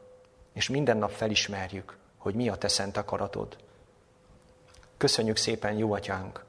és 0.54 0.70
minden 0.70 0.98
nap 0.98 1.12
felismerjük, 1.12 1.98
hogy 2.18 2.36
mi 2.36 2.50
a 2.50 2.56
te 2.56 2.68
szent 2.68 2.98
akaratod. 2.98 3.58
Köszönjük 4.98 5.38
szépen, 5.38 5.78
jó 5.78 5.94
atyánk, 5.94 6.44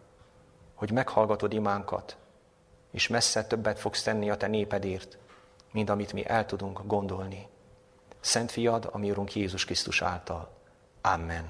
hogy 0.74 0.92
meghallgatod 0.92 1.52
imánkat, 1.52 2.16
és 2.90 3.08
messze 3.08 3.44
többet 3.44 3.78
fogsz 3.78 4.02
tenni 4.02 4.30
a 4.30 4.36
te 4.36 4.46
népedért, 4.46 5.18
mint 5.72 5.90
amit 5.90 6.12
mi 6.12 6.26
el 6.26 6.46
tudunk 6.46 6.80
gondolni. 6.86 7.46
Szent 8.20 8.50
fiad, 8.50 8.88
ami 8.92 9.10
Urunk 9.10 9.34
Jézus 9.34 9.64
Krisztus 9.64 10.02
által. 10.02 10.50
Amen. 11.00 11.48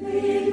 Légy 0.00 0.52